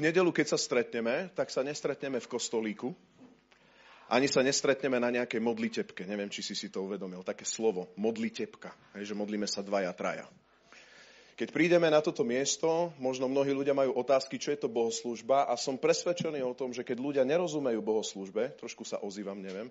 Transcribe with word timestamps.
V 0.00 0.08
nedelu, 0.08 0.32
keď 0.32 0.56
sa 0.56 0.58
stretneme, 0.58 1.28
tak 1.36 1.52
sa 1.52 1.60
nestretneme 1.60 2.24
v 2.24 2.30
kostolíku, 2.32 2.96
ani 4.08 4.32
sa 4.32 4.40
nestretneme 4.40 4.96
na 4.96 5.12
nejakej 5.12 5.44
modlitebke. 5.44 6.08
Neviem, 6.08 6.32
či 6.32 6.40
si 6.40 6.56
si 6.56 6.72
to 6.72 6.88
uvedomil. 6.88 7.20
Také 7.20 7.44
slovo, 7.44 7.92
modlitebka. 8.00 8.96
Hej, 8.96 9.12
že 9.12 9.18
modlíme 9.20 9.44
sa 9.44 9.60
dvaja, 9.60 9.92
traja. 9.92 10.24
Keď 11.36 11.52
prídeme 11.52 11.92
na 11.92 12.00
toto 12.00 12.24
miesto, 12.24 12.96
možno 12.96 13.28
mnohí 13.28 13.52
ľudia 13.52 13.76
majú 13.76 13.92
otázky, 14.00 14.40
čo 14.40 14.56
je 14.56 14.64
to 14.64 14.72
bohoslužba 14.72 15.44
a 15.44 15.52
som 15.60 15.76
presvedčený 15.76 16.40
o 16.48 16.56
tom, 16.56 16.72
že 16.72 16.80
keď 16.80 16.96
ľudia 16.96 17.24
nerozumejú 17.28 17.84
bohoslužbe, 17.84 18.56
trošku 18.56 18.88
sa 18.88 19.04
ozývam, 19.04 19.36
neviem, 19.36 19.68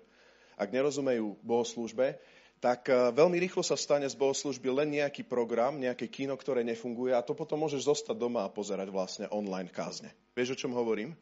ak 0.54 0.70
nerozumejú 0.70 1.42
bohoslužbe, 1.42 2.14
tak 2.60 2.92
e, 2.92 3.16
veľmi 3.16 3.40
rýchlo 3.40 3.64
sa 3.64 3.74
stane 3.74 4.04
z 4.04 4.14
bohoslužby 4.14 4.68
len 4.68 5.00
nejaký 5.00 5.24
program, 5.24 5.80
nejaké 5.80 6.12
kino, 6.12 6.36
ktoré 6.36 6.60
nefunguje 6.60 7.16
a 7.16 7.24
to 7.24 7.32
potom 7.32 7.64
môžeš 7.64 7.88
zostať 7.88 8.16
doma 8.20 8.44
a 8.44 8.52
pozerať 8.52 8.92
vlastne 8.92 9.26
online 9.32 9.72
kázne. 9.72 10.12
Vieš, 10.36 10.54
o 10.54 10.60
čom 10.60 10.76
hovorím? 10.76 11.16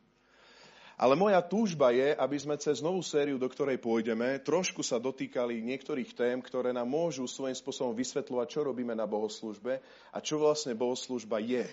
Ale 0.99 1.15
moja 1.15 1.39
túžba 1.47 1.95
je, 1.95 2.11
aby 2.11 2.37
sme 2.43 2.59
cez 2.59 2.83
novú 2.83 3.07
sériu, 3.07 3.39
do 3.39 3.47
ktorej 3.47 3.79
pôjdeme, 3.79 4.43
trošku 4.43 4.83
sa 4.83 4.99
dotýkali 4.99 5.63
niektorých 5.63 6.11
tém, 6.11 6.43
ktoré 6.43 6.75
nám 6.75 6.91
môžu 6.91 7.31
svojím 7.31 7.55
spôsobom 7.55 7.95
vysvetľovať, 7.95 8.47
čo 8.51 8.67
robíme 8.67 8.99
na 8.99 9.07
bohoslužbe 9.07 9.79
a 10.11 10.19
čo 10.19 10.43
vlastne 10.43 10.75
bohoslužba 10.75 11.39
je. 11.39 11.71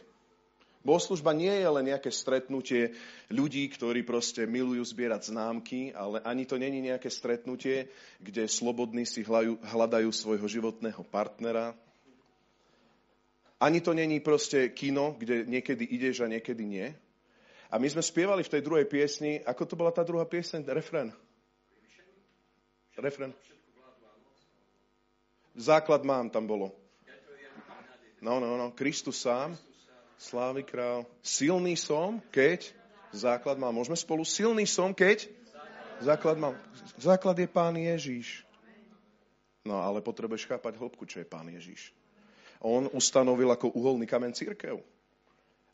Bohoslužba 0.85 1.33
nie 1.33 1.49
je 1.49 1.65
len 1.65 1.89
nejaké 1.89 2.13
stretnutie 2.13 2.93
ľudí, 3.33 3.65
ktorí 3.73 4.05
proste 4.05 4.45
milujú 4.45 4.85
zbierať 4.85 5.33
známky, 5.33 5.89
ale 5.97 6.21
ani 6.21 6.45
to 6.45 6.61
není 6.61 6.77
nejaké 6.77 7.09
stretnutie, 7.09 7.89
kde 8.21 8.45
slobodní 8.45 9.01
si 9.09 9.25
hľadajú 9.65 10.13
svojho 10.13 10.45
životného 10.45 11.01
partnera. 11.09 11.73
Ani 13.57 13.81
to 13.81 13.97
není 13.97 14.21
proste 14.21 14.69
kino, 14.77 15.17
kde 15.17 15.49
niekedy 15.49 15.89
ideš 15.89 16.21
a 16.21 16.29
niekedy 16.29 16.61
nie. 16.61 16.93
A 17.73 17.81
my 17.81 17.89
sme 17.89 18.05
spievali 18.05 18.45
v 18.45 18.53
tej 18.53 18.61
druhej 18.61 18.85
piesni, 18.85 19.41
ako 19.41 19.63
to 19.65 19.73
bola 19.73 19.89
tá 19.89 20.05
druhá 20.05 20.29
pieseň? 20.29 20.69
Refren. 20.69 21.09
Refren. 22.93 23.33
Základ 25.57 26.05
mám, 26.05 26.29
tam 26.29 26.45
bolo. 26.45 26.77
No, 28.21 28.37
no, 28.37 28.53
no, 28.53 28.69
Kristus 28.77 29.17
sám. 29.17 29.57
Slávy 30.15 30.63
král. 30.63 31.03
Silný 31.19 31.75
som, 31.75 32.23
keď 32.31 32.71
základ 33.11 33.59
mám. 33.59 33.75
Môžeme 33.75 33.99
spolu 33.99 34.23
silný 34.23 34.63
som, 34.67 34.95
keď 34.95 35.27
základ 35.99 36.39
mám. 36.39 36.55
Základ 36.99 37.35
je 37.39 37.47
Pán 37.47 37.75
Ježíš. 37.75 38.43
No 39.65 39.81
ale 39.81 39.99
potrebuješ 39.99 40.45
chápať 40.45 40.77
hĺbku, 40.77 41.09
čo 41.09 41.19
je 41.19 41.27
Pán 41.27 41.49
Ježíš. 41.49 41.91
On 42.61 42.87
ustanovil 42.93 43.49
ako 43.51 43.73
uholný 43.75 44.07
kamen 44.07 44.31
církev. 44.31 44.79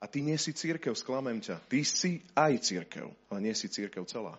A 0.01 0.09
ty 0.09 0.25
nie 0.25 0.37
si 0.41 0.49
církev, 0.49 0.97
sklamem 0.97 1.37
ťa. 1.37 1.61
Ty 1.69 1.79
si 1.85 2.25
aj 2.33 2.57
církev, 2.65 3.13
ale 3.29 3.39
nie 3.45 3.53
si 3.53 3.69
církev 3.69 4.01
celá. 4.09 4.33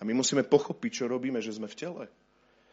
A 0.00 0.02
my 0.08 0.16
musíme 0.16 0.40
pochopiť, 0.40 1.04
čo 1.04 1.12
robíme, 1.12 1.44
že 1.44 1.52
sme 1.52 1.68
v 1.68 1.76
tele. 1.76 2.04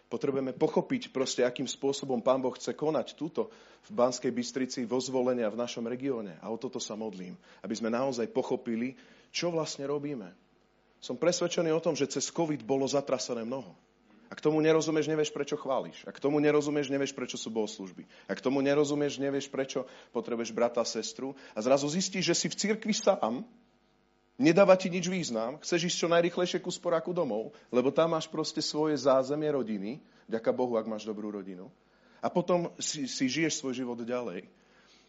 Potrebujeme 0.08 0.55
pochopiť 0.55 1.11
proste, 1.11 1.44
akým 1.44 1.67
spôsobom 1.67 2.23
Pán 2.23 2.39
Boh 2.39 2.55
chce 2.55 2.72
konať 2.72 3.19
túto 3.19 3.52
v 3.88 3.91
Banskej 3.91 4.31
Bystrici 4.31 4.88
vo 4.88 5.03
zvolenia 5.03 5.52
v 5.52 5.59
našom 5.59 5.83
regióne. 5.83 6.39
A 6.39 6.47
o 6.47 6.55
toto 6.55 6.80
sa 6.80 6.95
modlím, 6.95 7.36
aby 7.59 7.75
sme 7.75 7.91
naozaj 7.91 8.31
pochopili, 8.31 8.95
čo 9.35 9.52
vlastne 9.52 9.83
robíme. 9.83 10.31
Som 11.03 11.19
presvedčený 11.19 11.75
o 11.75 11.83
tom, 11.83 11.94
že 11.94 12.08
cez 12.08 12.31
COVID 12.31 12.63
bolo 12.63 12.88
zatrasené 12.88 13.44
mnoho. 13.44 13.75
Ak 14.28 14.44
tomu 14.44 14.59
nerozumieš, 14.59 15.08
nevieš, 15.08 15.31
prečo 15.31 15.55
chváliš. 15.55 16.03
Ak 16.03 16.19
tomu 16.19 16.44
nerozumieš, 16.44 16.91
nevieš, 16.91 17.16
prečo 17.16 17.39
sú 17.39 17.47
bohoslužby. 17.47 18.03
Ak 18.28 18.44
tomu 18.44 18.59
nerozumieš, 18.59 19.23
nevieš, 19.23 19.47
prečo 19.47 19.88
potrebuješ 20.11 20.52
brata 20.52 20.83
a 20.83 20.88
sestru. 20.88 21.31
A 21.55 21.63
zrazu 21.63 21.88
zistíš, 21.88 22.31
že 22.31 22.35
si 22.35 22.47
v 22.52 22.59
cirkvi 22.59 22.91
sám 22.91 23.47
Nedáva 24.38 24.77
ti 24.77 24.85
nič 24.85 25.09
význam, 25.09 25.57
chceš 25.66 25.89
ísť 25.89 25.97
čo 25.97 26.13
najrychlejšie 26.13 26.61
ku 26.61 26.69
sporáku 26.69 27.09
domov, 27.09 27.57
lebo 27.73 27.89
tam 27.89 28.13
máš 28.13 28.30
proste 28.30 28.61
svoje 28.61 28.94
zázemie 28.94 29.49
rodiny, 29.49 29.97
ďaká 30.29 30.53
Bohu, 30.53 30.77
ak 30.77 30.85
máš 30.85 31.09
dobrú 31.09 31.33
rodinu. 31.33 31.73
A 32.22 32.29
potom 32.29 32.69
si, 32.78 33.09
si 33.09 33.25
žiješ 33.25 33.57
svoj 33.57 33.81
život 33.81 33.97
ďalej. 33.97 34.45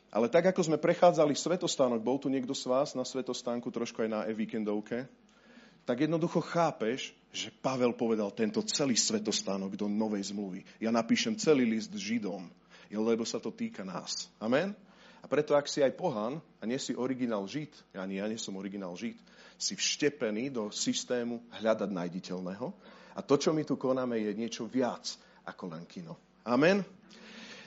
Ale 0.08 0.32
tak, 0.32 0.48
ako 0.48 0.64
sme 0.64 0.80
prechádzali 0.80 1.36
svetostánok, 1.36 2.00
bol 2.00 2.16
tu 2.16 2.32
niekto 2.32 2.56
z 2.56 2.64
vás 2.72 2.96
na 2.96 3.04
svetostánku, 3.04 3.68
trošku 3.68 4.00
aj 4.00 4.08
na 4.08 4.20
e-víkendovke, 4.24 5.04
tak 5.84 6.04
jednoducho 6.04 6.40
chápeš, 6.40 7.12
že 7.28 7.52
Pavel 7.52 7.92
povedal 7.92 8.32
tento 8.32 8.64
celý 8.64 8.96
svetostánok 8.96 9.76
do 9.76 9.88
novej 9.88 10.32
zmluvy. 10.32 10.64
Ja 10.80 10.88
napíšem 10.88 11.36
celý 11.36 11.68
list 11.68 11.92
Židom, 11.92 12.48
lebo 12.88 13.24
sa 13.28 13.36
to 13.36 13.52
týka 13.52 13.84
nás. 13.84 14.32
Amen? 14.40 14.72
Preto, 15.28 15.52
ak 15.52 15.68
si 15.68 15.84
aj 15.84 15.92
pohan 15.92 16.40
a 16.58 16.64
nie 16.64 16.80
si 16.80 16.96
originál 16.96 17.44
žid, 17.44 17.70
ani 17.92 18.18
ja 18.18 18.26
nie 18.26 18.40
som 18.40 18.56
originál 18.56 18.96
žid, 18.96 19.20
si 19.60 19.76
vštepený 19.76 20.48
do 20.48 20.72
systému 20.72 21.44
hľadať 21.60 21.90
nájditeľného. 21.92 22.66
A 23.12 23.20
to, 23.20 23.36
čo 23.36 23.52
my 23.52 23.66
tu 23.66 23.76
konáme, 23.76 24.16
je 24.16 24.32
niečo 24.32 24.64
viac 24.64 25.04
ako 25.44 25.74
len 25.74 25.84
kino. 25.84 26.16
Amen. 26.48 26.80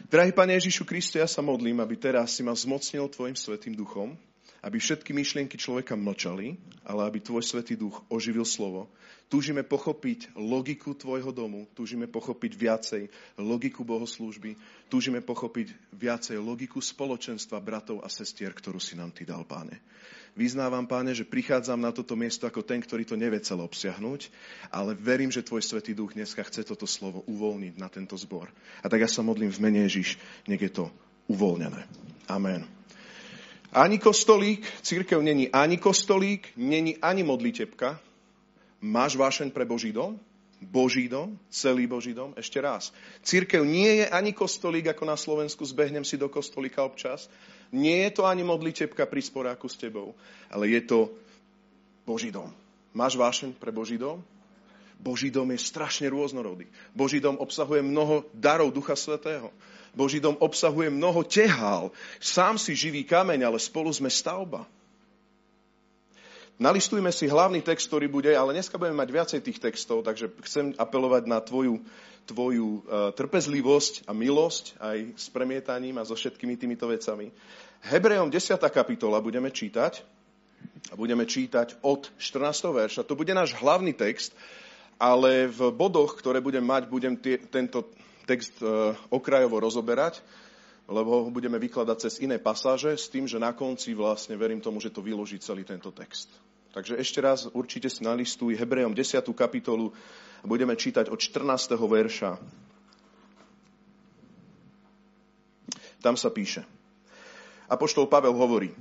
Drahý 0.09 0.33
Pane 0.33 0.57
Ježišu 0.57 0.89
Kriste, 0.89 1.21
ja 1.21 1.29
sa 1.29 1.45
modlím, 1.45 1.77
aby 1.83 1.93
teraz 1.99 2.33
si 2.33 2.41
ma 2.41 2.57
zmocnil 2.57 3.05
Tvojim 3.11 3.37
Svetým 3.37 3.77
Duchom, 3.77 4.17
aby 4.61 4.77
všetky 4.77 5.15
myšlienky 5.15 5.57
človeka 5.57 5.97
mlčali, 5.97 6.59
ale 6.85 7.01
aby 7.07 7.23
Tvoj 7.23 7.41
Svetý 7.41 7.73
Duch 7.73 8.05
oživil 8.11 8.45
slovo. 8.45 8.91
Túžime 9.31 9.63
pochopiť 9.63 10.35
logiku 10.35 10.91
Tvojho 10.91 11.31
domu, 11.31 11.63
túžime 11.71 12.05
pochopiť 12.05 12.51
viacej 12.51 13.03
logiku 13.39 13.87
bohoslúžby, 13.87 14.59
túžime 14.91 15.23
pochopiť 15.23 15.71
viacej 15.95 16.35
logiku 16.35 16.83
spoločenstva 16.83 17.63
bratov 17.63 18.03
a 18.03 18.11
sestier, 18.11 18.51
ktorú 18.51 18.77
si 18.77 18.99
nám 18.99 19.15
Ty 19.15 19.31
dal, 19.31 19.47
Páne. 19.47 19.79
Vyznávam, 20.35 20.87
Páne, 20.87 21.15
že 21.15 21.27
prichádzam 21.27 21.79
na 21.79 21.95
toto 21.95 22.15
miesto 22.19 22.43
ako 22.43 22.63
ten, 22.63 22.83
ktorý 22.83 23.03
to 23.07 23.15
nevie 23.15 23.39
celé 23.39 23.63
obsiahnuť, 23.63 24.27
ale 24.67 24.99
verím, 24.99 25.31
že 25.31 25.47
Tvoj 25.47 25.63
Svetý 25.63 25.95
Duch 25.95 26.11
dneska 26.11 26.43
chce 26.43 26.67
toto 26.67 26.83
slovo 26.83 27.23
uvoľniť 27.27 27.73
na 27.79 27.87
tento 27.87 28.19
zbor. 28.19 28.51
A 28.83 28.87
tak 28.91 28.99
ja 28.99 29.09
sa 29.11 29.23
modlím 29.23 29.51
v 29.51 29.63
mene 29.63 29.87
Ježiš, 29.87 30.19
nech 30.43 30.59
je 30.59 30.71
to 30.71 30.85
uvoľnené. 31.31 31.87
Amen. 32.27 32.80
Ani 33.71 33.99
kostolík, 33.99 34.67
církev 34.81 35.21
není 35.23 35.49
ani 35.49 35.77
kostolík, 35.77 36.47
není 36.59 36.97
ani 36.99 37.23
modlitebka. 37.23 37.99
Máš 38.83 39.15
vášeň 39.15 39.55
pre 39.55 39.63
Boží 39.63 39.95
dom? 39.95 40.19
Boží 40.61 41.07
dom, 41.07 41.39
celý 41.49 41.87
Boží 41.87 42.13
dom. 42.13 42.35
Ešte 42.37 42.61
raz. 42.61 42.91
Církev 43.23 43.63
nie 43.65 44.03
je 44.03 44.05
ani 44.11 44.35
kostolík, 44.35 44.91
ako 44.91 45.03
na 45.07 45.17
Slovensku, 45.17 45.65
zbehnem 45.65 46.03
si 46.03 46.19
do 46.19 46.29
kostolíka 46.29 46.83
občas. 46.83 47.31
Nie 47.71 48.11
je 48.11 48.21
to 48.21 48.27
ani 48.27 48.43
modlitebka 48.43 49.07
pri 49.07 49.21
sporáku 49.23 49.71
s 49.71 49.79
tebou, 49.79 50.13
ale 50.51 50.67
je 50.69 50.81
to 50.83 50.99
Boží 52.05 52.29
dom. 52.29 52.51
Máš 52.91 53.15
vášeň 53.15 53.55
pre 53.55 53.71
Boží 53.71 53.95
dom? 53.95 54.19
Boží 55.01 55.33
dom 55.33 55.49
je 55.49 55.57
strašne 55.57 56.11
rôznorodý. 56.11 56.69
Boží 56.93 57.17
dom 57.17 57.39
obsahuje 57.41 57.81
mnoho 57.81 58.27
darov 58.35 58.69
Ducha 58.69 58.93
Svetého. 58.93 59.49
Boží 59.91 60.23
dom 60.23 60.39
obsahuje 60.39 60.87
mnoho 60.87 61.23
tehál. 61.27 61.91
Sám 62.23 62.55
si 62.55 62.75
živý 62.75 63.03
kameň, 63.03 63.43
ale 63.43 63.59
spolu 63.59 63.91
sme 63.91 64.07
stavba. 64.07 64.63
Nalistujme 66.61 67.09
si 67.09 67.25
hlavný 67.25 67.65
text, 67.65 67.89
ktorý 67.89 68.05
bude, 68.05 68.29
ale 68.37 68.53
dneska 68.53 68.77
budeme 68.77 69.01
mať 69.01 69.09
viacej 69.09 69.39
tých 69.41 69.57
textov, 69.57 70.05
takže 70.05 70.29
chcem 70.45 70.77
apelovať 70.77 71.25
na 71.25 71.41
tvoju, 71.41 71.81
tvoju 72.29 72.85
uh, 72.85 73.09
trpezlivosť 73.17 74.05
a 74.05 74.13
milosť 74.13 74.77
aj 74.77 74.97
s 75.17 75.25
premietaním 75.33 75.97
a 75.97 76.05
so 76.05 76.13
všetkými 76.13 76.53
týmito 76.61 76.85
vecami. 76.85 77.33
Hebrejom 77.81 78.29
10. 78.29 78.61
kapitola 78.61 79.17
budeme 79.17 79.49
čítať 79.49 80.05
a 80.89 80.93
budeme 80.93 81.25
čítať 81.25 81.81
od 81.81 82.13
14. 82.21 82.61
verša. 82.69 83.09
To 83.09 83.17
bude 83.17 83.33
náš 83.33 83.57
hlavný 83.57 83.97
text, 83.97 84.37
ale 85.01 85.49
v 85.49 85.73
bodoch, 85.73 86.13
ktoré 86.13 86.45
budem 86.45 86.61
mať, 86.61 86.85
budem 86.85 87.17
tie, 87.17 87.41
tento 87.41 87.89
text 88.31 88.55
e, 88.63 88.95
okrajovo 89.11 89.59
rozoberať, 89.59 90.23
lebo 90.87 91.27
ho 91.27 91.29
budeme 91.31 91.59
vykladať 91.59 91.97
cez 92.07 92.13
iné 92.23 92.39
pasáže 92.39 92.95
s 92.95 93.11
tým, 93.11 93.27
že 93.27 93.35
na 93.35 93.51
konci 93.51 93.91
vlastne 93.91 94.39
verím 94.39 94.63
tomu, 94.63 94.79
že 94.79 94.87
to 94.87 95.03
vyloží 95.03 95.35
celý 95.43 95.67
tento 95.67 95.91
text. 95.91 96.31
Takže 96.71 96.95
ešte 96.95 97.19
raz 97.19 97.51
určite 97.51 97.91
si 97.91 98.07
nalistuj 98.07 98.55
Hebrejom 98.55 98.95
10. 98.95 99.19
kapitolu 99.35 99.91
a 100.39 100.45
budeme 100.47 100.71
čítať 100.79 101.11
od 101.11 101.19
14. 101.19 101.75
verša. 101.75 102.39
Tam 105.99 106.15
sa 106.15 106.31
píše. 106.31 106.63
Apoštol 107.67 108.07
Pavel 108.07 108.33
hovorí, 108.33 108.71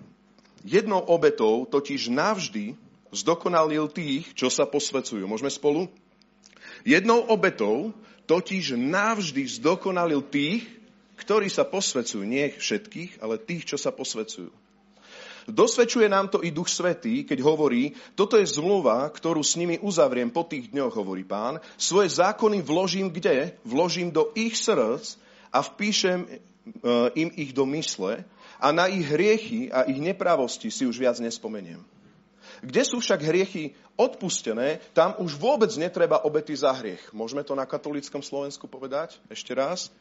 jednou 0.63 1.03
obetou 1.03 1.67
totiž 1.67 2.09
navždy 2.09 2.79
zdokonalil 3.11 3.91
tých, 3.91 4.31
čo 4.39 4.47
sa 4.49 4.65
posvecujú. 4.65 5.27
Môžeme 5.27 5.51
spolu? 5.51 5.91
Jednou 6.87 7.21
obetou 7.29 7.93
totiž 8.31 8.79
navždy 8.79 9.43
zdokonalil 9.59 10.23
tých, 10.23 10.63
ktorí 11.19 11.51
sa 11.51 11.67
posvecujú. 11.67 12.23
Nie 12.23 12.55
všetkých, 12.55 13.19
ale 13.19 13.43
tých, 13.43 13.75
čo 13.75 13.77
sa 13.77 13.91
posvecujú. 13.91 14.55
Dosvedčuje 15.51 16.07
nám 16.07 16.31
to 16.31 16.39
i 16.47 16.55
Duch 16.55 16.71
Svetý, 16.71 17.27
keď 17.27 17.43
hovorí, 17.43 17.91
toto 18.15 18.39
je 18.39 18.47
zmluva, 18.47 19.03
ktorú 19.11 19.43
s 19.43 19.59
nimi 19.59 19.83
uzavriem 19.83 20.31
po 20.31 20.47
tých 20.47 20.71
dňoch, 20.71 20.95
hovorí 20.95 21.27
pán. 21.27 21.59
Svoje 21.75 22.15
zákony 22.15 22.63
vložím 22.63 23.11
kde? 23.11 23.59
Vložím 23.67 24.15
do 24.15 24.31
ich 24.39 24.55
srdc 24.55 25.19
a 25.51 25.59
vpíšem 25.67 26.23
e, 26.23 26.29
im 27.19 27.35
ich 27.35 27.51
do 27.51 27.67
mysle 27.75 28.23
a 28.63 28.67
na 28.71 28.87
ich 28.87 29.03
hriechy 29.03 29.75
a 29.75 29.91
ich 29.91 29.99
nepravosti 29.99 30.71
si 30.71 30.87
už 30.87 31.03
viac 31.03 31.19
nespomeniem. 31.19 31.83
Kde 32.61 32.83
sú 32.85 33.01
však 33.01 33.21
hriechy 33.25 33.73
odpustené, 33.97 34.81
tam 34.97 35.17
už 35.21 35.37
vôbec 35.37 35.71
netreba 35.77 36.25
obety 36.25 36.57
za 36.57 36.73
hriech. 36.73 37.13
Môžeme 37.13 37.45
to 37.45 37.53
na 37.53 37.65
katolickom 37.69 38.25
Slovensku 38.25 38.69
povedať? 38.69 39.21
Ešte 39.29 39.53
raz. 39.53 39.93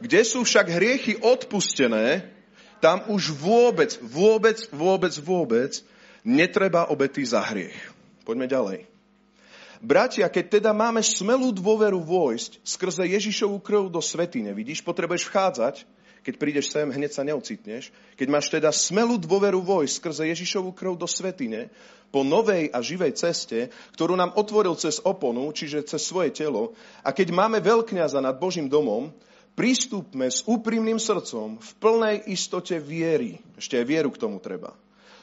Kde 0.00 0.20
sú 0.24 0.46
však 0.46 0.66
hriechy 0.70 1.18
odpustené, 1.20 2.30
tam 2.80 3.04
už 3.12 3.36
vôbec, 3.36 4.00
vôbec, 4.00 4.56
vôbec, 4.72 5.14
vôbec 5.20 5.72
netreba 6.24 6.88
obety 6.88 7.22
za 7.26 7.44
hriech. 7.44 7.76
Poďme 8.24 8.48
ďalej. 8.48 8.78
Bratia, 9.80 10.28
keď 10.28 10.60
teda 10.60 10.76
máme 10.76 11.00
smelú 11.00 11.56
dôveru 11.56 12.04
vojsť 12.04 12.60
skrze 12.60 13.04
Ježišovú 13.16 13.64
krv 13.64 13.88
do 13.88 14.04
svetine, 14.04 14.52
vidíš, 14.52 14.84
potrebuješ 14.84 15.24
vchádzať, 15.32 15.88
keď 16.20 16.34
prídeš 16.36 16.72
sem, 16.72 16.88
hneď 16.88 17.10
sa 17.12 17.26
neocitneš. 17.26 17.92
Keď 18.16 18.28
máš 18.28 18.52
teda 18.52 18.70
smelú 18.70 19.16
dôveru 19.16 19.60
vojsť 19.64 19.94
skrze 19.96 20.24
Ježišovú 20.32 20.72
krv 20.76 20.96
do 20.96 21.08
svetine, 21.08 21.72
po 22.10 22.26
novej 22.26 22.74
a 22.74 22.82
živej 22.82 23.14
ceste, 23.14 23.70
ktorú 23.94 24.18
nám 24.18 24.34
otvoril 24.34 24.74
cez 24.74 24.98
oponu, 24.98 25.46
čiže 25.54 25.86
cez 25.86 26.02
svoje 26.02 26.34
telo, 26.34 26.74
a 27.06 27.14
keď 27.14 27.30
máme 27.30 27.62
veľkňaza 27.62 28.18
nad 28.18 28.34
Božím 28.34 28.66
domom, 28.66 29.14
pristúpme 29.54 30.26
s 30.26 30.42
úprimným 30.42 30.98
srdcom 30.98 31.62
v 31.62 31.70
plnej 31.78 32.16
istote 32.26 32.82
viery. 32.82 33.38
Ešte 33.54 33.78
aj 33.78 33.86
vieru 33.86 34.10
k 34.10 34.18
tomu 34.18 34.42
treba 34.42 34.74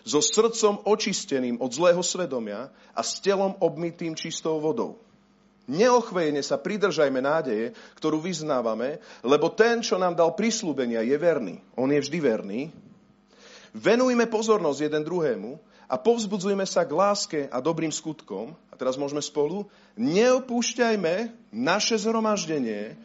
so 0.07 0.23
srdcom 0.23 0.87
očisteným 0.87 1.59
od 1.59 1.67
zlého 1.75 1.99
svedomia 1.99 2.71
a 2.95 3.01
s 3.03 3.19
telom 3.19 3.59
obmytým 3.59 4.15
čistou 4.15 4.63
vodou. 4.63 5.03
Neochvejne 5.67 6.39
sa 6.39 6.55
pridržajme 6.55 7.19
nádeje, 7.19 7.75
ktorú 7.99 8.23
vyznávame, 8.23 9.03
lebo 9.19 9.51
ten, 9.51 9.83
čo 9.83 9.99
nám 9.99 10.15
dal 10.15 10.31
prislúbenia, 10.31 11.03
je 11.03 11.17
verný. 11.19 11.59
On 11.75 11.91
je 11.91 11.99
vždy 11.99 12.19
verný. 12.23 12.59
Venujme 13.75 14.31
pozornosť 14.31 14.79
jeden 14.87 15.03
druhému 15.03 15.59
a 15.91 15.99
povzbudzujme 15.99 16.63
sa 16.63 16.87
k 16.87 16.95
láske 16.95 17.39
a 17.51 17.59
dobrým 17.59 17.91
skutkom. 17.91 18.55
A 18.71 18.79
teraz 18.79 18.95
môžeme 18.95 19.19
spolu. 19.19 19.67
Neopúšťajme 19.99 21.35
naše 21.51 21.99
zhromaždenie, 21.99 22.95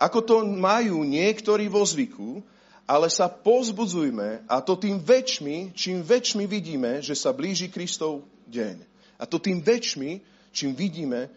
ako 0.00 0.18
to 0.24 0.36
majú 0.44 1.04
niektorí 1.04 1.68
vo 1.68 1.84
zvyku, 1.84 2.40
ale 2.86 3.10
sa 3.10 3.26
pozbudzujme 3.26 4.46
a 4.46 4.56
to 4.62 4.78
tým 4.78 5.02
väčšmi, 5.02 5.74
čím 5.74 6.00
väčšmi 6.00 6.44
vidíme, 6.46 7.02
že 7.02 7.12
sa 7.12 7.34
blíži 7.34 7.68
Kristov 7.68 8.22
deň. 8.46 8.76
A 9.18 9.24
to 9.24 9.40
tým 9.42 9.64
väčšmi, 9.64 10.22
čím 10.54 10.76
vidíme, 10.76 11.28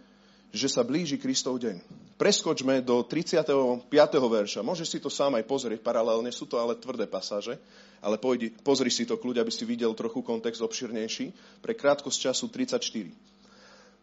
že 0.49 0.67
sa 0.67 0.81
blíži 0.81 1.21
Kristov 1.21 1.61
deň. 1.61 1.81
Preskočme 2.19 2.83
do 2.83 3.05
35. 3.05 3.87
verša. 4.11 4.59
Môžeš 4.65 4.87
si 4.91 4.99
to 4.99 5.07
sám 5.07 5.39
aj 5.39 5.47
pozrieť 5.47 5.79
paralelne, 5.79 6.33
sú 6.33 6.49
to 6.49 6.59
ale 6.59 6.75
tvrdé 6.75 7.07
pasáže, 7.07 7.55
ale 8.03 8.19
pojdi, 8.19 8.51
pozri 8.59 8.91
si 8.91 9.07
to 9.07 9.15
kľuď, 9.15 9.39
aby 9.39 9.51
si 9.53 9.63
videl 9.63 9.95
trochu 9.95 10.19
kontext 10.19 10.59
obširnejší. 10.59 11.31
Pre 11.63 11.73
krátkosť 11.77 12.17
času 12.31 12.51
34. 12.51 12.81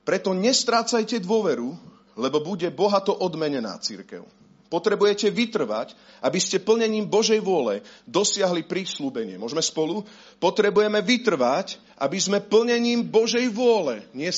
Preto 0.07 0.31
nestrácajte 0.33 1.19
dôveru, 1.21 1.75
lebo 2.17 2.39
bude 2.41 2.71
bohato 2.73 3.13
odmenená 3.13 3.77
církev. 3.83 4.25
Potrebujete 4.67 5.31
vytrvať, 5.31 5.95
aby 6.27 6.39
ste 6.43 6.59
plnením 6.59 7.07
Božej 7.07 7.39
vôle 7.39 7.87
dosiahli 8.07 8.67
prísľubenie. 8.67 9.39
Môžeme 9.39 9.63
spolu? 9.63 10.03
Potrebujeme 10.43 10.99
vytrvať, 11.03 11.79
aby 11.97 12.19
sme 12.21 12.45
plnením 12.45 13.09
Božej 13.09 13.49
vôle, 13.49 14.05
nie 14.13 14.29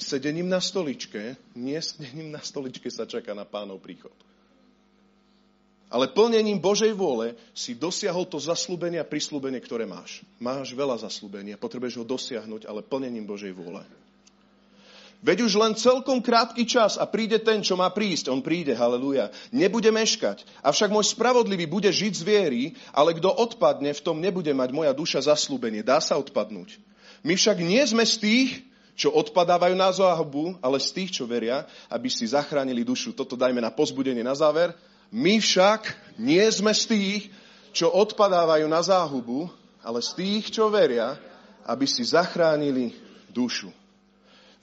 sedením 0.00 0.48
na 0.48 0.60
stoličke, 0.60 1.36
nie 1.52 1.76
sedením 1.76 2.32
na 2.32 2.40
stoličke 2.40 2.88
sa 2.88 3.04
čaká 3.04 3.36
na 3.36 3.44
pánov 3.44 3.84
príchod. 3.84 4.14
Ale 5.92 6.10
plnením 6.10 6.58
Božej 6.58 6.96
vôle 6.96 7.36
si 7.52 7.76
dosiahol 7.76 8.24
to 8.26 8.40
zaslúbenie 8.40 8.98
a 8.98 9.06
prislúbenie, 9.06 9.60
ktoré 9.60 9.84
máš. 9.84 10.24
Máš 10.40 10.72
veľa 10.72 10.98
zaslúbenia, 10.98 11.60
potrebuješ 11.60 12.00
ho 12.00 12.04
dosiahnuť, 12.08 12.66
ale 12.66 12.82
plnením 12.82 13.28
Božej 13.28 13.52
vôle. 13.52 13.84
Veď 15.24 15.40
už 15.40 15.56
len 15.56 15.72
celkom 15.72 16.20
krátky 16.20 16.68
čas 16.68 17.00
a 17.00 17.08
príde 17.08 17.40
ten, 17.40 17.64
čo 17.64 17.80
má 17.80 17.88
prísť. 17.88 18.28
On 18.28 18.44
príde, 18.44 18.76
haleluja. 18.76 19.32
Nebude 19.56 19.88
meškať. 19.88 20.44
Avšak 20.60 20.92
môj 20.92 21.16
spravodlivý 21.16 21.64
bude 21.64 21.88
žiť 21.88 22.12
z 22.12 22.22
viery, 22.28 22.62
ale 22.92 23.16
kto 23.16 23.32
odpadne, 23.32 23.96
v 23.96 24.04
tom 24.04 24.20
nebude 24.20 24.52
mať 24.52 24.70
moja 24.76 24.92
duša 24.92 25.32
zaslúbenie. 25.32 25.80
Dá 25.80 25.96
sa 26.04 26.20
odpadnúť. 26.20 26.76
My 27.24 27.34
však 27.36 27.58
nie 27.60 27.80
sme 27.86 28.04
z 28.04 28.16
tých, 28.20 28.50
čo 28.94 29.10
odpadávajú 29.10 29.74
na 29.74 29.90
záhubu, 29.90 30.54
ale 30.62 30.78
z 30.78 30.90
tých, 30.94 31.10
čo 31.20 31.24
veria, 31.26 31.66
aby 31.90 32.06
si 32.06 32.30
zachránili 32.30 32.86
dušu. 32.86 33.10
Toto 33.12 33.34
dajme 33.34 33.58
na 33.58 33.74
pozbudenie 33.74 34.22
na 34.22 34.38
záver. 34.38 34.70
My 35.10 35.42
však 35.42 36.14
nie 36.22 36.42
sme 36.50 36.70
z 36.70 36.84
tých, 36.90 37.22
čo 37.74 37.90
odpadávajú 37.90 38.70
na 38.70 38.82
záhubu, 38.82 39.50
ale 39.82 39.98
z 39.98 40.10
tých, 40.14 40.54
čo 40.54 40.70
veria, 40.70 41.18
aby 41.66 41.90
si 41.90 42.06
zachránili 42.06 42.94
dušu. 43.34 43.74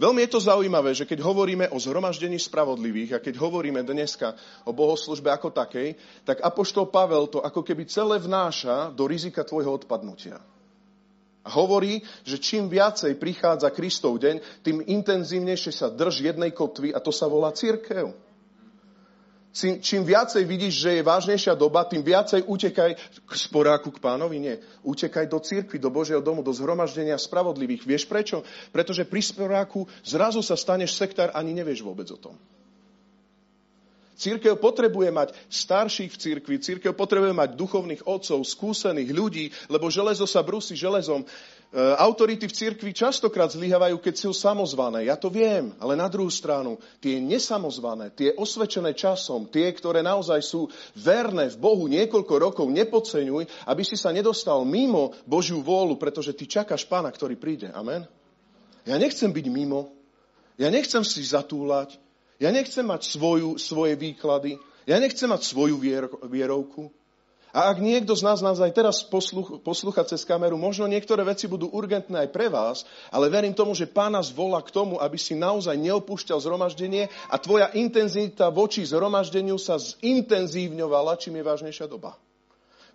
Veľmi 0.02 0.26
je 0.26 0.34
to 0.34 0.42
zaujímavé, 0.42 0.98
že 0.98 1.06
keď 1.06 1.22
hovoríme 1.22 1.70
o 1.70 1.78
zhromaždení 1.78 2.42
spravodlivých 2.42 3.12
a 3.14 3.22
keď 3.22 3.38
hovoríme 3.38 3.86
dneska 3.86 4.34
o 4.66 4.74
bohoslužbe 4.74 5.30
ako 5.30 5.54
takej, 5.54 5.94
tak 6.26 6.42
Apoštol 6.42 6.90
Pavel 6.90 7.30
to 7.30 7.38
ako 7.38 7.62
keby 7.62 7.86
celé 7.86 8.18
vnáša 8.18 8.90
do 8.98 9.06
rizika 9.06 9.46
tvojho 9.46 9.78
odpadnutia. 9.78 10.42
Hovorí, 11.42 12.06
že 12.22 12.38
čím 12.38 12.70
viacej 12.70 13.18
prichádza 13.18 13.74
Kristov 13.74 14.22
deň, 14.22 14.62
tým 14.62 14.86
intenzívnejšie 14.86 15.74
sa 15.74 15.90
drž 15.90 16.22
jednej 16.22 16.54
kotvy 16.54 16.94
a 16.94 17.02
to 17.02 17.10
sa 17.10 17.26
volá 17.26 17.50
církev. 17.50 18.14
Čím 19.58 20.08
viacej 20.08 20.48
vidíš, 20.48 20.80
že 20.80 20.90
je 20.96 21.04
vážnejšia 21.04 21.60
doba, 21.60 21.84
tým 21.84 22.00
viacej 22.08 22.48
utekaj 22.48 22.92
k 23.28 23.32
sporáku 23.36 23.92
k 23.92 24.00
pánovi. 24.00 24.40
Nie. 24.40 24.56
Utekaj 24.80 25.28
do 25.28 25.44
cirkvi, 25.44 25.76
do 25.76 25.92
Božieho 25.92 26.24
domu, 26.24 26.40
do 26.40 26.56
zhromaždenia 26.56 27.20
spravodlivých. 27.20 27.84
Vieš 27.84 28.08
prečo? 28.08 28.48
Pretože 28.72 29.04
pri 29.04 29.20
sporáku 29.20 29.92
zrazu 30.08 30.40
sa 30.40 30.56
staneš 30.56 30.96
sektár, 30.96 31.36
ani 31.36 31.52
nevieš 31.52 31.84
vôbec 31.84 32.08
o 32.16 32.22
tom. 32.22 32.40
Církev 34.22 34.54
potrebuje 34.62 35.10
mať 35.10 35.34
starších 35.50 36.14
v 36.14 36.20
církvi, 36.22 36.56
církev 36.62 36.94
potrebuje 36.94 37.34
mať 37.34 37.58
duchovných 37.58 38.06
otcov, 38.06 38.46
skúsených 38.46 39.10
ľudí, 39.10 39.50
lebo 39.66 39.90
železo 39.90 40.30
sa 40.30 40.46
brusí 40.46 40.78
železom. 40.78 41.26
E, 41.26 41.28
autority 41.98 42.46
v 42.46 42.54
cirkvi 42.54 42.94
častokrát 42.94 43.50
zlyhávajú, 43.50 43.98
keď 43.98 44.22
sú 44.22 44.30
samozvané. 44.30 45.10
Ja 45.10 45.18
to 45.18 45.34
viem, 45.34 45.74
ale 45.82 45.98
na 45.98 46.06
druhú 46.06 46.30
stranu, 46.30 46.78
tie 47.02 47.18
nesamozvané, 47.18 48.14
tie 48.14 48.38
osvedčené 48.38 48.94
časom, 48.94 49.50
tie, 49.50 49.74
ktoré 49.74 50.06
naozaj 50.06 50.46
sú 50.46 50.70
verné 50.94 51.50
v 51.50 51.58
Bohu 51.58 51.90
niekoľko 51.90 52.34
rokov, 52.38 52.70
nepodceňuj, 52.70 53.66
aby 53.66 53.82
si 53.82 53.98
sa 53.98 54.14
nedostal 54.14 54.62
mimo 54.70 55.18
Božiu 55.26 55.66
vôľu, 55.66 55.98
pretože 55.98 56.38
ty 56.38 56.46
čakáš 56.46 56.86
pána, 56.86 57.10
ktorý 57.10 57.42
príde. 57.42 57.74
Amen? 57.74 58.06
Ja 58.86 59.02
nechcem 59.02 59.34
byť 59.34 59.46
mimo. 59.50 59.90
Ja 60.62 60.70
nechcem 60.70 61.02
si 61.02 61.26
zatúlať. 61.26 61.98
Ja 62.42 62.50
nechcem 62.50 62.82
mať 62.82 63.06
svoju, 63.06 63.62
svoje 63.62 63.94
výklady. 63.94 64.58
Ja 64.90 64.98
nechcem 64.98 65.30
mať 65.30 65.46
svoju 65.46 65.78
vier, 65.78 66.10
vierovku. 66.26 66.90
A 67.52 67.68
ak 67.68 67.84
niekto 67.84 68.16
z 68.16 68.24
nás 68.24 68.40
nás 68.40 68.64
aj 68.64 68.72
teraz 68.72 69.04
posluch, 69.04 69.60
cez 70.08 70.24
kameru, 70.24 70.56
možno 70.56 70.88
niektoré 70.88 71.20
veci 71.28 71.52
budú 71.52 71.68
urgentné 71.68 72.26
aj 72.26 72.30
pre 72.32 72.48
vás, 72.48 72.88
ale 73.12 73.28
verím 73.28 73.52
tomu, 73.52 73.76
že 73.76 73.92
Pán 73.92 74.16
nás 74.16 74.32
k 74.32 74.72
tomu, 74.72 74.96
aby 75.04 75.20
si 75.20 75.36
naozaj 75.36 75.76
neopúšťal 75.76 76.40
zhromaždenie 76.40 77.12
a 77.28 77.36
tvoja 77.36 77.68
intenzita 77.76 78.48
voči 78.48 78.88
zhromaždeniu 78.88 79.60
sa 79.60 79.76
zintenzívňovala, 79.76 81.20
čím 81.20 81.44
je 81.44 81.44
vážnejšia 81.44 81.92
doba. 81.92 82.16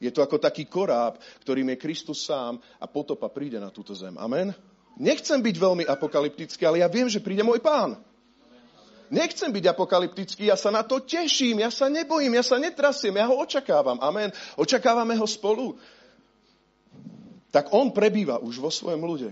Je 0.00 0.08
to 0.08 0.24
ako 0.24 0.40
taký 0.40 0.64
koráb, 0.64 1.20
ktorým 1.44 1.76
je 1.76 1.80
Kristus 1.80 2.24
sám 2.24 2.56
a 2.80 2.88
potopa 2.88 3.28
príde 3.28 3.60
na 3.60 3.68
túto 3.68 3.92
zem. 3.92 4.16
Amen? 4.16 4.56
Nechcem 4.96 5.36
byť 5.44 5.56
veľmi 5.60 5.84
apokalyptický, 5.84 6.64
ale 6.64 6.80
ja 6.80 6.88
viem, 6.88 7.12
že 7.12 7.20
príde 7.20 7.44
môj 7.44 7.60
pán. 7.60 8.00
Nechcem 9.08 9.50
byť 9.52 9.64
apokalyptický, 9.70 10.50
ja 10.50 10.58
sa 10.58 10.74
na 10.74 10.82
to 10.82 10.98
teším, 11.02 11.62
ja 11.62 11.70
sa 11.70 11.86
nebojím, 11.86 12.38
ja 12.38 12.44
sa 12.44 12.58
netrasiem, 12.58 13.14
ja 13.14 13.26
ho 13.30 13.38
očakávam. 13.38 13.98
Amen. 14.02 14.34
Očakávame 14.58 15.14
ho 15.14 15.26
spolu. 15.26 15.78
Tak 17.54 17.70
on 17.70 17.94
prebýva 17.94 18.42
už 18.42 18.58
vo 18.58 18.70
svojom 18.70 19.00
ľude. 19.00 19.30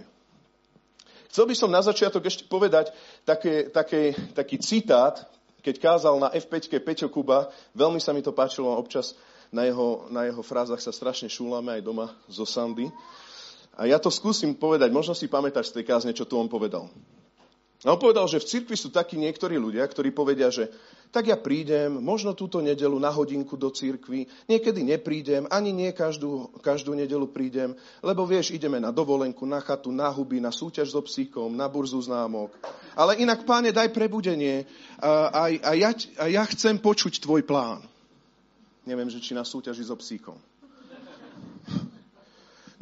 Chcel 1.34 1.50
by 1.50 1.54
som 1.58 1.70
na 1.74 1.82
začiatok 1.82 2.22
ešte 2.30 2.46
povedať 2.46 2.94
také, 3.26 3.66
také, 3.66 4.14
taký 4.38 4.56
citát, 4.62 5.26
keď 5.66 5.82
kázal 5.82 6.14
na 6.22 6.30
F5 6.30 6.70
Peťo 6.78 7.10
Kuba, 7.10 7.50
veľmi 7.74 7.98
sa 7.98 8.14
mi 8.14 8.22
to 8.22 8.30
páčilo, 8.30 8.70
občas 8.70 9.18
na 9.50 9.66
jeho, 9.66 10.06
na 10.14 10.30
jeho 10.30 10.42
frázach 10.46 10.78
sa 10.78 10.94
strašne 10.94 11.26
šúlame 11.26 11.74
aj 11.74 11.82
doma 11.82 12.14
zo 12.30 12.46
Sandy. 12.46 12.86
A 13.74 13.90
ja 13.90 13.98
to 13.98 14.14
skúsim 14.14 14.54
povedať, 14.54 14.94
možno 14.94 15.18
si 15.18 15.26
pamätáš 15.26 15.74
z 15.74 15.82
tej 15.82 15.84
kázne, 15.90 16.14
čo 16.14 16.22
tu 16.22 16.38
on 16.38 16.46
povedal. 16.46 16.86
A 17.84 17.92
on 17.92 18.00
povedal, 18.00 18.24
že 18.24 18.40
v 18.40 18.48
cirkvi 18.48 18.80
sú 18.80 18.88
takí 18.88 19.20
niektorí 19.20 19.60
ľudia, 19.60 19.84
ktorí 19.84 20.08
povedia, 20.08 20.48
že 20.48 20.72
tak 21.12 21.28
ja 21.28 21.36
prídem, 21.36 22.00
možno 22.00 22.32
túto 22.32 22.58
nedelu 22.64 22.96
na 22.96 23.12
hodinku 23.12 23.60
do 23.60 23.68
cirkvi, 23.68 24.24
niekedy 24.48 24.82
neprídem, 24.82 25.44
ani 25.52 25.70
nie 25.70 25.92
každú, 25.92 26.48
každú 26.64 26.96
nedelu 26.96 27.28
prídem, 27.28 27.76
lebo 28.00 28.24
vieš, 28.24 28.56
ideme 28.56 28.80
na 28.80 28.88
dovolenku, 28.88 29.44
na 29.44 29.60
chatu, 29.60 29.92
na 29.92 30.08
huby, 30.08 30.40
na 30.40 30.48
súťaž 30.48 30.96
so 30.96 31.04
psíkom, 31.04 31.52
na 31.52 31.68
burzu 31.68 32.00
známok. 32.00 32.56
Ale 32.96 33.20
inak, 33.20 33.44
páne, 33.44 33.68
daj 33.68 33.92
prebudenie 33.92 34.64
a, 34.98 35.28
a, 35.28 35.42
a, 35.52 35.72
ja, 35.76 35.92
a 36.18 36.24
ja 36.26 36.42
chcem 36.50 36.80
počuť 36.80 37.20
tvoj 37.20 37.44
plán. 37.44 37.84
Neviem, 38.88 39.12
že 39.12 39.20
či 39.20 39.36
na 39.36 39.44
súťaži 39.44 39.84
so 39.84 39.94
psíkom. 40.00 40.40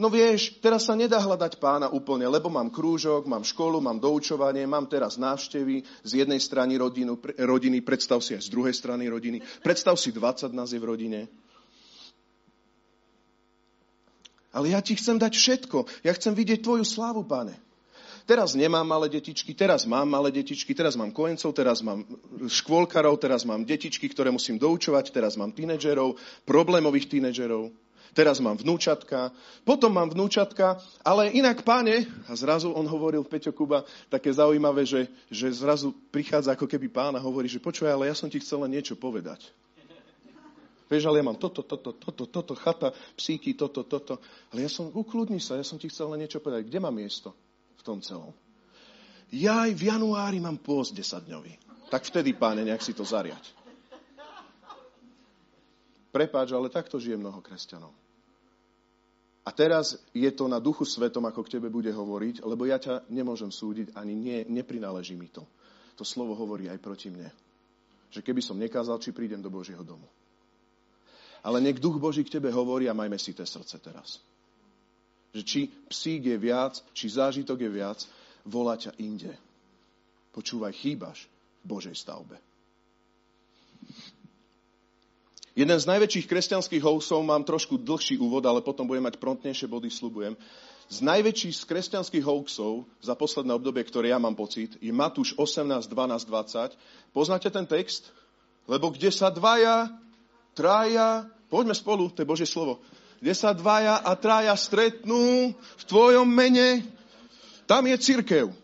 No 0.03 0.11
vieš, 0.11 0.59
teraz 0.59 0.91
sa 0.91 0.99
nedá 0.99 1.23
hľadať 1.23 1.63
pána 1.63 1.87
úplne, 1.87 2.27
lebo 2.27 2.51
mám 2.51 2.75
krúžok, 2.75 3.31
mám 3.31 3.47
školu, 3.47 3.79
mám 3.79 4.03
doučovanie, 4.03 4.67
mám 4.67 4.91
teraz 4.91 5.15
návštevy 5.15 5.87
z 6.03 6.27
jednej 6.27 6.43
strany 6.43 6.75
rodinu, 6.75 7.23
rodiny, 7.23 7.87
predstav 7.87 8.19
si 8.19 8.35
aj 8.35 8.43
z 8.43 8.51
druhej 8.51 8.75
strany 8.75 9.07
rodiny, 9.07 9.39
predstav 9.63 9.95
si 9.95 10.11
20 10.11 10.51
nás 10.59 10.75
je 10.75 10.83
v 10.83 10.91
rodine. 10.91 11.31
Ale 14.51 14.75
ja 14.75 14.83
ti 14.83 14.99
chcem 14.99 15.23
dať 15.23 15.39
všetko. 15.39 16.03
Ja 16.03 16.11
chcem 16.19 16.35
vidieť 16.35 16.67
tvoju 16.67 16.83
slávu, 16.83 17.23
páne. 17.23 17.55
Teraz 18.27 18.59
nemám 18.59 18.83
malé 18.83 19.07
detičky, 19.07 19.55
teraz 19.55 19.87
mám 19.87 20.11
malé 20.11 20.35
detičky, 20.35 20.75
teraz 20.75 20.99
mám 20.99 21.15
kojencov, 21.15 21.55
teraz 21.55 21.79
mám 21.79 22.03
škôlkarov, 22.51 23.23
teraz 23.23 23.47
mám 23.47 23.63
detičky, 23.63 24.11
ktoré 24.11 24.35
musím 24.35 24.59
doučovať, 24.59 25.15
teraz 25.15 25.39
mám 25.39 25.55
tínedžerov, 25.55 26.19
problémových 26.43 27.07
tínedžerov, 27.07 27.71
teraz 28.13 28.39
mám 28.39 28.57
vnúčatka, 28.57 29.33
potom 29.67 29.93
mám 29.93 30.13
vnúčatka, 30.13 30.81
ale 31.03 31.33
inak, 31.33 31.65
páne, 31.67 32.07
a 32.29 32.33
zrazu 32.37 32.71
on 32.73 32.85
hovoril, 32.85 33.25
Peťo 33.25 33.53
Kuba, 33.53 33.85
také 34.13 34.33
zaujímavé, 34.33 34.87
že, 34.87 35.09
že 35.33 35.51
zrazu 35.53 35.97
prichádza 36.13 36.55
ako 36.55 36.69
keby 36.69 36.89
pána 36.93 37.19
hovorí, 37.19 37.49
že 37.49 37.61
počuj, 37.61 37.89
ale 37.89 38.09
ja 38.09 38.17
som 38.17 38.31
ti 38.31 38.39
chcel 38.41 38.65
len 38.65 38.77
niečo 38.77 38.95
povedať. 38.95 39.49
Vieš, 40.93 41.09
ale 41.09 41.25
ja 41.25 41.27
mám 41.27 41.41
toto, 41.41 41.65
toto, 41.65 41.97
toto, 41.97 42.29
toto, 42.29 42.53
chata, 42.53 42.93
psíky, 43.17 43.57
toto, 43.57 43.81
toto. 43.81 44.21
Ale 44.53 44.69
ja 44.69 44.71
som, 44.71 44.93
ukludni 44.93 45.41
sa, 45.41 45.57
ja 45.57 45.65
som 45.65 45.81
ti 45.81 45.89
chcel 45.89 46.13
len 46.13 46.21
niečo 46.21 46.37
povedať. 46.37 46.69
Kde 46.69 46.85
mám 46.85 46.93
miesto? 46.93 47.33
v 47.83 47.91
tom 47.91 47.99
celom. 47.99 48.31
Ja 49.35 49.67
aj 49.67 49.75
v 49.75 49.91
januári 49.91 50.39
mám 50.39 50.63
pôst 50.63 50.95
10 50.95 51.27
dňový. 51.27 51.59
Tak 51.91 52.07
vtedy, 52.07 52.31
páne, 52.31 52.63
nejak 52.63 52.79
si 52.79 52.95
to 52.95 53.03
zariať. 53.03 53.43
Prepáč, 56.15 56.55
ale 56.55 56.71
takto 56.71 57.03
žije 57.03 57.19
mnoho 57.19 57.43
kresťanov. 57.43 57.91
A 59.43 59.51
teraz 59.51 59.99
je 60.15 60.31
to 60.31 60.47
na 60.47 60.63
duchu 60.63 60.87
svetom, 60.87 61.27
ako 61.27 61.43
k 61.43 61.59
tebe 61.59 61.67
bude 61.67 61.91
hovoriť, 61.91 62.47
lebo 62.47 62.63
ja 62.63 62.79
ťa 62.79 63.11
nemôžem 63.11 63.51
súdiť, 63.51 63.99
ani 63.99 64.15
nie, 64.15 64.39
neprináleží 64.47 65.19
mi 65.19 65.27
to. 65.27 65.43
To 65.99 66.07
slovo 66.07 66.39
hovorí 66.39 66.71
aj 66.71 66.79
proti 66.79 67.11
mne. 67.11 67.27
Že 68.15 68.23
keby 68.23 68.41
som 68.41 68.61
nekázal, 68.61 69.03
či 69.03 69.11
prídem 69.11 69.43
do 69.43 69.51
Božieho 69.51 69.83
domu. 69.83 70.07
Ale 71.43 71.59
nech 71.59 71.83
duch 71.83 71.99
Boží 71.99 72.23
k 72.23 72.39
tebe 72.39 72.55
hovorí 72.55 72.87
a 72.87 72.95
majme 72.95 73.19
si 73.19 73.35
to 73.35 73.43
srdce 73.43 73.83
teraz 73.83 74.23
že 75.33 75.43
či 75.43 75.61
psík 75.89 76.29
je 76.29 76.37
viac, 76.37 76.77
či 76.93 77.09
zážitok 77.09 77.65
je 77.65 77.71
viac, 77.73 77.99
volá 78.45 78.77
ťa 78.77 78.93
inde. 79.01 79.33
Počúvaj, 80.37 80.77
chýbaš 80.77 81.25
v 81.65 81.67
Božej 81.73 81.97
stavbe. 81.97 82.37
Jeden 85.53 85.77
z 85.77 85.85
najväčších 85.85 86.25
kresťanských 86.33 86.81
housov, 86.81 87.21
mám 87.21 87.45
trošku 87.45 87.77
dlhší 87.77 88.17
úvod, 88.17 88.41
ale 88.49 88.65
potom 88.65 88.89
budem 88.89 89.05
mať 89.05 89.21
prontnejšie 89.21 89.69
body, 89.69 89.93
slubujem. 89.93 90.33
Z 90.89 90.99
najväčších 91.05 91.57
z 91.57 91.65
kresťanských 91.69 92.25
hoaxov 92.25 92.89
za 93.05 93.13
posledné 93.13 93.53
obdobie, 93.53 93.85
ktoré 93.85 94.13
ja 94.13 94.21
mám 94.21 94.33
pocit, 94.33 94.81
je 94.81 94.93
Matúš 94.93 95.37
18, 95.37 95.89
12, 95.89 95.93
20. 95.93 97.13
Poznáte 97.13 97.49
ten 97.53 97.69
text? 97.69 98.13
Lebo 98.65 98.93
kde 98.93 99.13
sa 99.13 99.29
dvaja, 99.29 99.93
traja, 100.57 101.29
poďme 101.53 101.77
spolu, 101.77 102.09
to 102.09 102.25
je 102.25 102.29
Božie 102.29 102.49
slovo, 102.49 102.81
kde 103.21 103.33
sa 103.37 103.53
dvaja 103.53 104.01
a 104.01 104.13
traja 104.17 104.57
stretnú 104.57 105.53
v 105.53 105.85
tvojom 105.85 106.29
mene, 106.29 106.81
tam 107.69 107.85
je 107.89 107.97
církev. 108.01 108.62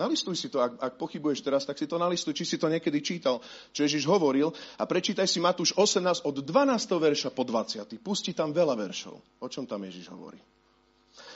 Nalistuj 0.00 0.32
si 0.32 0.48
to, 0.48 0.64
ak, 0.64 0.80
ak 0.80 0.92
pochybuješ 0.96 1.44
teraz, 1.44 1.68
tak 1.68 1.76
si 1.76 1.84
to 1.84 2.00
nalistuj, 2.00 2.32
či 2.32 2.48
si 2.48 2.56
to 2.56 2.72
niekedy 2.72 3.04
čítal, 3.04 3.44
čo 3.76 3.84
Ježiš 3.84 4.08
hovoril 4.08 4.48
a 4.80 4.88
prečítaj 4.88 5.28
si 5.28 5.44
Matúš 5.44 5.76
18 5.76 6.24
od 6.24 6.40
12. 6.40 6.48
verša 6.88 7.28
po 7.36 7.44
20. 7.44 7.84
Pusti 8.00 8.32
tam 8.32 8.56
veľa 8.56 8.80
veršov. 8.80 9.20
O 9.44 9.46
čom 9.52 9.68
tam 9.68 9.84
Ježiš 9.84 10.08
hovorí? 10.08 10.40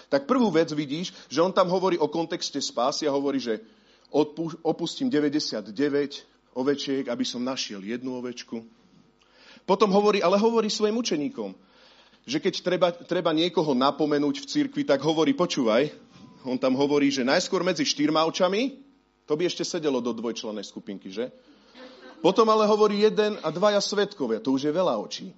Tak 0.08 0.24
prvú 0.24 0.48
vec 0.48 0.72
vidíš, 0.72 1.12
že 1.28 1.44
on 1.44 1.52
tam 1.52 1.68
hovorí 1.68 2.00
o 2.00 2.08
kontexte 2.08 2.56
spásy 2.56 3.04
a 3.04 3.12
hovorí, 3.12 3.36
že 3.36 3.60
opustím 4.64 5.12
99 5.12 5.68
ovečiek, 6.56 7.04
aby 7.04 7.24
som 7.28 7.44
našiel 7.44 7.84
jednu 7.84 8.16
ovečku. 8.16 8.64
Potom 9.68 9.92
hovorí, 9.92 10.24
ale 10.24 10.40
hovorí 10.40 10.72
svojim 10.72 10.96
učeníkom, 10.96 11.52
že 12.24 12.40
keď 12.40 12.54
treba, 12.64 12.88
treba 12.96 13.36
niekoho 13.36 13.76
napomenúť 13.76 14.40
v 14.40 14.48
cirkvi, 14.48 14.88
tak 14.88 15.04
hovorí, 15.04 15.36
počúvaj, 15.36 16.03
on 16.44 16.60
tam 16.60 16.76
hovorí, 16.76 17.08
že 17.08 17.24
najskôr 17.24 17.64
medzi 17.64 17.88
štyrma 17.88 18.22
očami, 18.28 18.76
to 19.24 19.32
by 19.34 19.48
ešte 19.48 19.64
sedelo 19.64 20.04
do 20.04 20.12
dvojčlenej 20.12 20.64
skupinky, 20.68 21.08
že? 21.08 21.32
Potom 22.20 22.48
ale 22.48 22.68
hovorí 22.68 23.04
jeden 23.04 23.40
a 23.40 23.48
dvaja 23.48 23.80
svetkovia, 23.80 24.40
to 24.40 24.52
už 24.52 24.68
je 24.68 24.72
veľa 24.72 24.96
očí. 25.00 25.32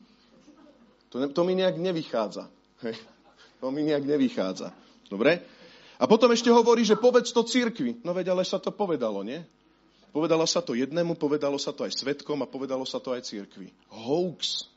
To, 1.14 1.22
to 1.30 1.42
mi 1.46 1.54
nejak 1.54 1.78
nevychádza. 1.78 2.50
Hej. 2.82 2.98
To 3.62 3.70
mi 3.70 3.86
nejak 3.86 4.02
nevychádza. 4.02 4.74
Dobre? 5.06 5.42
A 5.96 6.04
potom 6.04 6.28
ešte 6.34 6.52
hovorí, 6.52 6.84
že 6.84 6.98
povedz 6.98 7.32
to 7.32 7.46
cirkvi. 7.46 8.02
No 8.04 8.12
veď, 8.12 8.36
ale 8.36 8.44
sa 8.44 8.60
to 8.60 8.68
povedalo, 8.74 9.24
nie? 9.24 9.40
Povedalo 10.12 10.44
sa 10.44 10.60
to 10.60 10.76
jednému, 10.76 11.16
povedalo 11.16 11.56
sa 11.56 11.72
to 11.72 11.86
aj 11.86 11.92
svetkom 11.92 12.40
a 12.44 12.50
povedalo 12.50 12.84
sa 12.84 13.00
to 13.00 13.16
aj 13.16 13.24
cirkvi. 13.24 13.72
Hoax. 13.88 14.68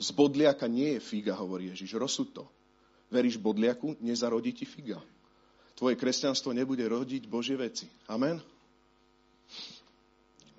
Z 0.00 0.08
bodliaka 0.16 0.64
nie 0.64 0.96
je 0.96 1.00
figa, 1.00 1.36
hovorí 1.36 1.68
Ježiš. 1.72 1.96
Rozsud 1.96 2.28
to. 2.32 2.44
Veríš 3.12 3.36
bodliaku, 3.36 3.96
nezarodí 4.00 4.56
ti 4.56 4.64
figa. 4.64 5.00
Tvoje 5.76 5.96
kresťanstvo 5.96 6.54
nebude 6.54 6.84
rodiť 6.84 7.26
Božie 7.26 7.56
veci. 7.56 7.88
Amen? 8.08 8.40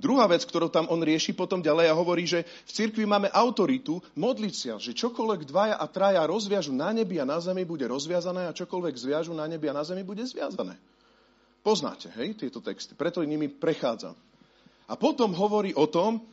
Druhá 0.01 0.25
vec, 0.25 0.41
ktorú 0.41 0.73
tam 0.73 0.89
on 0.89 0.97
rieši 0.97 1.37
potom 1.37 1.61
ďalej 1.61 1.93
a 1.93 1.97
hovorí, 1.97 2.25
že 2.25 2.41
v 2.41 2.71
cirkvi 2.73 3.05
máme 3.05 3.29
autoritu 3.29 4.01
modliť 4.17 4.53
sa, 4.57 4.81
že 4.81 4.97
čokoľvek 4.97 5.45
dvaja 5.45 5.77
a 5.77 5.85
traja 5.85 6.25
rozviažu 6.25 6.73
na 6.73 6.89
nebi 6.89 7.21
a 7.21 7.25
na 7.29 7.37
zemi 7.37 7.61
bude 7.69 7.85
rozviazané 7.85 8.49
a 8.49 8.57
čokoľvek 8.57 8.97
zviažu 8.97 9.37
na 9.37 9.45
nebi 9.45 9.69
a 9.69 9.77
na 9.77 9.85
zemi 9.85 10.01
bude 10.01 10.25
zviazané. 10.25 10.73
Poznáte, 11.61 12.09
hej, 12.17 12.33
tieto 12.33 12.57
texty. 12.65 12.97
Preto 12.97 13.21
nimi 13.21 13.45
prechádzam. 13.45 14.17
A 14.89 14.97
potom 14.97 15.37
hovorí 15.37 15.77
o 15.77 15.85
tom, 15.85 16.25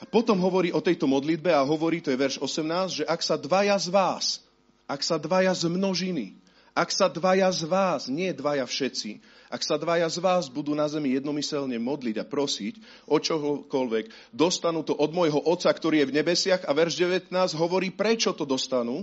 a 0.00 0.04
potom 0.04 0.36
hovorí 0.44 0.68
o 0.72 0.84
tejto 0.84 1.08
modlitbe 1.08 1.48
a 1.52 1.64
hovorí, 1.64 2.04
to 2.04 2.12
je 2.12 2.20
verš 2.20 2.44
18, 2.44 3.00
že 3.00 3.04
ak 3.08 3.20
sa 3.24 3.40
dvaja 3.40 3.76
z 3.80 3.88
vás, 3.88 4.44
ak 4.84 5.00
sa 5.00 5.16
dvaja 5.16 5.56
z 5.56 5.68
množiny, 5.72 6.36
ak 6.74 6.88
sa 6.94 7.10
dvaja 7.10 7.50
z 7.50 7.66
vás, 7.66 8.06
nie 8.06 8.30
dvaja 8.30 8.64
všetci, 8.66 9.18
ak 9.50 9.66
sa 9.66 9.74
dvaja 9.74 10.06
z 10.06 10.22
vás 10.22 10.46
budú 10.46 10.78
na 10.78 10.86
zemi 10.86 11.18
jednomyselne 11.18 11.74
modliť 11.82 12.22
a 12.22 12.28
prosiť 12.28 12.74
o 13.10 13.18
čokoľvek, 13.18 14.30
dostanú 14.30 14.86
to 14.86 14.94
od 14.94 15.10
môjho 15.10 15.42
Otca, 15.42 15.74
ktorý 15.74 16.06
je 16.06 16.08
v 16.14 16.16
nebesiach 16.22 16.62
a 16.64 16.70
verš 16.70 17.02
19 17.02 17.34
hovorí, 17.58 17.90
prečo 17.90 18.30
to 18.30 18.46
dostanú, 18.46 19.02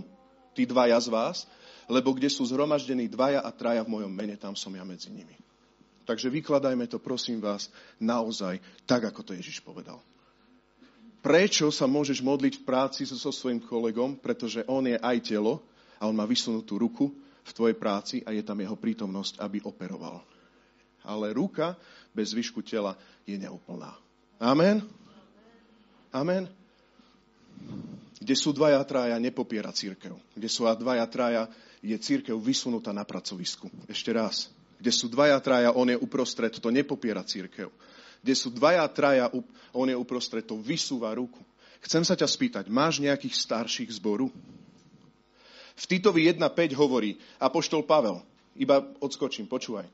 tí 0.56 0.64
dvaja 0.64 0.98
z 1.04 1.12
vás, 1.12 1.38
lebo 1.92 2.16
kde 2.16 2.32
sú 2.32 2.48
zhromaždení 2.48 3.12
dvaja 3.12 3.44
a 3.44 3.52
traja 3.52 3.84
v 3.84 4.00
mojom 4.00 4.12
mene, 4.12 4.40
tam 4.40 4.56
som 4.56 4.72
ja 4.72 4.88
medzi 4.88 5.12
nimi. 5.12 5.36
Takže 6.08 6.32
vykladajme 6.32 6.88
to, 6.88 7.04
prosím 7.04 7.44
vás, 7.44 7.68
naozaj 8.00 8.64
tak, 8.88 9.04
ako 9.04 9.28
to 9.28 9.32
Ježiš 9.36 9.60
povedal. 9.60 10.00
Prečo 11.20 11.68
sa 11.76 11.84
môžeš 11.84 12.24
modliť 12.24 12.64
v 12.64 12.66
práci 12.66 13.04
so, 13.04 13.20
so 13.20 13.36
svojím 13.36 13.60
kolegom? 13.60 14.16
Pretože 14.16 14.64
on 14.72 14.88
je 14.88 14.96
aj 14.96 15.18
telo 15.28 15.60
a 16.00 16.08
on 16.08 16.16
má 16.16 16.24
vysunutú 16.24 16.80
ruku 16.80 17.12
v 17.48 17.56
tvojej 17.56 17.78
práci 17.80 18.16
a 18.28 18.36
je 18.36 18.44
tam 18.44 18.60
jeho 18.60 18.76
prítomnosť, 18.76 19.40
aby 19.40 19.64
operoval. 19.64 20.20
Ale 21.08 21.32
ruka 21.32 21.80
bez 22.12 22.36
zvyšku 22.36 22.60
tela 22.68 23.00
je 23.24 23.40
neúplná. 23.40 23.96
Amen? 24.38 24.84
Amen? 26.12 26.52
Kde 28.20 28.36
sú 28.36 28.52
dvaja 28.52 28.84
traja, 28.84 29.16
nepopiera 29.16 29.72
církev. 29.72 30.20
Kde 30.36 30.50
sú 30.52 30.68
dvaja 30.68 31.08
traja, 31.08 31.48
je 31.80 31.96
církev 31.96 32.36
vysunutá 32.36 32.92
na 32.92 33.08
pracovisku. 33.08 33.72
Ešte 33.88 34.12
raz. 34.12 34.52
Kde 34.78 34.92
sú 34.92 35.08
dvaja 35.08 35.40
traja, 35.40 35.72
on 35.72 35.88
je 35.88 35.98
uprostred, 35.98 36.52
to 36.52 36.70
nepopiera 36.70 37.24
církev. 37.24 37.72
Kde 38.22 38.34
sú 38.36 38.52
dvaja 38.52 38.84
traja, 38.92 39.32
on 39.72 39.88
je 39.88 39.96
uprostred, 39.96 40.44
to 40.44 40.60
vysúva 40.60 41.14
ruku. 41.16 41.40
Chcem 41.82 42.02
sa 42.02 42.18
ťa 42.18 42.28
spýtať, 42.28 42.66
máš 42.68 43.00
nejakých 43.00 43.38
starších 43.38 43.90
zboru? 43.96 44.34
V 45.78 45.86
Titovi 45.86 46.26
1.5 46.26 46.74
hovorí 46.74 47.22
Apoštol 47.38 47.86
Pavel, 47.86 48.18
iba 48.58 48.82
odskočím, 48.98 49.46
počúvaj. 49.46 49.86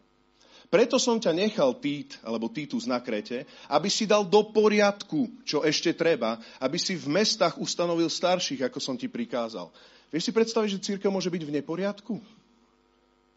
Preto 0.72 0.98
som 0.98 1.22
ťa 1.22 1.36
nechal 1.38 1.78
Tít, 1.78 2.18
alebo 2.26 2.50
Títus 2.50 2.90
na 2.90 2.98
Krete, 3.04 3.46
aby 3.70 3.92
si 3.92 4.10
dal 4.10 4.26
do 4.26 4.50
poriadku, 4.50 5.30
čo 5.46 5.62
ešte 5.62 5.94
treba, 5.94 6.42
aby 6.58 6.82
si 6.82 6.98
v 6.98 7.14
mestách 7.14 7.62
ustanovil 7.62 8.10
starších, 8.10 8.66
ako 8.66 8.80
som 8.82 8.96
ti 8.98 9.06
prikázal. 9.06 9.70
Vieš 10.10 10.30
si 10.30 10.34
predstaviť, 10.34 10.70
že 10.74 10.86
církev 10.94 11.14
môže 11.14 11.30
byť 11.30 11.44
v 11.46 11.56
neporiadku? 11.62 12.16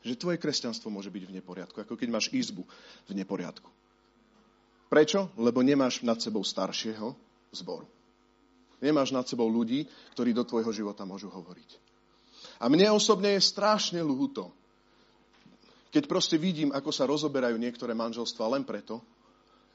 Že 0.07 0.17
tvoje 0.17 0.39
kresťanstvo 0.41 0.89
môže 0.89 1.13
byť 1.13 1.25
v 1.29 1.35
neporiadku, 1.37 1.77
ako 1.83 1.99
keď 1.99 2.09
máš 2.09 2.33
izbu 2.33 2.65
v 3.11 3.13
neporiadku. 3.13 3.69
Prečo? 4.89 5.29
Lebo 5.37 5.61
nemáš 5.61 6.07
nad 6.07 6.17
sebou 6.23 6.47
staršieho 6.47 7.13
zboru. 7.53 7.85
Nemáš 8.81 9.13
nad 9.13 9.29
sebou 9.29 9.51
ľudí, 9.51 9.85
ktorí 10.17 10.33
do 10.33 10.47
tvojho 10.47 10.73
života 10.73 11.05
môžu 11.05 11.29
hovoriť. 11.29 11.86
A 12.61 12.69
mne 12.73 12.93
osobne 12.93 13.37
je 13.37 13.43
strašne 13.45 14.01
ľúto, 14.01 14.53
keď 15.93 16.05
proste 16.09 16.37
vidím, 16.37 16.73
ako 16.77 16.91
sa 16.93 17.09
rozoberajú 17.09 17.57
niektoré 17.57 17.97
manželstva 17.97 18.53
len 18.53 18.69
preto, 18.69 19.01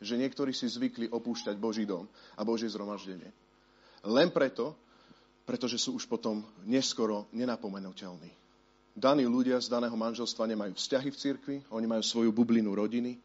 že 0.02 0.18
niektorí 0.18 0.54
si 0.54 0.70
zvykli 0.70 1.10
opúšťať 1.10 1.58
Boží 1.58 1.86
dom 1.86 2.06
a 2.38 2.42
Božie 2.46 2.70
zhromaždenie. 2.70 3.30
Len 4.06 4.30
preto, 4.34 4.74
pretože 5.46 5.78
sú 5.78 5.98
už 5.98 6.06
potom 6.10 6.46
neskoro 6.66 7.30
nenapomenutelní. 7.34 8.34
Daní 8.92 9.24
ľudia 9.26 9.62
z 9.62 9.72
daného 9.72 9.98
manželstva 9.98 10.50
nemajú 10.50 10.76
vzťahy 10.76 11.10
v 11.10 11.18
cirkvi, 11.18 11.56
oni 11.74 11.88
majú 11.90 12.04
svoju 12.04 12.30
bublinu 12.30 12.76
rodiny. 12.76 13.18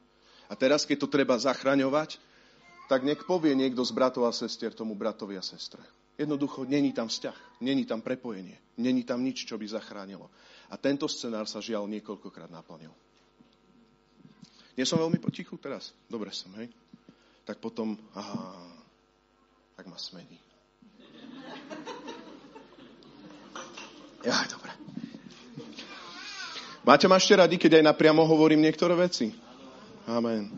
A 0.47 0.55
teraz, 0.55 0.87
keď 0.87 1.05
to 1.05 1.09
treba 1.11 1.35
zachraňovať, 1.37 2.23
tak 2.87 3.03
nech 3.03 3.19
povie 3.27 3.53
niekto 3.59 3.83
z 3.83 3.91
bratov 3.91 4.31
a 4.31 4.33
sestier 4.33 4.71
tomu 4.71 4.95
bratovi 4.95 5.35
a 5.35 5.43
sestre. 5.43 5.83
Jednoducho, 6.17 6.65
není 6.65 6.93
tam 6.93 7.09
vzťah, 7.09 7.61
není 7.61 7.85
tam 7.85 8.01
prepojenie, 8.01 8.57
není 8.81 9.05
tam 9.05 9.21
nič, 9.21 9.45
čo 9.45 9.61
by 9.61 9.69
zachránilo. 9.69 10.33
A 10.73 10.81
tento 10.81 11.05
scenár 11.09 11.45
sa 11.45 11.61
žiaľ 11.61 11.85
niekoľkokrát 11.93 12.49
naplnil. 12.49 12.91
Nie 14.77 14.89
som 14.89 15.01
veľmi 15.01 15.21
potichu 15.21 15.57
teraz? 15.61 15.93
Dobre 16.09 16.33
som, 16.33 16.53
hej? 16.57 16.69
Tak 17.45 17.61
potom, 17.61 17.97
aha, 18.17 18.57
tak 19.77 19.87
ma 19.87 19.97
smení. 20.01 20.41
Ja, 24.27 24.43
dobre. 24.51 24.75
Máte 26.83 27.07
ma 27.07 27.15
ešte 27.15 27.39
radi, 27.39 27.63
keď 27.63 27.79
aj 27.79 27.95
napriamo 27.95 28.27
hovorím 28.27 28.59
niektoré 28.59 28.99
veci? 28.99 29.31
Amen. 30.03 30.51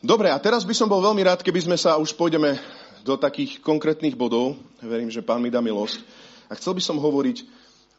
Dobre, 0.00 0.32
a 0.32 0.40
teraz 0.40 0.64
by 0.64 0.72
som 0.72 0.88
bol 0.88 1.04
veľmi 1.04 1.20
rád, 1.28 1.44
keby 1.44 1.60
sme 1.60 1.76
sa 1.76 2.00
už 2.00 2.16
pôjdeme 2.16 2.56
do 3.02 3.18
takých 3.18 3.58
konkrétnych 3.60 4.14
bodov. 4.14 4.56
Verím, 4.82 5.10
že 5.10 5.22
pán 5.22 5.42
mi 5.42 5.50
dá 5.50 5.60
milosť. 5.60 6.02
A 6.50 6.56
chcel 6.58 6.78
by 6.78 6.82
som 6.82 7.02
hovoriť 7.02 7.44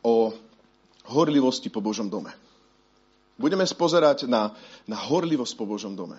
o 0.03 0.31
horlivosti 1.11 1.67
po 1.67 1.83
Božom 1.83 2.07
dome. 2.07 2.31
Budeme 3.35 3.65
spozerať 3.65 4.29
na, 4.29 4.53
na 4.87 4.95
horlivosť 4.95 5.53
po 5.57 5.65
Božom 5.67 5.97
dome. 5.97 6.15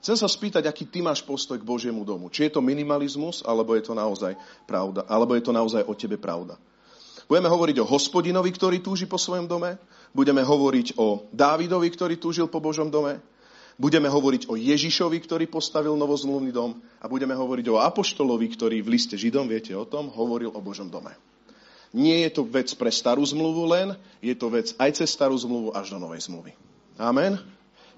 Chcem 0.00 0.16
sa 0.16 0.32
spýtať, 0.32 0.64
aký 0.64 0.88
ty 0.88 1.04
máš 1.04 1.20
postoj 1.20 1.60
k 1.60 1.66
Božiemu 1.66 2.08
domu. 2.08 2.32
Či 2.32 2.48
je 2.48 2.56
to 2.56 2.64
minimalizmus, 2.64 3.44
alebo 3.44 3.76
je 3.76 3.84
to 3.84 3.92
naozaj 3.92 4.32
pravda, 4.64 5.04
alebo 5.04 5.36
je 5.36 5.44
to 5.44 5.52
naozaj 5.52 5.84
o 5.84 5.92
tebe 5.92 6.16
pravda. 6.16 6.56
Budeme 7.28 7.52
hovoriť 7.52 7.76
o 7.84 7.86
hospodinovi, 7.86 8.50
ktorý 8.50 8.80
túži 8.80 9.04
po 9.04 9.20
svojom 9.20 9.44
dome. 9.44 9.76
Budeme 10.16 10.40
hovoriť 10.40 10.96
o 10.96 11.28
Dávidovi, 11.30 11.92
ktorý 11.92 12.16
túžil 12.16 12.48
po 12.48 12.64
Božom 12.64 12.88
dome. 12.88 13.20
Budeme 13.80 14.12
hovoriť 14.12 14.52
o 14.52 14.60
Ježišovi, 14.60 15.24
ktorý 15.24 15.48
postavil 15.48 15.96
novozmluvný 15.96 16.52
dom. 16.52 16.76
A 17.00 17.08
budeme 17.08 17.32
hovoriť 17.32 17.66
o 17.72 17.80
Apoštolovi, 17.80 18.52
ktorý 18.52 18.84
v 18.84 18.92
liste 18.92 19.16
Židom, 19.16 19.48
viete 19.48 19.72
o 19.72 19.88
tom, 19.88 20.12
hovoril 20.12 20.52
o 20.52 20.60
Božom 20.60 20.92
dome. 20.92 21.16
Nie 21.96 22.28
je 22.28 22.36
to 22.36 22.42
vec 22.44 22.68
pre 22.76 22.92
starú 22.92 23.24
zmluvu 23.24 23.64
len, 23.72 23.96
je 24.20 24.36
to 24.36 24.52
vec 24.52 24.76
aj 24.76 25.00
cez 25.00 25.08
starú 25.08 25.32
zmluvu 25.32 25.72
až 25.72 25.96
do 25.96 25.98
novej 25.98 26.28
zmluvy. 26.28 26.52
Amen. 27.00 27.40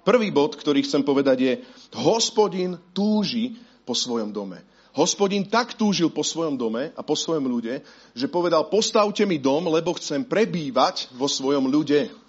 Prvý 0.06 0.30
bod, 0.30 0.54
ktorý 0.54 0.86
chcem 0.86 1.02
povedať 1.02 1.38
je, 1.42 1.52
hospodin 1.98 2.78
túži 2.94 3.58
po 3.82 3.98
svojom 3.98 4.30
dome. 4.30 4.62
Hospodin 4.94 5.50
tak 5.50 5.74
túžil 5.74 6.14
po 6.14 6.22
svojom 6.22 6.54
dome 6.54 6.94
a 6.94 7.02
po 7.02 7.18
svojom 7.18 7.48
ľude, 7.48 7.82
že 8.14 8.30
povedal, 8.30 8.70
postavte 8.70 9.26
mi 9.26 9.42
dom, 9.42 9.66
lebo 9.66 9.98
chcem 9.98 10.22
prebývať 10.22 11.10
vo 11.18 11.26
svojom 11.26 11.66
ľude. 11.66 12.21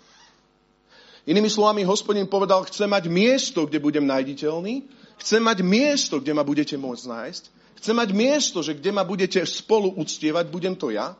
Inými 1.23 1.47
slovami, 1.47 1.87
hospodin 1.87 2.27
povedal, 2.27 2.67
chcem 2.67 2.89
mať 2.89 3.07
miesto, 3.07 3.63
kde 3.63 3.79
budem 3.79 4.03
nájditeľný, 4.03 4.83
chcem 5.23 5.39
mať 5.39 5.63
miesto, 5.63 6.19
kde 6.19 6.35
ma 6.35 6.43
budete 6.43 6.75
môcť 6.75 7.03
nájsť, 7.07 7.43
chcem 7.79 7.95
mať 7.95 8.09
miesto, 8.11 8.59
že 8.59 8.75
kde 8.75 8.91
ma 8.91 9.07
budete 9.07 9.39
spolu 9.47 9.95
uctievať, 9.95 10.51
budem 10.51 10.75
to 10.75 10.91
ja. 10.91 11.15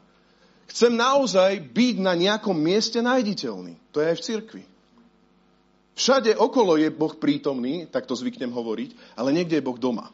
Chcem 0.68 0.96
naozaj 0.96 1.60
byť 1.72 1.96
na 2.04 2.16
nejakom 2.16 2.56
mieste 2.56 3.00
nájditeľný. 3.00 3.80
To 3.96 4.04
je 4.04 4.08
aj 4.12 4.18
v 4.20 4.26
cirkvi. 4.26 4.64
Všade 5.94 6.36
okolo 6.36 6.76
je 6.82 6.90
Boh 6.90 7.14
prítomný, 7.14 7.86
tak 7.86 8.10
to 8.10 8.18
zvyknem 8.18 8.50
hovoriť, 8.50 9.16
ale 9.16 9.30
niekde 9.32 9.62
je 9.62 9.66
Boh 9.66 9.78
doma. 9.78 10.10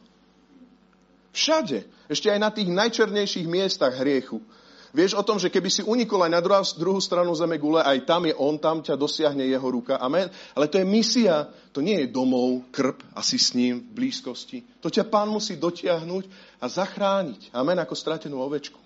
Všade. 1.32 1.86
Ešte 2.10 2.28
aj 2.28 2.40
na 2.42 2.50
tých 2.50 2.68
najčernejších 2.68 3.46
miestach 3.46 3.94
hriechu. 3.96 4.42
Vieš 4.90 5.14
o 5.14 5.22
tom, 5.22 5.38
že 5.38 5.54
keby 5.54 5.70
si 5.70 5.86
unikol 5.86 6.26
aj 6.26 6.32
na 6.34 6.42
druhú, 6.42 6.66
druhú 6.74 6.98
stranu 6.98 7.30
zeme 7.38 7.62
gule, 7.62 7.78
aj 7.78 8.02
tam 8.02 8.26
je 8.26 8.34
on, 8.34 8.58
tam 8.58 8.82
ťa 8.82 8.98
dosiahne 8.98 9.46
jeho 9.46 9.62
ruka. 9.62 10.02
Amen. 10.02 10.26
Ale 10.58 10.66
to 10.66 10.82
je 10.82 10.86
misia, 10.86 11.46
to 11.70 11.78
nie 11.78 11.94
je 12.02 12.10
domov, 12.10 12.66
krp, 12.74 12.98
asi 13.14 13.38
s 13.38 13.54
ním 13.54 13.78
v 13.78 14.02
blízkosti. 14.02 14.66
To 14.82 14.90
ťa 14.90 15.06
pán 15.06 15.30
musí 15.30 15.54
dotiahnuť 15.54 16.24
a 16.58 16.66
zachrániť. 16.66 17.54
Amen, 17.54 17.78
ako 17.78 17.94
stratenú 17.94 18.42
ovečku. 18.42 18.82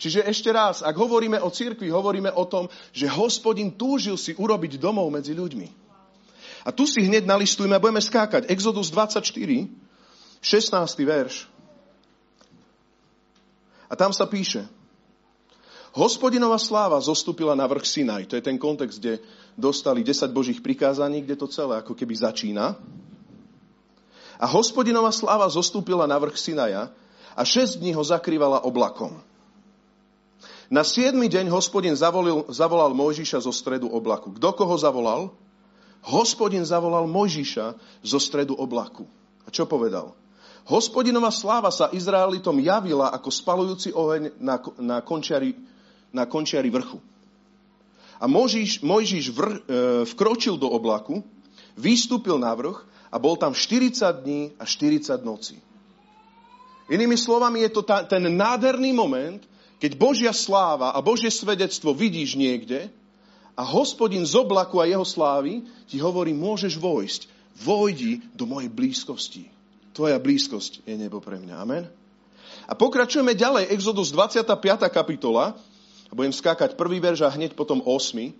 Čiže 0.00 0.24
ešte 0.24 0.50
raz, 0.50 0.80
ak 0.80 0.96
hovoríme 0.96 1.36
o 1.38 1.52
cirkvi, 1.52 1.92
hovoríme 1.92 2.32
o 2.32 2.44
tom, 2.48 2.66
že 2.90 3.04
hospodin 3.06 3.76
túžil 3.76 4.16
si 4.16 4.32
urobiť 4.32 4.80
domov 4.80 5.12
medzi 5.12 5.36
ľuďmi. 5.36 5.68
A 6.64 6.72
tu 6.72 6.88
si 6.88 7.04
hneď 7.04 7.28
nalistujeme 7.28 7.76
a 7.76 7.82
budeme 7.82 8.00
skákať. 8.00 8.48
Exodus 8.48 8.88
24, 8.88 9.20
16. 10.40 11.04
verš. 11.04 11.44
A 13.84 13.94
tam 13.94 14.16
sa 14.16 14.24
píše, 14.24 14.64
Hospodinová 15.94 16.58
sláva 16.58 16.98
zostúpila 16.98 17.54
na 17.54 17.70
vrch 17.70 17.86
Sinaj. 17.86 18.26
To 18.26 18.34
je 18.34 18.42
ten 18.42 18.58
kontext, 18.58 18.98
kde 18.98 19.22
dostali 19.54 20.02
10 20.02 20.26
božích 20.34 20.58
prikázaní, 20.58 21.22
kde 21.22 21.38
to 21.38 21.46
celé 21.46 21.78
ako 21.78 21.94
keby 21.94 22.18
začína. 22.18 22.74
A 24.42 24.46
hospodinová 24.50 25.14
sláva 25.14 25.46
zostúpila 25.46 26.10
na 26.10 26.18
vrch 26.18 26.50
Sinaja 26.50 26.90
a 27.38 27.42
6 27.46 27.78
dní 27.78 27.94
ho 27.94 28.02
zakrývala 28.02 28.66
oblakom. 28.66 29.22
Na 30.66 30.82
7. 30.82 31.14
deň 31.14 31.46
hospodin 31.54 31.94
zavolil, 31.94 32.42
zavolal 32.50 32.90
Mojžiša 32.90 33.46
zo 33.46 33.54
stredu 33.54 33.86
oblaku. 33.86 34.34
Kto 34.34 34.50
koho 34.50 34.74
zavolal? 34.74 35.30
Hospodin 36.02 36.66
zavolal 36.66 37.06
Mojžiša 37.06 37.66
zo 38.02 38.18
stredu 38.18 38.58
oblaku. 38.58 39.06
A 39.46 39.54
čo 39.54 39.70
povedal? 39.70 40.18
Hospodinová 40.66 41.28
sláva 41.30 41.68
sa 41.70 41.92
Izraelitom 41.92 42.56
javila 42.58 43.12
ako 43.12 43.28
spalujúci 43.28 43.92
oheň 43.92 44.34
na, 44.40 44.56
na, 44.80 44.96
končiari, 45.04 45.52
na 46.14 46.24
končiari 46.24 46.70
vrchu. 46.70 47.02
A 48.22 48.30
Mojžiš, 48.30 48.80
Mojžiš 48.86 49.24
vr, 49.34 49.48
e, 49.50 49.58
vkročil 50.14 50.54
do 50.54 50.70
oblaku, 50.70 51.26
vystúpil 51.74 52.38
na 52.38 52.54
vrch 52.54 52.86
a 53.10 53.18
bol 53.18 53.34
tam 53.34 53.52
40 53.52 53.98
dní 54.22 54.54
a 54.56 54.64
40 54.64 55.26
nocí. 55.26 55.58
Inými 56.86 57.18
slovami 57.18 57.66
je 57.66 57.70
to 57.74 57.82
ta, 57.82 58.06
ten 58.06 58.22
nádherný 58.22 58.94
moment, 58.94 59.42
keď 59.82 59.92
Božia 59.98 60.32
sláva 60.32 60.94
a 60.94 61.02
Božie 61.02 61.32
svedectvo 61.32 61.90
vidíš 61.90 62.38
niekde 62.38 62.88
a 63.58 63.62
hospodin 63.66 64.22
z 64.22 64.38
oblaku 64.38 64.78
a 64.78 64.88
jeho 64.88 65.04
slávy 65.04 65.66
ti 65.90 65.98
hovorí, 65.98 66.30
môžeš 66.32 66.78
vojsť, 66.78 67.20
vojdi 67.60 68.22
do 68.34 68.46
mojej 68.46 68.70
blízkosti. 68.70 69.46
Tvoja 69.94 70.18
blízkosť 70.18 70.82
je 70.82 70.94
nebo 70.98 71.22
pre 71.22 71.38
mňa. 71.38 71.54
Amen. 71.54 71.86
A 72.66 72.72
pokračujeme 72.74 73.36
ďalej. 73.36 73.70
Exodus 73.70 74.10
25. 74.10 74.90
kapitola. 74.90 75.54
Budem 76.14 76.30
skákať 76.30 76.78
prvý 76.78 77.02
verš 77.02 77.26
a 77.26 77.34
hneď 77.34 77.58
potom 77.58 77.82
8. 77.82 78.30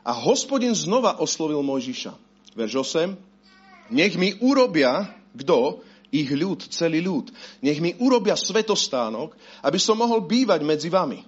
A 0.00 0.12
hospodin 0.16 0.72
znova 0.72 1.20
oslovil 1.20 1.60
Mojžiša. 1.60 2.16
Verš 2.56 2.74
8. 2.80 3.92
Nech 3.92 4.16
mi 4.16 4.32
urobia, 4.40 5.12
kto? 5.36 5.84
Ich 6.08 6.32
ľud, 6.32 6.64
celý 6.72 7.04
ľud. 7.04 7.28
Nech 7.60 7.84
mi 7.84 7.92
urobia 8.00 8.32
svetostánok, 8.32 9.36
aby 9.60 9.76
som 9.76 10.00
mohol 10.00 10.24
bývať 10.24 10.64
medzi 10.64 10.88
vami. 10.88 11.20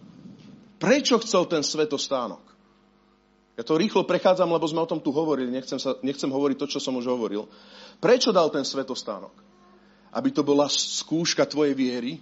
Prečo 0.80 1.20
chcel 1.20 1.44
ten 1.44 1.60
svetostánok? 1.60 2.40
Ja 3.60 3.62
to 3.68 3.76
rýchlo 3.76 4.08
prechádzam, 4.08 4.48
lebo 4.48 4.64
sme 4.64 4.80
o 4.80 4.88
tom 4.88 5.04
tu 5.04 5.12
hovorili. 5.12 5.52
Nechcem, 5.52 5.76
sa, 5.76 6.00
nechcem 6.00 6.32
hovoriť 6.32 6.56
to, 6.56 6.66
čo 6.72 6.80
som 6.80 6.96
už 6.96 7.12
hovoril. 7.12 7.44
Prečo 8.00 8.32
dal 8.32 8.48
ten 8.48 8.64
svetostánok? 8.64 9.50
aby 10.10 10.28
to 10.34 10.42
bola 10.42 10.66
skúška 10.66 11.46
tvojej 11.46 11.74
viery. 11.74 12.18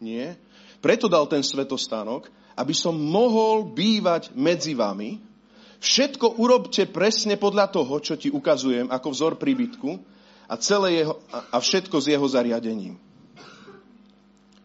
Nie. 0.00 0.36
Preto 0.80 1.08
dal 1.08 1.28
ten 1.28 1.44
svetostánok, 1.44 2.28
aby 2.56 2.72
som 2.72 2.96
mohol 2.96 3.68
bývať 3.68 4.32
medzi 4.32 4.72
vami. 4.72 5.20
Všetko 5.76 6.40
urobte 6.40 6.88
presne 6.88 7.36
podľa 7.36 7.68
toho, 7.68 8.00
čo 8.00 8.16
ti 8.16 8.32
ukazujem 8.32 8.88
ako 8.88 9.08
vzor 9.12 9.32
príbytku 9.36 10.00
a, 10.48 10.54
celé 10.56 11.04
jeho, 11.04 11.20
a 11.30 11.56
všetko 11.60 11.96
s 12.00 12.06
jeho 12.08 12.26
zariadením. 12.26 12.96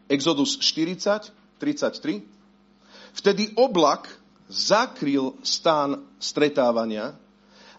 Exodus 0.07 0.55
40, 0.55 1.31
33. 1.59 2.23
Vtedy 3.11 3.51
oblak 3.59 4.07
zakryl 4.47 5.35
stán 5.43 6.03
stretávania 6.19 7.15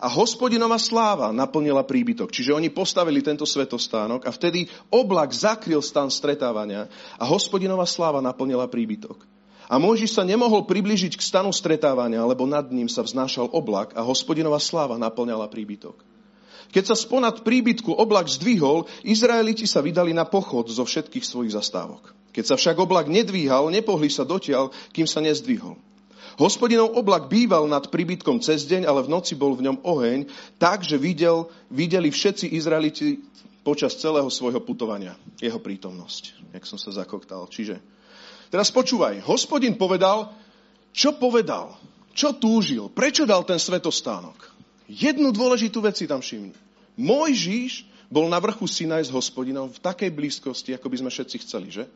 a 0.02 0.08
hospodinová 0.10 0.82
sláva 0.82 1.30
naplnila 1.30 1.86
príbytok. 1.86 2.34
Čiže 2.34 2.58
oni 2.58 2.74
postavili 2.74 3.22
tento 3.22 3.46
svetostánok 3.46 4.26
a 4.26 4.34
vtedy 4.34 4.66
oblak 4.90 5.30
zakryl 5.30 5.78
stan 5.78 6.10
stretávania 6.10 6.90
a 7.16 7.24
hospodinová 7.24 7.86
sláva 7.86 8.18
naplnila 8.18 8.66
príbytok. 8.66 9.31
A 9.72 9.80
Mojžiš 9.80 10.20
sa 10.20 10.28
nemohol 10.28 10.68
priblížiť 10.68 11.16
k 11.16 11.24
stanu 11.24 11.48
stretávania, 11.48 12.20
lebo 12.28 12.44
nad 12.44 12.68
ním 12.68 12.92
sa 12.92 13.00
vznášal 13.00 13.48
oblak 13.56 13.96
a 13.96 14.04
hospodinová 14.04 14.60
sláva 14.60 15.00
naplňala 15.00 15.48
príbytok. 15.48 15.96
Keď 16.76 16.92
sa 16.92 16.96
sponad 16.96 17.40
príbytku 17.40 17.88
oblak 17.88 18.28
zdvihol, 18.28 18.84
Izraeliti 19.00 19.64
sa 19.64 19.80
vydali 19.80 20.12
na 20.12 20.28
pochod 20.28 20.68
zo 20.68 20.84
všetkých 20.84 21.24
svojich 21.24 21.56
zastávok. 21.56 22.12
Keď 22.36 22.52
sa 22.52 22.56
však 22.60 22.76
oblak 22.84 23.08
nedvíhal, 23.08 23.72
nepohli 23.72 24.12
sa 24.12 24.28
dotiaľ, 24.28 24.72
kým 24.92 25.08
sa 25.08 25.24
nezdvihol. 25.24 25.80
Hospodinov 26.36 26.92
oblak 26.92 27.32
býval 27.32 27.64
nad 27.64 27.88
príbytkom 27.88 28.44
cez 28.44 28.68
deň, 28.68 28.88
ale 28.88 29.04
v 29.04 29.12
noci 29.12 29.36
bol 29.36 29.56
v 29.56 29.68
ňom 29.68 29.84
oheň, 29.84 30.28
tak, 30.56 30.84
že 30.84 31.00
videl, 31.00 31.48
videli 31.72 32.12
všetci 32.12 32.56
Izraeliti 32.56 33.24
počas 33.64 33.96
celého 33.96 34.28
svojho 34.32 34.60
putovania. 34.64 35.16
Jeho 35.40 35.60
prítomnosť, 35.60 36.52
jak 36.56 36.64
som 36.64 36.80
sa 36.80 36.88
zakoktal. 36.92 37.44
Čiže, 37.52 37.84
teraz 38.52 38.68
počúvaj, 38.68 39.24
hospodin 39.24 39.74
povedal, 39.80 40.28
čo 40.92 41.16
povedal, 41.16 41.72
čo 42.12 42.36
túžil, 42.36 42.92
prečo 42.92 43.24
dal 43.24 43.48
ten 43.48 43.56
svetostánok. 43.56 44.36
Jednu 44.92 45.32
dôležitú 45.32 45.80
vec 45.80 45.96
si 45.96 46.04
tam 46.04 46.20
všimni. 46.20 46.52
Mojžiš 47.00 47.88
bol 48.12 48.28
na 48.28 48.36
vrchu 48.36 48.68
Sinaj 48.68 49.08
s 49.08 49.14
hospodinom 49.14 49.72
v 49.72 49.80
takej 49.80 50.12
blízkosti, 50.12 50.76
ako 50.76 50.92
by 50.92 50.96
sme 51.00 51.10
všetci 51.10 51.36
chceli, 51.48 51.72
že? 51.72 51.88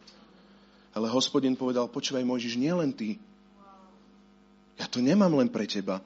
Ale 0.97 1.12
hospodin 1.12 1.53
povedal, 1.53 1.92
počúvaj 1.92 2.25
Mojžiš, 2.25 2.57
nie 2.57 2.73
len 2.73 2.97
ty. 2.97 3.21
Ja 4.81 4.88
to 4.88 5.05
nemám 5.05 5.37
len 5.37 5.53
pre 5.53 5.69
teba. 5.69 6.01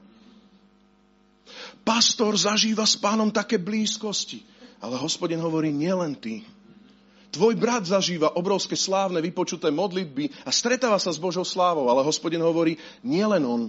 Pastor 1.87 2.35
zažíva 2.35 2.83
s 2.83 2.99
pánom 2.99 3.31
také 3.31 3.59
blízkosti. 3.59 4.43
Ale 4.83 4.99
hospodin 4.99 5.39
hovorí, 5.39 5.71
nielen 5.71 6.19
ty. 6.19 6.43
Tvoj 7.31 7.55
brat 7.55 7.87
zažíva 7.87 8.35
obrovské 8.35 8.75
slávne 8.75 9.23
vypočuté 9.23 9.71
modlitby 9.71 10.43
a 10.43 10.51
stretáva 10.51 10.99
sa 10.99 11.15
s 11.15 11.23
Božou 11.23 11.47
slávou, 11.47 11.87
ale 11.87 12.03
hospodin 12.03 12.43
hovorí, 12.43 12.75
nielen 13.07 13.47
on. 13.47 13.63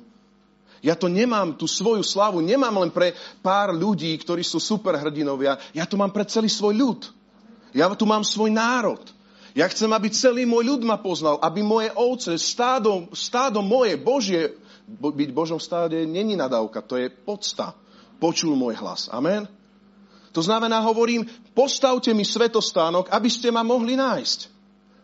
Ja 0.81 0.97
to 0.97 1.05
nemám, 1.05 1.53
tú 1.53 1.69
svoju 1.69 2.01
slávu, 2.01 2.41
nemám 2.41 2.73
len 2.81 2.89
pre 2.89 3.13
pár 3.45 3.69
ľudí, 3.69 4.17
ktorí 4.17 4.41
sú 4.41 4.57
superhrdinovia. 4.57 5.61
Ja 5.77 5.85
to 5.85 5.93
mám 5.93 6.09
pre 6.09 6.25
celý 6.25 6.49
svoj 6.49 6.73
ľud. 6.73 7.01
Ja 7.77 7.85
tu 7.93 8.09
mám 8.09 8.25
svoj 8.25 8.49
národ. 8.49 9.05
Ja 9.53 9.69
chcem, 9.69 9.93
aby 9.93 10.09
celý 10.09 10.49
môj 10.49 10.73
ľud 10.73 10.81
ma 10.81 10.97
poznal, 10.97 11.37
aby 11.37 11.61
moje 11.61 11.93
ovce, 11.93 12.33
stádo, 12.41 13.13
stádo 13.13 13.61
moje, 13.61 13.93
Božie, 13.93 14.57
byť 14.89 15.29
Božom 15.31 15.61
stáde 15.61 16.01
není 16.09 16.33
nadávka, 16.33 16.81
to 16.81 16.97
je 16.97 17.13
podsta. 17.13 17.77
Počul 18.17 18.57
môj 18.57 18.81
hlas. 18.81 19.05
Amen? 19.13 19.45
To 20.31 20.41
znamená, 20.41 20.79
hovorím, 20.83 21.27
postavte 21.51 22.15
mi 22.15 22.23
svetostánok, 22.23 23.11
aby 23.11 23.27
ste 23.27 23.51
ma 23.51 23.67
mohli 23.67 23.99
nájsť. 23.99 24.39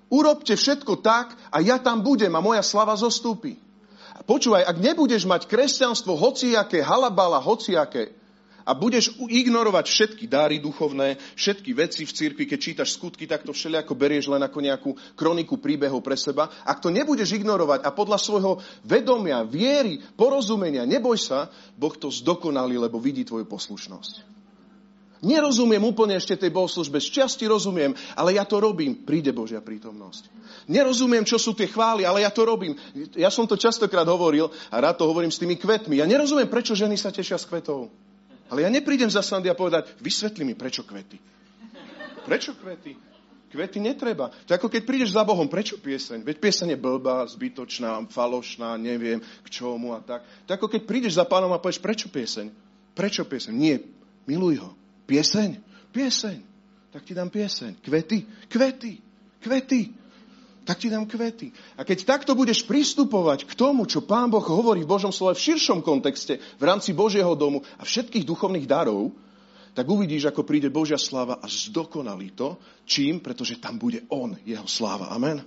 Urobte 0.08 0.56
všetko 0.56 1.04
tak 1.04 1.36
a 1.52 1.60
ja 1.60 1.84
tam 1.84 2.00
budem 2.00 2.32
a 2.32 2.40
moja 2.40 2.63
slava 2.63 2.96
zostúpi. 2.96 3.60
A 4.16 4.24
počúvaj, 4.24 4.63
ak 4.63 4.80
nebudeš 4.80 5.28
mať 5.28 5.52
kresťanstvo 5.52 6.16
hociaké, 6.16 6.80
halabala 6.80 7.44
hociaké, 7.44 8.16
a 8.68 8.76
budeš 8.76 9.16
ignorovať 9.16 9.88
všetky 9.88 10.28
dáry 10.28 10.60
duchovné, 10.60 11.16
všetky 11.40 11.72
veci 11.72 12.04
v 12.04 12.12
cirkvi, 12.12 12.44
keď 12.44 12.60
čítaš 12.60 13.00
skutky, 13.00 13.24
tak 13.24 13.48
to 13.48 13.56
všelijako 13.56 13.96
berieš 13.96 14.28
len 14.28 14.44
ako 14.44 14.60
nejakú 14.60 14.92
kroniku 15.16 15.56
príbehov 15.56 16.04
pre 16.04 16.20
seba. 16.20 16.52
Ak 16.68 16.84
to 16.84 16.92
nebudeš 16.92 17.32
ignorovať 17.40 17.88
a 17.88 17.96
podľa 17.96 18.20
svojho 18.20 18.60
vedomia, 18.84 19.48
viery, 19.48 20.04
porozumenia, 20.20 20.84
neboj 20.84 21.16
sa, 21.16 21.48
Boh 21.80 21.96
to 21.96 22.12
zdokonalí, 22.12 22.76
lebo 22.76 23.00
vidí 23.00 23.24
tvoju 23.24 23.48
poslušnosť. 23.48 24.37
Nerozumiem 25.25 25.82
úplne 25.82 26.13
ešte 26.13 26.38
tej 26.38 26.53
bohoslužbe, 26.53 27.01
z 27.01 27.10
časti 27.10 27.49
rozumiem, 27.49 27.97
ale 28.13 28.38
ja 28.38 28.45
to 28.45 28.62
robím. 28.62 29.01
Príde 29.01 29.34
Božia 29.34 29.58
prítomnosť. 29.65 30.30
Nerozumiem, 30.69 31.25
čo 31.25 31.41
sú 31.41 31.58
tie 31.58 31.65
chvály, 31.65 32.06
ale 32.06 32.21
ja 32.21 32.30
to 32.30 32.45
robím. 32.45 32.77
Ja 33.17 33.34
som 33.34 33.49
to 33.49 33.58
častokrát 33.58 34.06
hovoril 34.06 34.53
a 34.69 34.75
rád 34.77 35.01
to 35.01 35.10
hovorím 35.10 35.34
s 35.34 35.41
tými 35.41 35.58
kvetmi. 35.58 35.97
Ja 35.97 36.06
nerozumiem, 36.06 36.45
prečo 36.45 36.77
ženy 36.77 37.01
sa 37.01 37.10
tešia 37.10 37.41
s 37.41 37.49
kvetov. 37.49 37.89
Ale 38.47 38.63
ja 38.63 38.69
neprídem 38.69 39.10
za 39.10 39.25
Sandy 39.25 39.49
a 39.49 39.58
povedať, 39.58 39.97
vysvetli 39.99 40.45
mi, 40.45 40.53
prečo 40.53 40.86
kvety. 40.86 41.17
Prečo 42.23 42.56
kvety? 42.56 42.93
Kvety 43.47 43.80
netreba. 43.80 44.27
To 44.45 44.51
ako 44.51 44.67
keď 44.67 44.84
prídeš 44.84 45.15
za 45.15 45.23
Bohom, 45.23 45.47
prečo 45.47 45.80
pieseň? 45.80 46.21
Veď 46.21 46.38
pieseň 46.43 46.75
je 46.75 46.80
blbá, 46.80 47.23
zbytočná, 47.25 48.03
falošná, 48.12 48.75
neviem 48.75 49.23
k 49.23 49.47
čomu 49.47 49.95
a 49.95 50.03
tak. 50.03 50.27
To 50.45 50.51
ako 50.51 50.67
keď 50.67 50.82
prídeš 50.84 51.15
za 51.15 51.23
pánom 51.23 51.51
a 51.56 51.60
povieš, 51.60 51.80
prečo 51.80 52.12
pieseň? 52.12 52.51
Prečo 52.91 53.23
pieseň? 53.23 53.53
Nie, 53.56 53.80
miluj 54.27 54.60
ho. 54.62 54.71
Pieseň? 55.08 55.50
Pieseň. 55.96 56.38
Tak 56.91 57.02
ti 57.08 57.13
dám 57.15 57.32
pieseň. 57.32 57.80
Kvety? 57.80 58.48
Kvety. 58.52 58.93
Kvety. 59.39 59.82
Tak 60.67 60.84
ti 60.84 60.91
dám 60.91 61.08
kvety. 61.08 61.56
A 61.80 61.88
keď 61.88 62.04
takto 62.04 62.36
budeš 62.36 62.67
pristupovať 62.67 63.48
k 63.48 63.56
tomu, 63.56 63.88
čo 63.88 64.04
Pán 64.04 64.28
Boh 64.28 64.43
hovorí 64.43 64.84
v 64.84 64.91
Božom 64.91 65.15
slove 65.15 65.39
v 65.39 65.46
širšom 65.48 65.80
kontexte, 65.80 66.43
v 66.43 66.63
rámci 66.67 66.91
Božieho 66.91 67.32
domu 67.39 67.63
a 67.80 67.88
všetkých 67.88 68.28
duchovných 68.28 68.67
darov, 68.67 69.15
tak 69.72 69.88
uvidíš, 69.88 70.28
ako 70.28 70.43
príde 70.43 70.67
Božia 70.67 71.00
sláva 71.00 71.39
a 71.39 71.48
zdokonalí 71.48 72.36
to. 72.36 72.60
Čím? 72.84 73.24
Pretože 73.24 73.63
tam 73.63 73.80
bude 73.80 74.04
On, 74.12 74.36
Jeho 74.43 74.67
sláva. 74.67 75.08
Amen. 75.15 75.39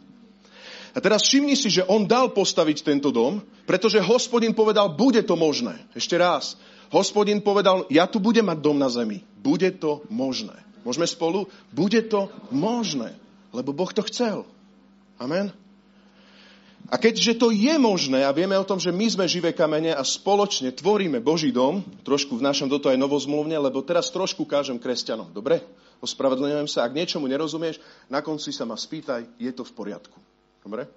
A 0.97 0.99
teraz 1.05 1.29
všimni 1.29 1.53
si, 1.53 1.69
že 1.69 1.85
On 1.85 2.09
dal 2.09 2.33
postaviť 2.33 2.81
tento 2.81 3.13
dom, 3.13 3.45
pretože 3.69 4.01
hospodin 4.01 4.57
povedal, 4.57 4.97
bude 4.97 5.21
to 5.21 5.37
možné. 5.37 5.77
Ešte 5.93 6.17
raz. 6.17 6.57
Hospodin 6.91 7.39
povedal, 7.39 7.87
ja 7.87 8.11
tu 8.11 8.19
budem 8.19 8.43
mať 8.43 8.59
dom 8.59 8.75
na 8.75 8.91
zemi. 8.91 9.23
Bude 9.39 9.71
to 9.71 10.03
možné. 10.11 10.59
Môžeme 10.83 11.07
spolu? 11.07 11.47
Bude 11.71 12.03
to 12.03 12.27
možné. 12.51 13.15
Lebo 13.55 13.71
Boh 13.71 13.91
to 13.95 14.03
chcel. 14.07 14.43
Amen. 15.23 15.55
A 16.91 16.99
keďže 16.99 17.39
to 17.39 17.55
je 17.55 17.71
možné 17.79 18.27
a 18.27 18.35
vieme 18.35 18.59
o 18.59 18.67
tom, 18.67 18.83
že 18.83 18.91
my 18.91 19.07
sme 19.07 19.31
živé 19.31 19.55
kamene 19.55 19.95
a 19.95 20.03
spoločne 20.03 20.75
tvoríme 20.75 21.23
Boží 21.23 21.55
dom, 21.55 21.87
trošku 22.03 22.41
v 22.41 22.43
našom 22.43 22.67
do 22.67 22.83
toho 22.83 22.91
aj 22.91 22.99
novozmluvne, 22.99 23.55
lebo 23.55 23.79
teraz 23.87 24.11
trošku 24.11 24.43
kážem 24.43 24.75
kresťanom. 24.75 25.31
Dobre? 25.31 25.63
Ospravedlňujem 26.03 26.67
sa. 26.67 26.89
Ak 26.89 26.97
niečomu 26.97 27.31
nerozumieš, 27.31 27.79
na 28.11 28.25
konci 28.25 28.51
sa 28.51 28.67
ma 28.67 28.75
spýtaj, 28.75 29.39
je 29.39 29.53
to 29.55 29.63
v 29.63 29.73
poriadku. 29.77 30.19
Dobre? 30.67 30.91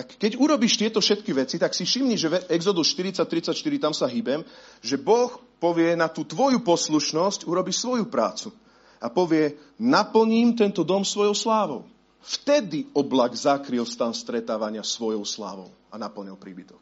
Tak 0.00 0.16
keď 0.16 0.40
urobíš 0.40 0.80
tieto 0.80 0.96
všetky 0.96 1.28
veci, 1.36 1.60
tak 1.60 1.76
si 1.76 1.84
všimni, 1.84 2.16
že 2.16 2.32
v 2.32 2.40
Exodus 2.56 2.88
40.34, 2.96 3.52
tam 3.76 3.92
sa 3.92 4.08
hýbem, 4.08 4.40
že 4.80 4.96
Boh 4.96 5.28
povie 5.60 5.92
na 5.92 6.08
tú 6.08 6.24
tvoju 6.24 6.64
poslušnosť, 6.64 7.44
urobi 7.44 7.68
svoju 7.68 8.08
prácu. 8.08 8.48
A 8.96 9.12
povie, 9.12 9.60
naplním 9.76 10.56
tento 10.56 10.88
dom 10.88 11.04
svojou 11.04 11.36
slávou. 11.36 11.84
Vtedy 12.24 12.88
oblak 12.96 13.36
zakryl 13.36 13.84
stan 13.84 14.16
stretávania 14.16 14.80
svojou 14.80 15.20
slávou 15.28 15.68
a 15.92 16.00
naplnil 16.00 16.40
príbytok. 16.40 16.80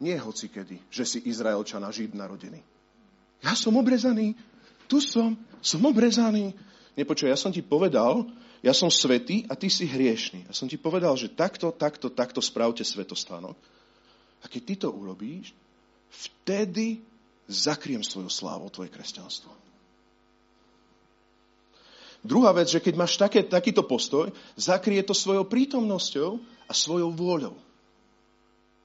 Nie 0.00 0.16
hoci 0.16 0.48
kedy, 0.48 0.80
že 0.88 1.04
si 1.04 1.28
Izraelčana 1.28 1.92
žid 1.92 2.16
narodený. 2.16 2.64
Ja 3.44 3.52
som 3.52 3.76
obrezaný, 3.76 4.32
tu 4.88 5.04
som, 5.04 5.36
som 5.60 5.84
obrezaný. 5.84 6.56
Nepočuj, 6.96 7.28
ja 7.28 7.36
som 7.36 7.52
ti 7.52 7.60
povedal, 7.60 8.24
ja 8.64 8.72
som 8.72 8.88
svetý 8.88 9.44
a 9.52 9.52
ty 9.52 9.68
si 9.68 9.84
hriešný. 9.84 10.48
A 10.48 10.56
som 10.56 10.64
ti 10.64 10.80
povedal, 10.80 11.12
že 11.20 11.28
takto, 11.28 11.68
takto, 11.68 12.08
takto 12.08 12.40
spravte 12.40 12.80
svetostánok. 12.80 13.52
A 14.40 14.48
keď 14.48 14.62
ty 14.64 14.74
to 14.80 14.88
urobíš, 14.88 15.52
vtedy 16.08 17.04
zakriem 17.44 18.00
svoju 18.00 18.32
slávu, 18.32 18.72
tvoje 18.72 18.88
kresťanstvo. 18.88 19.52
Druhá 22.24 22.56
vec, 22.56 22.72
že 22.72 22.80
keď 22.80 22.94
máš 22.96 23.20
také, 23.20 23.44
takýto 23.44 23.84
postoj, 23.84 24.32
zakrie 24.56 25.04
to 25.04 25.12
svojou 25.12 25.44
prítomnosťou 25.44 26.40
a 26.64 26.72
svojou 26.72 27.12
vôľou. 27.12 27.56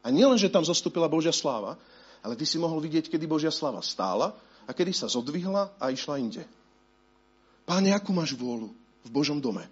A 0.04 0.12
nielen, 0.12 0.36
že 0.36 0.52
tam 0.52 0.68
zostúpila 0.68 1.08
Božia 1.08 1.32
sláva, 1.32 1.80
ale 2.20 2.36
ty 2.36 2.44
si 2.44 2.60
mohol 2.60 2.84
vidieť, 2.84 3.08
kedy 3.08 3.24
Božia 3.24 3.52
sláva 3.52 3.80
stála 3.80 4.36
a 4.68 4.76
kedy 4.76 4.92
sa 4.92 5.08
zodvihla 5.08 5.72
a 5.80 5.88
išla 5.88 6.20
inde. 6.20 6.44
Páne, 7.63 7.96
akú 7.96 8.12
máš 8.12 8.36
vôľu? 8.36 8.76
V 9.06 9.10
Božom 9.10 9.40
dome. 9.40 9.66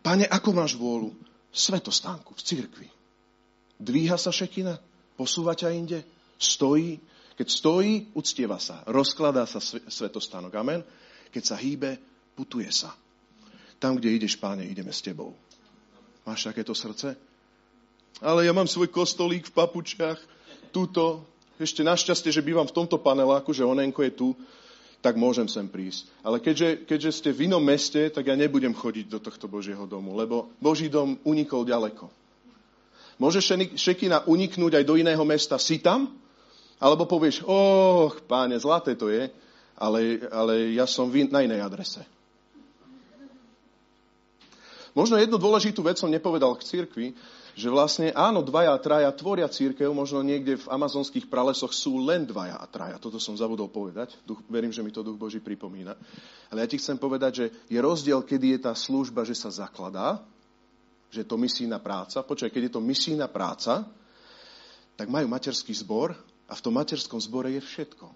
Pane, 0.00 0.24
ako 0.26 0.50
máš 0.56 0.74
vôľu? 0.76 1.12
Svetostánku, 1.50 2.32
v 2.32 2.42
cirkvi. 2.42 2.88
Dvíha 3.80 4.16
sa 4.16 4.30
šekina? 4.30 4.78
Posúva 5.16 5.52
ťa 5.52 5.74
inde? 5.74 6.00
Stojí? 6.40 7.00
Keď 7.36 7.48
stojí, 7.48 8.12
uctieva 8.16 8.60
sa. 8.60 8.84
Rozkladá 8.88 9.48
sa 9.48 9.60
svetostánok. 9.64 10.52
Amen. 10.56 10.80
Keď 11.32 11.42
sa 11.42 11.56
hýbe, 11.56 11.96
putuje 12.36 12.68
sa. 12.72 12.92
Tam, 13.80 13.96
kde 13.96 14.12
ideš, 14.12 14.36
páne, 14.36 14.68
ideme 14.68 14.92
s 14.92 15.00
tebou. 15.00 15.32
Máš 16.28 16.44
takéto 16.44 16.76
srdce? 16.76 17.16
Ale 18.20 18.44
ja 18.44 18.52
mám 18.52 18.68
svoj 18.68 18.92
kostolík 18.92 19.48
v 19.48 19.56
papučiach, 19.56 20.20
tuto. 20.68 21.24
Ešte 21.56 21.80
našťastie, 21.84 22.32
že 22.32 22.44
bývam 22.44 22.68
v 22.68 22.76
tomto 22.76 23.00
paneláku, 23.00 23.52
že 23.52 23.64
Onenko 23.64 24.04
je 24.04 24.12
tu 24.12 24.28
tak 25.00 25.16
môžem 25.16 25.48
sem 25.48 25.64
prísť. 25.64 26.12
Ale 26.20 26.40
keďže, 26.44 26.84
keďže 26.84 27.10
ste 27.16 27.30
v 27.32 27.48
inom 27.48 27.64
meste, 27.64 28.12
tak 28.12 28.28
ja 28.28 28.36
nebudem 28.36 28.76
chodiť 28.76 29.06
do 29.08 29.18
tohto 29.18 29.48
Božieho 29.48 29.88
domu, 29.88 30.12
lebo 30.12 30.52
Boží 30.60 30.92
dom 30.92 31.16
unikol 31.24 31.64
ďaleko. 31.64 32.12
Môže 33.20 33.44
šekina 33.76 34.24
uniknúť 34.24 34.80
aj 34.80 34.84
do 34.84 34.96
iného 34.96 35.24
mesta, 35.28 35.60
si 35.60 35.80
tam? 35.80 36.08
Alebo 36.80 37.04
povieš, 37.04 37.44
oh, 37.44 38.08
páne, 38.24 38.56
zlaté 38.56 38.96
to 38.96 39.12
je, 39.12 39.28
ale, 39.76 40.24
ale 40.32 40.72
ja 40.76 40.88
som 40.88 41.12
na 41.12 41.44
inej 41.44 41.60
adrese. 41.60 42.00
Možno 44.96 45.20
jednu 45.20 45.36
dôležitú 45.36 45.84
vec 45.84 46.00
som 46.00 46.08
nepovedal 46.10 46.56
k 46.56 46.66
cirkvi, 46.66 47.06
že 47.54 47.68
vlastne 47.70 48.14
áno, 48.14 48.42
dvaja 48.44 48.74
a 48.74 48.82
traja 48.82 49.10
tvoria 49.14 49.48
církev, 49.50 49.90
možno 49.90 50.22
niekde 50.22 50.58
v 50.60 50.70
amazonských 50.70 51.26
pralesoch 51.26 51.74
sú 51.74 51.98
len 52.02 52.26
dvaja 52.26 52.58
a 52.58 52.66
traja. 52.66 52.96
Toto 52.98 53.18
som 53.18 53.38
zabudol 53.38 53.70
povedať. 53.70 54.18
Duch, 54.26 54.42
verím, 54.46 54.70
že 54.70 54.82
mi 54.82 54.90
to 54.94 55.02
Duch 55.02 55.18
Boží 55.18 55.42
pripomína. 55.42 55.94
Ale 56.50 56.62
ja 56.64 56.70
ti 56.70 56.78
chcem 56.78 56.98
povedať, 56.98 57.32
že 57.34 57.46
je 57.70 57.78
rozdiel, 57.78 58.22
kedy 58.22 58.58
je 58.58 58.60
tá 58.66 58.72
služba, 58.74 59.26
že 59.26 59.34
sa 59.38 59.50
zakladá, 59.50 60.22
že 61.10 61.22
je 61.22 61.28
to 61.28 61.38
misijná 61.38 61.82
práca. 61.82 62.22
Počkaj, 62.22 62.50
keď 62.50 62.62
je 62.70 62.72
to 62.78 62.82
misijná 62.82 63.26
práca, 63.26 63.86
tak 64.94 65.10
majú 65.10 65.26
materský 65.26 65.74
zbor 65.74 66.14
a 66.46 66.52
v 66.54 66.64
tom 66.64 66.74
materskom 66.76 67.18
zbore 67.18 67.50
je 67.56 67.62
všetko. 67.62 68.06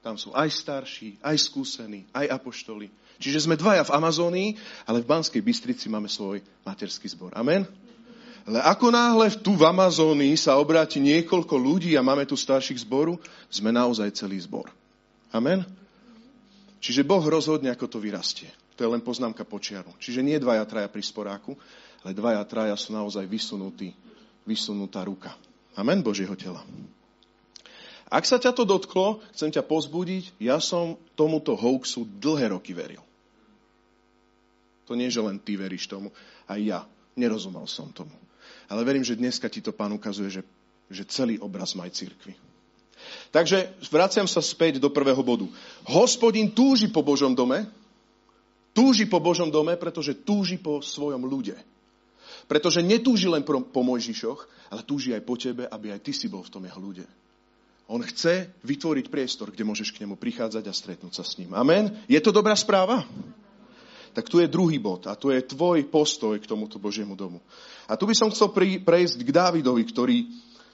Tam 0.00 0.16
sú 0.16 0.32
aj 0.32 0.48
starší, 0.48 1.20
aj 1.20 1.36
skúsení, 1.36 2.08
aj 2.16 2.40
apoštoli. 2.40 2.88
Čiže 3.20 3.44
sme 3.44 3.60
dvaja 3.60 3.84
v 3.84 3.94
Amazónii, 4.00 4.48
ale 4.88 5.04
v 5.04 5.10
Banskej 5.12 5.44
Bystrici 5.44 5.92
máme 5.92 6.08
svoj 6.08 6.40
materský 6.64 7.04
zbor. 7.12 7.36
Amen? 7.36 7.68
Ale 8.50 8.66
ako 8.66 8.90
náhle 8.90 9.30
tu 9.38 9.54
v 9.54 9.62
Amazónii 9.62 10.34
sa 10.34 10.58
obráti 10.58 10.98
niekoľko 10.98 11.54
ľudí 11.54 11.94
a 11.94 12.02
máme 12.02 12.26
tu 12.26 12.34
starších 12.34 12.82
zboru, 12.82 13.14
sme 13.46 13.70
naozaj 13.70 14.10
celý 14.10 14.42
zbor. 14.42 14.66
Amen? 15.30 15.62
Čiže 16.82 17.06
Boh 17.06 17.22
rozhodne, 17.22 17.70
ako 17.70 17.86
to 17.86 18.02
vyrastie. 18.02 18.50
To 18.74 18.82
je 18.82 18.90
len 18.90 19.06
poznámka 19.06 19.46
počiaru. 19.46 19.94
Čiže 20.02 20.26
nie 20.26 20.34
dvaja, 20.42 20.66
traja 20.66 20.90
pri 20.90 20.98
sporáku, 20.98 21.54
ale 22.02 22.10
dvaja, 22.10 22.42
traja 22.42 22.74
sú 22.74 22.90
naozaj 22.90 23.22
vysunutí, 23.22 23.94
vysunutá 24.42 25.06
ruka. 25.06 25.30
Amen 25.78 26.02
Božieho 26.02 26.34
tela. 26.34 26.66
Ak 28.10 28.26
sa 28.26 28.42
ťa 28.42 28.50
to 28.50 28.66
dotklo, 28.66 29.22
chcem 29.30 29.54
ťa 29.54 29.62
pozbudiť, 29.62 30.42
ja 30.42 30.58
som 30.58 30.98
tomuto 31.14 31.54
hoaxu 31.54 32.02
dlhé 32.02 32.50
roky 32.50 32.74
veril. 32.74 33.06
To 34.90 34.98
nie, 34.98 35.06
že 35.06 35.22
len 35.22 35.38
ty 35.38 35.54
veríš 35.54 35.86
tomu, 35.86 36.10
aj 36.50 36.58
ja. 36.58 36.80
Nerozumel 37.14 37.70
som 37.70 37.94
tomu. 37.94 38.10
Ale 38.70 38.86
verím, 38.86 39.02
že 39.02 39.18
dneska 39.18 39.50
ti 39.50 39.58
to 39.58 39.74
pán 39.74 39.90
ukazuje, 39.90 40.30
že, 40.30 40.42
že 40.86 41.02
celý 41.10 41.42
obraz 41.42 41.74
maj 41.74 41.90
cirkvi. 41.90 42.38
Takže 43.34 43.74
vraciam 43.90 44.30
sa 44.30 44.38
späť 44.38 44.78
do 44.78 44.92
prvého 44.92 45.18
bodu. 45.20 45.50
Hospodin 45.90 46.54
túži 46.54 46.86
po 46.86 47.02
Božom 47.02 47.34
dome, 47.34 47.66
túži 48.70 49.10
po 49.10 49.18
Božom 49.18 49.50
dome, 49.50 49.74
pretože 49.74 50.14
túži 50.14 50.60
po 50.60 50.78
svojom 50.78 51.26
ľude. 51.26 51.58
Pretože 52.46 52.82
netúži 52.82 53.26
len 53.26 53.42
po 53.46 53.82
Mojžišoch, 53.82 54.70
ale 54.70 54.86
túži 54.86 55.14
aj 55.14 55.22
po 55.26 55.34
tebe, 55.34 55.66
aby 55.66 55.90
aj 55.90 56.00
ty 56.06 56.12
si 56.14 56.30
bol 56.30 56.46
v 56.46 56.52
tom 56.52 56.62
jeho 56.62 56.78
ľude. 56.78 57.06
On 57.90 57.98
chce 57.98 58.54
vytvoriť 58.62 59.10
priestor, 59.10 59.50
kde 59.50 59.66
môžeš 59.66 59.90
k 59.90 60.06
nemu 60.06 60.14
prichádzať 60.14 60.62
a 60.70 60.74
stretnúť 60.74 61.10
sa 61.10 61.26
s 61.26 61.42
ním. 61.42 61.50
Amen? 61.58 61.90
Je 62.06 62.22
to 62.22 62.30
dobrá 62.30 62.54
správa? 62.54 63.02
Tak 64.10 64.26
tu 64.26 64.42
je 64.42 64.50
druhý 64.50 64.82
bod 64.82 65.06
a 65.06 65.14
tu 65.14 65.30
je 65.30 65.38
tvoj 65.38 65.86
postoj 65.86 66.34
k 66.38 66.48
tomuto 66.48 66.82
Božiemu 66.82 67.14
domu. 67.14 67.38
A 67.86 67.94
tu 67.94 68.06
by 68.06 68.14
som 68.14 68.30
chcel 68.30 68.50
prejsť 68.82 69.22
k 69.22 69.30
Dávidovi, 69.30 69.82
ktorý, 69.86 70.26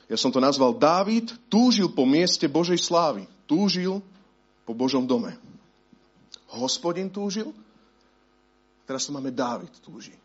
ja 0.09 0.17
som 0.17 0.33
to 0.33 0.41
nazval, 0.41 0.73
Dávid 0.77 1.33
túžil 1.53 1.93
po 1.93 2.09
mieste 2.09 2.49
Božej 2.49 2.81
slávy. 2.81 3.29
Túžil 3.45 4.01
po 4.65 4.73
Božom 4.73 5.05
dome. 5.05 5.37
Hospodin 6.57 7.13
túžil, 7.13 7.53
teraz 8.89 9.05
tu 9.05 9.13
máme 9.13 9.29
Dávid 9.29 9.71
túži. 9.85 10.17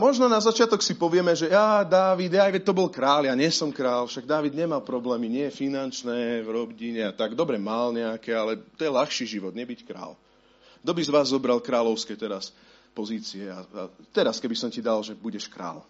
Možno 0.00 0.32
na 0.32 0.40
začiatok 0.40 0.80
si 0.80 0.96
povieme, 0.96 1.36
že 1.36 1.52
ja, 1.52 1.84
Dávid, 1.84 2.32
ja, 2.32 2.48
to 2.56 2.72
bol 2.72 2.88
král, 2.88 3.28
ja 3.28 3.36
nie 3.36 3.52
som 3.52 3.68
král, 3.68 4.08
však 4.08 4.24
Dávid 4.24 4.56
nemal 4.56 4.80
problémy, 4.80 5.28
nie 5.28 5.52
finančné, 5.52 6.40
v 6.40 6.48
rodine 6.48 7.04
a 7.04 7.12
tak. 7.12 7.36
Dobre, 7.36 7.60
mal 7.60 7.92
nejaké, 7.92 8.32
ale 8.32 8.56
to 8.80 8.88
je 8.88 8.96
ľahší 8.96 9.28
život, 9.28 9.52
nebyť 9.52 9.84
král. 9.84 10.16
Kto 10.80 10.92
by 10.96 11.02
z 11.04 11.12
vás 11.12 11.28
zobral 11.28 11.60
kráľovské 11.60 12.16
teraz 12.16 12.48
pozície? 12.96 13.44
A, 13.52 13.60
a 13.60 13.92
teraz, 14.08 14.40
keby 14.40 14.56
som 14.56 14.72
ti 14.72 14.80
dal, 14.80 15.04
že 15.04 15.12
budeš 15.12 15.52
král. 15.52 15.84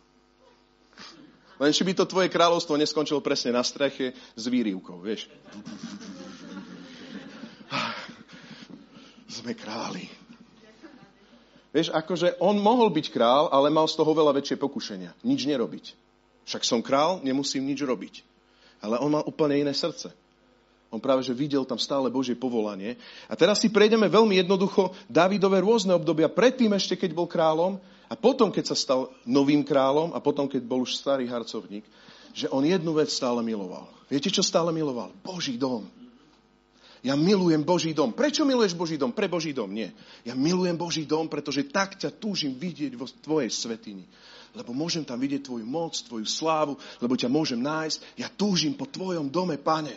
Len 1.63 1.71
či 1.71 1.87
by 1.87 1.95
to 1.95 2.11
tvoje 2.11 2.35
kráľovstvo 2.35 2.75
neskončilo 2.75 3.23
presne 3.23 3.55
na 3.55 3.63
streche 3.63 4.11
s 4.35 4.45
výrivkou, 4.51 4.99
vieš. 4.99 5.31
Sme 9.39 9.55
králi. 9.55 10.28
Vieš, 11.69 11.93
akože 11.93 12.41
on 12.41 12.57
mohol 12.57 12.89
byť 12.89 13.07
král, 13.13 13.53
ale 13.53 13.69
mal 13.69 13.85
z 13.85 13.97
toho 14.01 14.13
veľa 14.17 14.33
väčšie 14.41 14.57
pokušenia. 14.57 15.13
Nič 15.21 15.45
nerobiť. 15.45 15.93
Však 16.49 16.65
som 16.65 16.81
král, 16.81 17.21
nemusím 17.21 17.69
nič 17.69 17.85
robiť. 17.85 18.25
Ale 18.81 18.97
on 19.05 19.13
mal 19.13 19.25
úplne 19.29 19.61
iné 19.61 19.77
srdce. 19.77 20.09
On 20.89 20.97
práve, 20.97 21.21
že 21.21 21.37
videl 21.37 21.69
tam 21.69 21.77
stále 21.77 22.09
Božie 22.09 22.33
povolanie. 22.33 22.97
A 23.29 23.37
teraz 23.37 23.61
si 23.61 23.69
prejdeme 23.69 24.09
veľmi 24.09 24.41
jednoducho 24.41 24.97
Davidové 25.05 25.61
rôzne 25.61 25.93
obdobia. 25.93 26.33
Predtým 26.33 26.73
ešte, 26.73 26.97
keď 26.97 27.13
bol 27.13 27.29
kráľom 27.29 27.77
a 28.09 28.17
potom, 28.17 28.49
keď 28.49 28.73
sa 28.73 28.77
stal 28.77 29.13
novým 29.29 29.61
kráľom 29.61 30.17
a 30.17 30.19
potom, 30.25 30.49
keď 30.49 30.65
bol 30.65 30.89
už 30.89 30.97
starý 30.97 31.29
harcovník, 31.29 31.85
že 32.33 32.49
on 32.49 32.65
jednu 32.65 32.97
vec 32.97 33.13
stále 33.13 33.45
miloval. 33.45 33.85
Viete, 34.09 34.33
čo 34.33 34.41
stále 34.41 34.73
miloval? 34.73 35.13
Boží 35.21 35.61
dom. 35.61 35.85
Ja 37.03 37.15
milujem 37.15 37.63
Boží 37.63 37.95
dom. 37.95 38.11
Prečo 38.11 38.43
miluješ 38.43 38.75
Boží 38.75 38.99
dom? 38.99 39.15
Pre 39.15 39.31
Boží 39.31 39.55
dom? 39.55 39.71
Nie. 39.71 39.95
Ja 40.27 40.35
milujem 40.35 40.75
Boží 40.75 41.07
dom, 41.07 41.31
pretože 41.31 41.67
tak 41.71 41.95
ťa 41.95 42.11
túžim 42.19 42.59
vidieť 42.59 42.93
vo 42.99 43.07
tvojej 43.07 43.51
svetini. 43.51 44.03
Lebo 44.57 44.75
môžem 44.75 45.07
tam 45.07 45.21
vidieť 45.23 45.47
tvoju 45.47 45.63
moc, 45.63 45.95
tvoju 45.95 46.27
slávu, 46.27 46.75
lebo 46.99 47.15
ťa 47.15 47.31
môžem 47.31 47.61
nájsť. 47.63 48.19
Ja 48.19 48.27
túžim 48.27 48.75
po 48.75 48.91
tvojom 48.91 49.31
dome, 49.31 49.61
pane. 49.61 49.95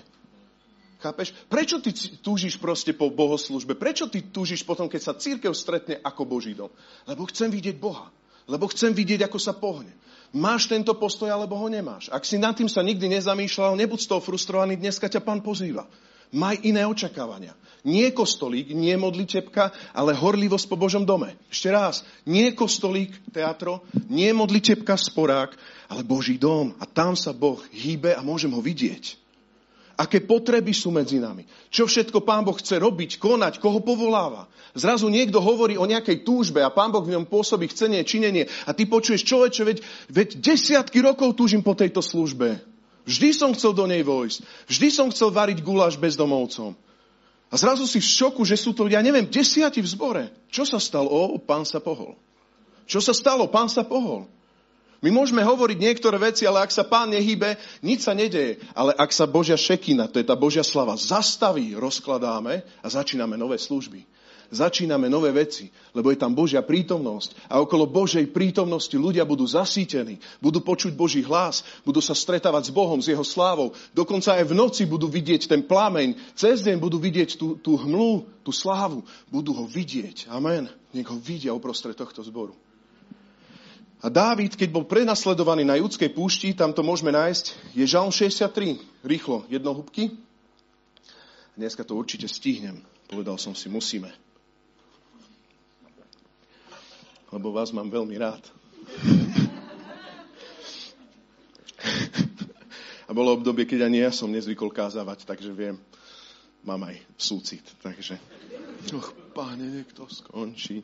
Chápeš? 1.02 1.34
Prečo 1.50 1.82
ty 1.82 1.90
túžiš 2.22 2.62
proste 2.62 2.94
po 2.94 3.10
bohoslužbe? 3.10 3.74
Prečo 3.74 4.06
ty 4.06 4.22
túžiš 4.22 4.62
potom, 4.62 4.86
keď 4.86 5.02
sa 5.02 5.18
církev 5.18 5.50
stretne 5.58 5.98
ako 5.98 6.30
Boží 6.30 6.54
dom? 6.54 6.70
Lebo 7.10 7.26
chcem 7.26 7.50
vidieť 7.50 7.82
Boha. 7.82 8.14
Lebo 8.46 8.70
chcem 8.70 8.94
vidieť, 8.94 9.26
ako 9.26 9.42
sa 9.42 9.58
pohne. 9.58 9.90
Máš 10.32 10.70
tento 10.70 10.94
postoj, 10.94 11.34
alebo 11.34 11.58
ho 11.58 11.68
nemáš. 11.68 12.14
Ak 12.14 12.24
si 12.24 12.38
nad 12.38 12.54
tým 12.54 12.70
sa 12.70 12.86
nikdy 12.86 13.18
nezamýšľal, 13.18 13.76
nebuď 13.76 14.00
z 14.06 14.08
toho 14.14 14.22
frustrovaný, 14.22 14.78
dneska 14.78 15.10
ťa 15.10 15.26
pán 15.26 15.42
pozýva. 15.42 15.90
Maj 16.32 16.63
iné 16.63 16.88
očakávania. 16.88 17.52
Nie 17.82 18.13
kostolík, 18.13 18.70
nie 18.78 18.94
modlitebka, 18.94 19.74
ale 19.98 20.13
horlivosť 20.13 20.65
po 20.70 20.78
Božom 20.78 21.02
dome. 21.02 21.34
Ešte 21.50 21.74
raz, 21.74 22.06
nie 22.30 22.54
kostolík, 22.54 23.10
teatro, 23.34 23.82
nie 24.06 24.30
modlitebka, 24.38 24.94
sporák, 24.96 25.58
ale 25.89 26.06
Boží 26.06 26.38
dom. 26.38 26.78
A 26.78 26.86
tam 26.86 27.17
sa 27.17 27.34
Boh 27.34 27.58
hýbe 27.74 28.13
a 28.13 28.22
môžem 28.22 28.54
ho 28.54 28.62
vidieť. 28.62 29.17
Aké 29.98 30.22
potreby 30.22 30.72
sú 30.74 30.94
medzi 30.94 31.17
nami. 31.17 31.46
Čo 31.74 31.89
všetko 31.89 32.22
Pán 32.22 32.46
Boh 32.46 32.58
chce 32.58 32.78
robiť, 32.78 33.17
konať, 33.17 33.58
koho 33.58 33.82
povoláva. 33.82 34.50
Zrazu 34.78 35.12
niekto 35.12 35.44
hovorí 35.44 35.76
o 35.76 35.89
nejakej 35.89 36.24
túžbe 36.24 36.63
a 36.63 36.72
Pán 36.72 36.94
Boh 36.94 37.04
v 37.04 37.17
ňom 37.17 37.28
pôsobí 37.28 37.67
chcenie, 37.70 38.06
činenie 38.08 38.48
a 38.65 38.72
ty 38.72 38.88
počuješ, 38.88 39.26
človeče, 39.28 39.62
veď, 39.67 39.78
veď 40.08 40.30
desiatky 40.39 41.04
rokov 41.04 41.36
túžim 41.36 41.60
po 41.65 41.76
tejto 41.76 42.00
službe. 42.00 42.70
Vždy 43.06 43.34
som 43.34 43.50
chcel 43.58 43.74
do 43.74 43.86
nej 43.90 44.06
vojsť. 44.06 44.70
Vždy 44.70 44.88
som 44.94 45.08
chcel 45.10 45.34
variť 45.34 45.66
guláš 45.66 45.98
bezdomovcom. 45.98 46.78
A 47.52 47.56
zrazu 47.60 47.84
si 47.84 48.00
v 48.00 48.08
šoku, 48.08 48.48
že 48.48 48.56
sú 48.56 48.72
to, 48.72 48.88
ja 48.88 49.04
neviem, 49.04 49.28
desiati 49.28 49.84
v 49.84 49.92
zbore. 49.92 50.24
Čo 50.48 50.64
sa 50.64 50.80
stalo? 50.80 51.12
O, 51.12 51.36
pán 51.42 51.68
sa 51.68 51.84
pohol. 51.84 52.16
Čo 52.88 53.04
sa 53.04 53.12
stalo? 53.12 53.50
Pán 53.52 53.68
sa 53.68 53.84
pohol. 53.84 54.30
My 55.02 55.10
môžeme 55.10 55.42
hovoriť 55.42 55.78
niektoré 55.82 56.22
veci, 56.22 56.46
ale 56.46 56.62
ak 56.62 56.70
sa 56.70 56.86
pán 56.86 57.10
nehybe, 57.10 57.58
nič 57.82 58.06
sa 58.06 58.14
nedeje. 58.14 58.62
Ale 58.78 58.94
ak 58.94 59.10
sa 59.10 59.26
Božia 59.26 59.58
šekina, 59.58 60.06
to 60.06 60.22
je 60.22 60.30
tá 60.30 60.38
Božia 60.38 60.62
slava, 60.62 60.94
zastaví, 60.94 61.74
rozkladáme 61.74 62.62
a 62.86 62.88
začíname 62.88 63.34
nové 63.34 63.58
služby 63.58 64.06
začíname 64.52 65.08
nové 65.08 65.32
veci, 65.32 65.72
lebo 65.96 66.12
je 66.12 66.20
tam 66.20 66.36
Božia 66.36 66.60
prítomnosť 66.60 67.48
a 67.48 67.64
okolo 67.64 67.88
Božej 67.88 68.30
prítomnosti 68.30 68.94
ľudia 68.94 69.24
budú 69.24 69.48
zasítení, 69.48 70.20
budú 70.44 70.60
počuť 70.60 70.92
Boží 70.92 71.24
hlas, 71.24 71.64
budú 71.88 72.04
sa 72.04 72.12
stretávať 72.12 72.70
s 72.70 72.76
Bohom, 72.76 73.00
s 73.00 73.08
Jeho 73.08 73.24
slávou. 73.24 73.72
Dokonca 73.96 74.36
aj 74.38 74.46
v 74.52 74.54
noci 74.54 74.84
budú 74.84 75.08
vidieť 75.08 75.48
ten 75.48 75.64
plameň, 75.64 76.36
cez 76.36 76.62
deň 76.68 76.78
budú 76.78 77.00
vidieť 77.00 77.40
tú, 77.40 77.56
tú 77.58 77.80
hmlu, 77.80 78.28
tú 78.44 78.52
slávu, 78.52 79.08
budú 79.32 79.56
ho 79.56 79.66
vidieť. 79.66 80.28
Amen. 80.28 80.68
Nech 80.92 81.08
ho 81.08 81.18
vidia 81.18 81.56
uprostred 81.56 81.96
tohto 81.96 82.20
zboru. 82.22 82.54
A 84.02 84.10
Dávid, 84.10 84.58
keď 84.58 84.74
bol 84.74 84.84
prenasledovaný 84.84 85.62
na 85.62 85.78
judskej 85.78 86.10
púšti, 86.10 86.58
tam 86.58 86.74
to 86.74 86.82
môžeme 86.82 87.14
nájsť, 87.14 87.78
je 87.78 87.86
Žalm 87.86 88.10
63. 88.10 89.06
Rýchlo, 89.06 89.46
jednohubky. 89.46 90.18
Dneska 91.54 91.86
to 91.86 91.94
určite 91.94 92.26
stihnem. 92.26 92.82
Povedal 93.06 93.38
som 93.38 93.54
si, 93.54 93.70
musíme 93.70 94.10
lebo 97.32 97.56
vás 97.56 97.72
mám 97.72 97.88
veľmi 97.88 98.15
rád. 98.20 98.44
A 103.08 103.12
bolo 103.12 103.36
obdobie, 103.36 103.67
keď 103.67 103.91
ani 103.91 104.08
ja 104.08 104.12
som 104.15 104.32
nezvykol 104.32 104.72
kázavať, 104.72 105.28
takže 105.28 105.52
viem, 105.52 105.76
mám 106.63 106.80
aj 106.88 106.96
súcit. 107.20 107.65
Takže, 107.84 108.15
och, 108.96 109.12
páne, 109.36 109.67
niekto 109.67 110.08
skončí. 110.08 110.80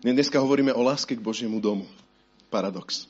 Dneska 0.00 0.40
hovoríme 0.40 0.72
o 0.72 0.80
láske 0.80 1.12
k 1.12 1.20
Božiemu 1.20 1.60
domu. 1.60 1.84
Paradox. 2.48 3.04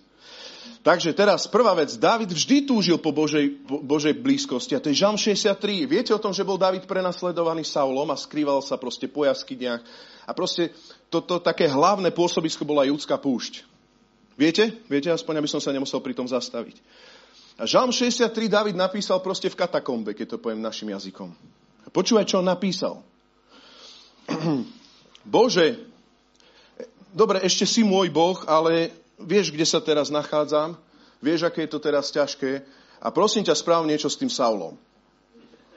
Takže 0.80 1.12
teraz 1.12 1.44
prvá 1.44 1.76
vec. 1.76 1.92
Dávid 2.00 2.32
vždy 2.32 2.64
túžil 2.64 2.96
po 2.96 3.12
Božej, 3.12 3.52
po 3.68 3.84
Božej 3.84 4.16
blízkosti. 4.16 4.72
A 4.72 4.80
to 4.80 4.88
je 4.88 4.96
Žalm 4.96 5.20
63. 5.20 5.84
Viete 5.84 6.16
o 6.16 6.22
tom, 6.22 6.32
že 6.32 6.40
bol 6.40 6.56
Dávid 6.56 6.88
prenasledovaný 6.88 7.68
Saulom 7.68 8.08
a 8.08 8.16
skrýval 8.16 8.64
sa 8.64 8.80
proste 8.80 9.04
po 9.04 9.28
jaskyniach. 9.28 9.84
A 10.24 10.32
proste 10.32 10.72
toto 11.12 11.36
také 11.36 11.68
hlavné 11.68 12.08
pôsobisko 12.16 12.64
bola 12.64 12.88
Júdská 12.88 13.20
púšť. 13.20 13.68
Viete? 14.40 14.72
Viete, 14.88 15.12
aspoň 15.12 15.44
aby 15.44 15.48
som 15.52 15.60
sa 15.60 15.68
nemusel 15.68 16.00
pri 16.00 16.16
tom 16.16 16.24
zastaviť. 16.24 16.80
A 17.60 17.68
Žalm 17.68 17.92
63 17.92 18.32
David 18.48 18.72
napísal 18.72 19.20
proste 19.20 19.52
v 19.52 19.60
katakombe, 19.60 20.16
keď 20.16 20.36
to 20.36 20.40
poviem 20.40 20.64
našim 20.64 20.88
jazykom. 20.88 21.28
Počúvaj, 21.92 22.24
čo 22.24 22.40
on 22.40 22.48
napísal. 22.48 23.04
Bože, 25.28 25.76
dobre, 27.12 27.44
ešte 27.44 27.68
si 27.68 27.84
môj 27.84 28.08
Boh, 28.08 28.40
ale 28.48 28.99
vieš, 29.24 29.52
kde 29.52 29.66
sa 29.68 29.80
teraz 29.80 30.09
nachádzam, 30.09 30.76
vieš, 31.20 31.48
aké 31.48 31.64
je 31.64 31.72
to 31.72 31.80
teraz 31.80 32.09
ťažké 32.12 32.64
A 33.00 33.09
prosím 33.09 33.48
ťa, 33.48 33.56
správ 33.56 33.88
niečo 33.88 34.12
s 34.12 34.20
tým 34.20 34.28
Saulom. 34.28 34.76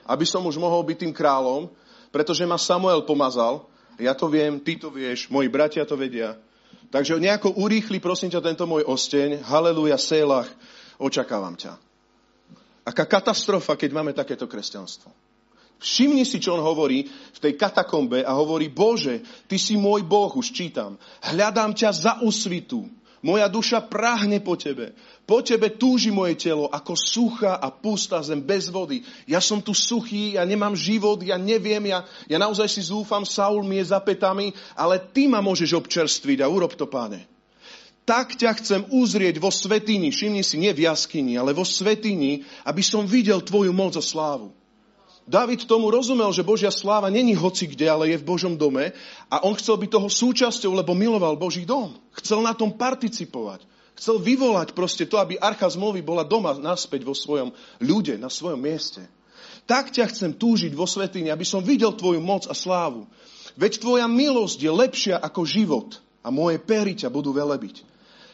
Aby 0.03 0.27
som 0.27 0.43
už 0.43 0.60
mohol 0.60 0.84
byť 0.84 1.08
tým 1.08 1.13
kráľom, 1.15 1.71
pretože 2.12 2.43
ma 2.43 2.60
Samuel 2.60 3.08
pomazal, 3.08 3.63
ja 3.95 4.12
to 4.12 4.27
viem, 4.27 4.60
ty 4.60 4.75
to 4.75 4.91
vieš, 4.91 5.32
moji 5.32 5.47
bratia 5.47 5.88
to 5.88 5.95
vedia. 5.95 6.36
Takže 6.91 7.17
nejako 7.17 7.56
urýchli, 7.56 8.03
prosím 8.03 8.27
ťa, 8.27 8.43
tento 8.43 8.67
môj 8.67 8.84
osteň. 8.84 9.39
Haleluja, 9.47 9.95
Sélach, 9.95 10.51
očakávam 10.99 11.56
ťa. 11.56 11.79
Aká 12.84 13.08
katastrofa, 13.08 13.79
keď 13.79 13.89
máme 13.95 14.12
takéto 14.12 14.43
kresťanstvo. 14.43 15.08
Všimni 15.79 16.27
si, 16.27 16.43
čo 16.43 16.60
on 16.60 16.63
hovorí 16.63 17.08
v 17.08 17.39
tej 17.39 17.56
katakombe 17.56 18.27
a 18.27 18.36
hovorí, 18.36 18.67
Bože, 18.67 19.23
ty 19.47 19.56
si 19.56 19.79
môj 19.79 20.03
Boh, 20.03 20.32
už 20.36 20.51
čítam. 20.51 20.99
Hľadám 21.23 21.71
ťa 21.71 21.89
za 21.95 22.13
úsvitu. 22.19 22.84
Moja 23.23 23.47
duša 23.47 23.79
práhne 23.88 24.43
po 24.43 24.59
tebe. 24.59 24.91
Po 25.23 25.39
tebe 25.39 25.71
túži 25.71 26.12
moje 26.12 26.36
telo 26.36 26.67
ako 26.67 26.91
suchá 26.99 27.55
a 27.55 27.71
pustá 27.71 28.19
zem 28.19 28.43
bez 28.43 28.67
vody. 28.67 28.99
Ja 29.23 29.39
som 29.39 29.63
tu 29.63 29.71
suchý, 29.71 30.36
ja 30.36 30.43
nemám 30.43 30.75
život, 30.75 31.23
ja 31.23 31.39
neviem, 31.39 31.88
ja, 31.88 32.03
ja 32.27 32.36
naozaj 32.36 32.67
si 32.67 32.83
zúfam, 32.83 33.23
Saul 33.23 33.63
mi 33.63 33.79
je 33.79 33.95
za 33.95 34.03
petami, 34.03 34.51
ale 34.75 34.99
ty 34.99 35.31
ma 35.31 35.39
môžeš 35.39 35.71
občerstviť 35.71 36.43
a 36.43 36.51
urob 36.51 36.75
to, 36.75 36.83
páne. 36.83 37.23
Tak 38.03 38.36
ťa 38.36 38.59
chcem 38.59 38.81
uzrieť 38.91 39.39
vo 39.39 39.47
svetini, 39.47 40.12
všimni 40.12 40.43
si, 40.43 40.59
nie 40.59 40.75
v 40.75 40.91
jaskyni, 40.91 41.39
ale 41.39 41.55
vo 41.55 41.63
svetini, 41.63 42.43
aby 42.67 42.83
som 42.83 43.07
videl 43.07 43.39
tvoju 43.39 43.71
moc 43.71 43.95
a 43.95 44.03
slávu. 44.03 44.51
David 45.23 45.63
tomu 45.63 45.88
rozumel, 45.88 46.27
že 46.36 46.43
Božia 46.43 46.67
sláva 46.67 47.07
není 47.07 47.31
hoci 47.31 47.63
kde, 47.71 47.88
ale 47.88 48.12
je 48.12 48.19
v 48.19 48.27
Božom 48.27 48.59
dome 48.59 48.91
a 49.31 49.39
on 49.47 49.55
chcel 49.55 49.79
byť 49.79 49.89
toho 49.95 50.09
súčasťou, 50.12 50.75
lebo 50.75 50.91
miloval 50.91 51.39
Boží 51.39 51.63
dom. 51.63 51.95
Chcel 52.19 52.43
na 52.43 52.51
tom 52.51 52.75
participovať. 52.75 53.63
Chcel 53.95 54.19
vyvolať 54.19 54.75
proste 54.75 55.07
to, 55.07 55.15
aby 55.21 55.39
archa 55.39 55.69
zmluvy 55.69 56.03
bola 56.03 56.27
doma 56.27 56.51
naspäť 56.59 57.07
vo 57.07 57.15
svojom 57.15 57.55
ľude, 57.79 58.19
na 58.19 58.27
svojom 58.27 58.59
mieste. 58.59 59.05
Tak 59.63 59.95
ťa 59.95 60.12
chcem 60.12 60.36
túžiť 60.36 60.75
vo 60.75 60.83
svetine, 60.83 61.31
aby 61.31 61.47
som 61.47 61.63
videl 61.63 61.95
tvoju 61.95 62.19
moc 62.19 62.43
a 62.51 62.55
slávu. 62.57 63.07
Veď 63.55 63.79
tvoja 63.79 64.09
milosť 64.12 64.59
je 64.59 64.71
lepšia 64.73 65.15
ako 65.23 65.47
život 65.47 66.03
a 66.19 66.33
moje 66.33 66.59
pery 66.59 66.99
ťa 66.99 67.07
budú 67.07 67.31
velebiť. 67.31 67.86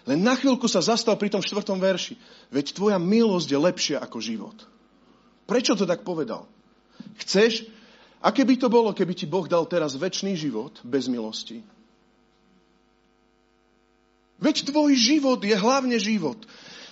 Len 0.09 0.25
na 0.25 0.33
chvíľku 0.33 0.65
sa 0.65 0.81
zastal 0.81 1.21
pri 1.21 1.29
tom 1.29 1.43
štvrtom 1.43 1.77
verši. 1.77 2.17
Veď 2.49 2.73
tvoja 2.73 2.97
milosť 2.97 3.45
je 3.51 3.59
lepšia 3.61 3.97
ako 4.01 4.17
život. 4.17 4.57
Prečo 5.45 5.77
to 5.77 5.85
tak 5.85 6.01
povedal? 6.01 6.49
Chceš? 7.23 7.67
Aké 8.19 8.43
by 8.43 8.55
to 8.59 8.67
bolo, 8.67 8.91
keby 8.91 9.15
ti 9.15 9.23
Boh 9.23 9.47
dal 9.47 9.63
teraz 9.63 9.95
väčší 9.95 10.35
život 10.35 10.75
bez 10.83 11.07
milosti? 11.07 11.63
Veď 14.39 14.71
tvoj 14.71 14.91
život 14.95 15.39
je 15.43 15.55
hlavne 15.55 15.99
život. 15.99 16.39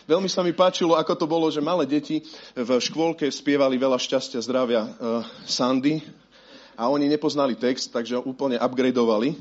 Veľmi 0.08 0.32
sa 0.32 0.40
mi 0.40 0.56
páčilo, 0.56 0.96
ako 0.96 1.14
to 1.20 1.28
bolo, 1.28 1.52
že 1.52 1.60
malé 1.60 1.84
deti 1.84 2.24
v 2.56 2.70
škôlke 2.80 3.28
spievali 3.28 3.76
veľa 3.76 4.00
šťastia, 4.00 4.40
zdravia 4.40 4.88
uh, 4.88 5.24
Sandy 5.44 6.00
a 6.80 6.88
oni 6.88 7.12
nepoznali 7.12 7.60
text, 7.60 7.92
takže 7.92 8.20
úplne 8.24 8.56
upgradeovali. 8.56 9.36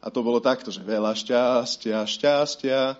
A 0.00 0.08
to 0.08 0.24
bolo 0.24 0.40
takto, 0.40 0.72
že 0.72 0.80
veľa 0.80 1.12
šťastia, 1.12 2.00
šťastia, 2.00 2.96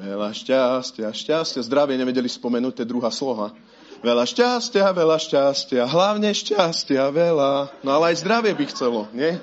veľa 0.00 0.30
šťastia, 0.32 1.08
šťastia. 1.12 1.60
Zdravie 1.68 2.00
nevedeli 2.00 2.28
spomenúť, 2.28 2.80
to 2.80 2.82
je 2.82 2.92
druhá 2.92 3.12
sloha. 3.12 3.52
Veľa 4.00 4.24
šťastia, 4.24 4.96
veľa 4.96 5.20
šťastia, 5.20 5.84
hlavne 5.84 6.32
šťastia, 6.32 7.12
veľa. 7.12 7.84
No 7.84 8.00
ale 8.00 8.16
aj 8.16 8.24
zdravie 8.24 8.56
by 8.56 8.64
chcelo, 8.72 9.04
nie? 9.12 9.36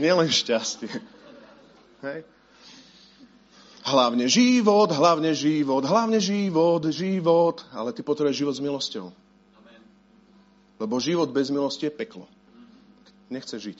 Nie 0.00 0.16
len 0.16 0.32
šťastie. 0.32 0.88
Hej? 2.00 2.24
Hlavne 3.84 4.24
život, 4.32 4.88
hlavne 4.88 5.36
život, 5.36 5.84
hlavne 5.84 6.24
život, 6.24 6.80
život. 6.88 7.68
Ale 7.68 7.92
ty 7.92 8.00
potrebuješ 8.00 8.40
život 8.40 8.54
s 8.56 8.64
milosťou. 8.64 9.06
Lebo 10.80 10.94
život 10.96 11.28
bez 11.28 11.52
milosti 11.52 11.90
je 11.90 11.92
peklo. 11.92 12.24
Nechce 13.28 13.60
žiť. 13.60 13.78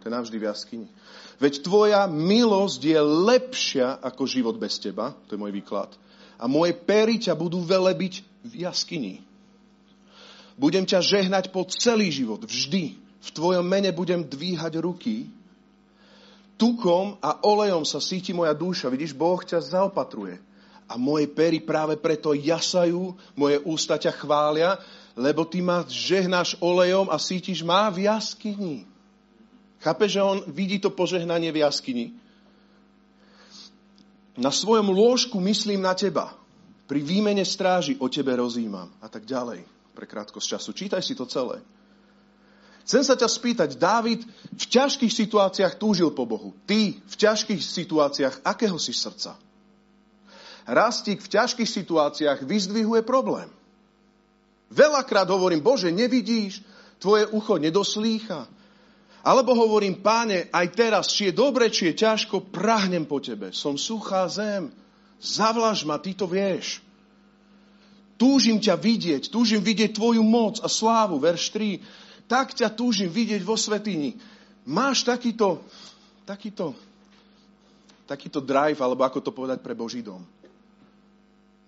To 0.00 0.02
je 0.08 0.12
navždy 0.16 0.36
v 0.38 0.46
jaskyni. 0.48 0.88
Veď 1.36 1.60
tvoja 1.60 2.08
milosť 2.08 2.80
je 2.80 3.00
lepšia 3.04 4.00
ako 4.00 4.24
život 4.24 4.56
bez 4.56 4.80
teba. 4.80 5.12
To 5.28 5.36
je 5.36 5.42
môj 5.42 5.52
výklad. 5.52 5.92
A 6.40 6.48
moje 6.48 6.72
pery 6.72 7.20
ťa 7.20 7.36
budú 7.36 7.60
velebiť 7.60 8.24
v 8.46 8.64
jaskyni. 8.64 9.25
Budem 10.56 10.88
ťa 10.88 11.04
žehnať 11.04 11.52
po 11.52 11.68
celý 11.68 12.08
život, 12.08 12.40
vždy. 12.40 12.96
V 12.96 13.30
tvojom 13.36 13.64
mene 13.64 13.92
budem 13.92 14.24
dvíhať 14.24 14.80
ruky. 14.80 15.28
Tukom 16.56 17.20
a 17.20 17.44
olejom 17.44 17.84
sa 17.84 18.00
síti 18.00 18.32
moja 18.32 18.56
duša. 18.56 18.88
Vidíš, 18.88 19.12
Boh 19.12 19.36
ťa 19.36 19.60
zaopatruje. 19.60 20.40
A 20.88 20.96
moje 20.96 21.28
pery 21.28 21.60
práve 21.60 22.00
preto 22.00 22.32
jasajú, 22.32 23.12
moje 23.36 23.60
ústa 23.68 24.00
ťa 24.00 24.16
chvália, 24.16 24.80
lebo 25.12 25.44
ty 25.44 25.60
ma 25.60 25.84
žehnáš 25.84 26.56
olejom 26.64 27.12
a 27.12 27.20
sítiš 27.20 27.60
má 27.60 27.92
v 27.92 28.08
jaskyni. 28.08 28.88
Chápe, 29.84 30.08
že 30.08 30.24
on 30.24 30.40
vidí 30.48 30.80
to 30.80 30.88
požehnanie 30.88 31.52
v 31.52 31.60
jaskyni? 31.68 32.06
Na 34.40 34.48
svojom 34.48 34.88
lôžku 34.88 35.36
myslím 35.36 35.84
na 35.84 35.92
teba. 35.92 36.32
Pri 36.88 37.02
výmene 37.04 37.44
stráži 37.44 38.00
o 38.00 38.08
tebe 38.08 38.32
rozímam. 38.38 38.88
A 39.02 39.10
tak 39.10 39.28
ďalej 39.28 39.75
pre 39.96 40.04
krátkosť 40.04 40.60
času. 40.60 40.76
Čítaj 40.76 41.00
si 41.00 41.16
to 41.16 41.24
celé. 41.24 41.64
Chcem 42.86 43.02
sa 43.02 43.18
ťa 43.18 43.26
spýtať, 43.26 43.70
Dávid 43.80 44.22
v 44.54 44.64
ťažkých 44.70 45.10
situáciách 45.10 45.74
túžil 45.80 46.14
po 46.14 46.22
Bohu. 46.22 46.54
Ty 46.68 46.94
v 46.94 47.14
ťažkých 47.18 47.58
situáciách 47.58 48.46
akého 48.46 48.78
si 48.78 48.94
srdca? 48.94 49.34
Rastík 50.70 51.18
v 51.18 51.32
ťažkých 51.34 51.66
situáciách 51.66 52.46
vyzdvihuje 52.46 53.02
problém. 53.02 53.50
Veľakrát 54.70 55.26
hovorím, 55.26 55.62
Bože, 55.62 55.90
nevidíš, 55.90 56.62
tvoje 57.02 57.26
ucho 57.30 57.58
nedoslýcha. 57.58 58.46
Alebo 59.26 59.58
hovorím, 59.58 59.98
páne, 59.98 60.46
aj 60.54 60.66
teraz, 60.78 61.10
či 61.10 61.30
je 61.30 61.34
dobre, 61.34 61.66
či 61.74 61.90
je 61.90 62.06
ťažko, 62.06 62.54
prahnem 62.54 63.02
po 63.02 63.18
tebe. 63.18 63.50
Som 63.50 63.74
suchá 63.74 64.30
zem. 64.30 64.70
Zavlaž 65.18 65.82
ma, 65.82 65.98
ty 65.98 66.14
to 66.14 66.30
vieš. 66.30 66.85
Túžim 68.16 68.56
ťa 68.56 68.80
vidieť, 68.80 69.28
túžim 69.28 69.60
vidieť 69.60 69.92
tvoju 69.92 70.24
moc 70.24 70.56
a 70.64 70.68
slávu, 70.72 71.20
verš 71.20 71.52
3. 71.52 72.28
Tak 72.28 72.56
ťa 72.56 72.72
túžim 72.72 73.12
vidieť 73.12 73.44
vo 73.44 73.60
svetini. 73.60 74.16
Máš 74.66 75.04
takýto, 75.04 75.62
takýto, 76.24 76.72
takýto 78.08 78.40
drive, 78.40 78.80
alebo 78.80 79.04
ako 79.04 79.20
to 79.20 79.30
povedať 79.36 79.60
pre 79.60 79.76
Boží 79.76 80.00
dom. 80.00 80.24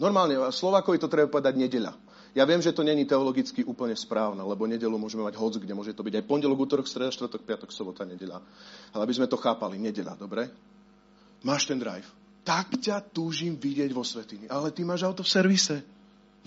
Normálne, 0.00 0.50
Slovakovi 0.50 0.96
to 0.96 1.10
treba 1.10 1.28
povedať 1.28 1.58
nedeľa. 1.58 1.92
Ja 2.36 2.46
viem, 2.46 2.62
že 2.62 2.70
to 2.70 2.86
není 2.86 3.02
teologicky 3.02 3.66
úplne 3.66 3.98
správne, 3.98 4.44
lebo 4.44 4.68
nedelu 4.68 4.94
môžeme 4.94 5.26
mať 5.26 5.34
hoc, 5.40 5.58
kde 5.58 5.74
môže 5.74 5.90
to 5.90 6.06
byť 6.06 6.22
aj 6.22 6.24
pondelok, 6.28 6.60
útorok, 6.60 6.86
streda, 6.86 7.10
štvrtok, 7.10 7.42
piatok, 7.42 7.70
sobota, 7.74 8.06
nedeľa. 8.06 8.38
Ale 8.94 9.02
aby 9.04 9.14
sme 9.16 9.26
to 9.26 9.40
chápali, 9.40 9.80
nedeľa, 9.80 10.14
dobre? 10.14 10.46
Máš 11.42 11.66
ten 11.66 11.82
drive. 11.82 12.06
Tak 12.46 12.78
ťa 12.78 13.10
túžim 13.10 13.58
vidieť 13.58 13.90
vo 13.90 14.06
svetini. 14.06 14.46
Ale 14.46 14.70
ty 14.70 14.86
máš 14.86 15.02
auto 15.02 15.26
v 15.26 15.34
servise. 15.34 15.76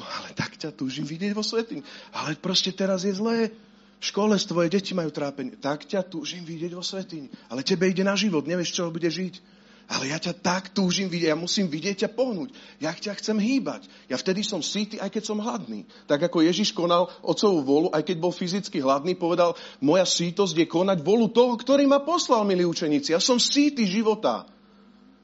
No 0.02 0.06
ale 0.10 0.34
tak 0.34 0.58
ťa 0.58 0.74
túžim 0.74 1.06
vidieť 1.06 1.38
vo 1.38 1.46
svety. 1.46 1.86
Ale 2.18 2.34
proste 2.42 2.74
teraz 2.74 3.06
je 3.06 3.14
zlé. 3.14 3.54
V 4.02 4.10
škole 4.10 4.34
tvoje 4.42 4.74
deti 4.74 4.98
majú 4.98 5.14
trápenie. 5.14 5.62
Tak 5.62 5.86
ťa 5.86 6.10
túžim 6.10 6.42
vidieť 6.42 6.74
vo 6.74 6.82
svetini. 6.82 7.30
Ale 7.54 7.62
tebe 7.62 7.86
ide 7.86 8.02
na 8.02 8.18
život, 8.18 8.50
nevieš, 8.50 8.74
čo 8.74 8.90
bude 8.90 9.06
žiť. 9.06 9.62
Ale 9.94 10.10
ja 10.10 10.18
ťa 10.18 10.42
tak 10.42 10.74
túžim 10.74 11.06
vidieť, 11.06 11.36
ja 11.36 11.38
musím 11.38 11.70
vidieť 11.70 12.08
ťa 12.08 12.10
pohnúť. 12.18 12.50
Ja 12.82 12.98
ťa 12.98 13.14
chcem 13.22 13.38
hýbať. 13.38 13.86
Ja 14.10 14.18
vtedy 14.18 14.42
som 14.42 14.66
síty, 14.66 14.98
aj 14.98 15.14
keď 15.14 15.24
som 15.30 15.38
hladný. 15.38 15.86
Tak 16.10 16.32
ako 16.32 16.42
Ježiš 16.42 16.74
konal 16.74 17.14
otcovú 17.22 17.62
volu, 17.62 17.88
aj 17.94 18.10
keď 18.10 18.18
bol 18.18 18.34
fyzicky 18.34 18.82
hladný, 18.82 19.14
povedal, 19.14 19.54
moja 19.86 20.08
sítosť 20.08 20.66
je 20.66 20.66
konať 20.66 20.98
volu 21.06 21.30
toho, 21.30 21.54
ktorý 21.54 21.86
ma 21.86 22.02
poslal, 22.02 22.42
milí 22.42 22.66
učeníci. 22.66 23.14
Ja 23.14 23.22
som 23.22 23.38
síty 23.38 23.86
života. 23.86 24.50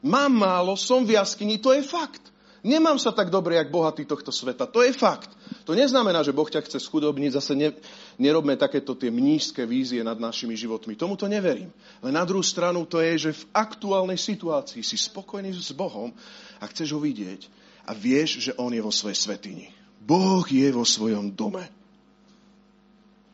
Mám 0.06 0.38
málo, 0.38 0.78
som 0.78 1.02
v 1.02 1.18
jaskyni, 1.18 1.58
to 1.58 1.74
je 1.74 1.82
fakt. 1.82 2.37
Nemám 2.67 2.99
sa 2.99 3.15
tak 3.15 3.32
dobre, 3.32 3.56
jak 3.56 3.71
bohatý 3.71 4.03
tohto 4.03 4.27
sveta. 4.27 4.67
To 4.67 4.84
je 4.84 4.91
fakt. 4.91 5.32
To 5.63 5.71
neznamená, 5.71 6.19
že 6.19 6.36
Boh 6.36 6.51
ťa 6.51 6.67
chce 6.67 6.84
schudobniť. 6.84 7.39
Zase 7.39 7.55
ne, 7.55 7.72
nerobme 8.20 8.59
takéto 8.59 8.91
tie 8.91 9.07
mnížské 9.07 9.63
vízie 9.63 10.03
nad 10.03 10.20
našimi 10.20 10.51
životmi. 10.51 10.99
Tomu 10.99 11.15
to 11.15 11.32
neverím. 11.32 11.72
Ale 12.03 12.11
na 12.11 12.28
druhú 12.28 12.43
stranu 12.43 12.84
to 12.84 12.99
je, 12.99 13.32
že 13.32 13.39
v 13.39 13.47
aktuálnej 13.55 14.20
situácii 14.20 14.84
si 14.84 14.99
spokojný 14.99 15.55
s 15.55 15.72
Bohom 15.72 16.11
a 16.59 16.68
chceš 16.68 16.91
ho 16.91 16.99
vidieť 16.99 17.47
a 17.88 17.95
vieš, 17.95 18.43
že 18.43 18.51
On 18.59 18.68
je 18.68 18.84
vo 18.84 18.91
svojej 18.91 19.15
svetini. 19.15 19.72
Boh 20.03 20.43
je 20.43 20.68
vo 20.68 20.84
svojom 20.84 21.32
dome. 21.32 21.63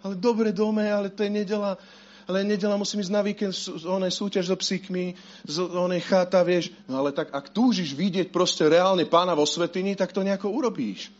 Ale 0.06 0.14
dobre 0.14 0.54
dome, 0.54 0.86
ale 0.94 1.10
to 1.10 1.26
je 1.26 1.34
nedela 1.34 1.74
ale 2.28 2.48
nedela 2.48 2.80
musím 2.80 3.04
ísť 3.04 3.14
na 3.14 3.22
víkend, 3.22 3.54
onej 3.84 4.12
súťaž 4.14 4.52
so 4.52 4.58
psíkmi, 4.58 5.16
z 5.44 5.56
onej 5.60 6.02
cháta, 6.04 6.44
vieš. 6.44 6.72
No 6.88 7.04
ale 7.04 7.12
tak, 7.12 7.32
ak 7.32 7.52
túžiš 7.52 7.96
vidieť 7.96 8.32
proste 8.32 8.68
reálne 8.68 9.04
pána 9.08 9.36
vo 9.36 9.44
svetini, 9.44 9.96
tak 9.96 10.16
to 10.16 10.24
nejako 10.24 10.52
urobíš. 10.52 11.12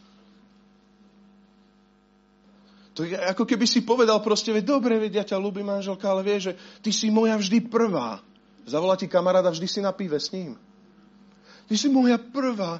To 2.94 3.02
je 3.02 3.18
ako 3.18 3.50
keby 3.50 3.66
si 3.66 3.82
povedal 3.82 4.22
proste, 4.22 4.54
veď 4.54 4.70
dobre, 4.70 5.02
veď 5.02 5.26
ja 5.26 5.26
ťa 5.34 5.42
ľúbim, 5.42 5.66
manželka, 5.66 6.06
ale 6.06 6.22
vieš, 6.22 6.54
že 6.54 6.54
ty 6.86 6.94
si 6.94 7.10
moja 7.10 7.34
vždy 7.34 7.66
prvá. 7.66 8.22
Zavolá 8.70 8.94
ti 8.94 9.10
kamaráda, 9.10 9.50
vždy 9.50 9.68
si 9.68 9.80
na 9.82 9.90
pive 9.90 10.22
s 10.22 10.30
ním. 10.30 10.56
Ty 11.66 11.74
si 11.74 11.90
moja 11.90 12.22
prvá. 12.22 12.80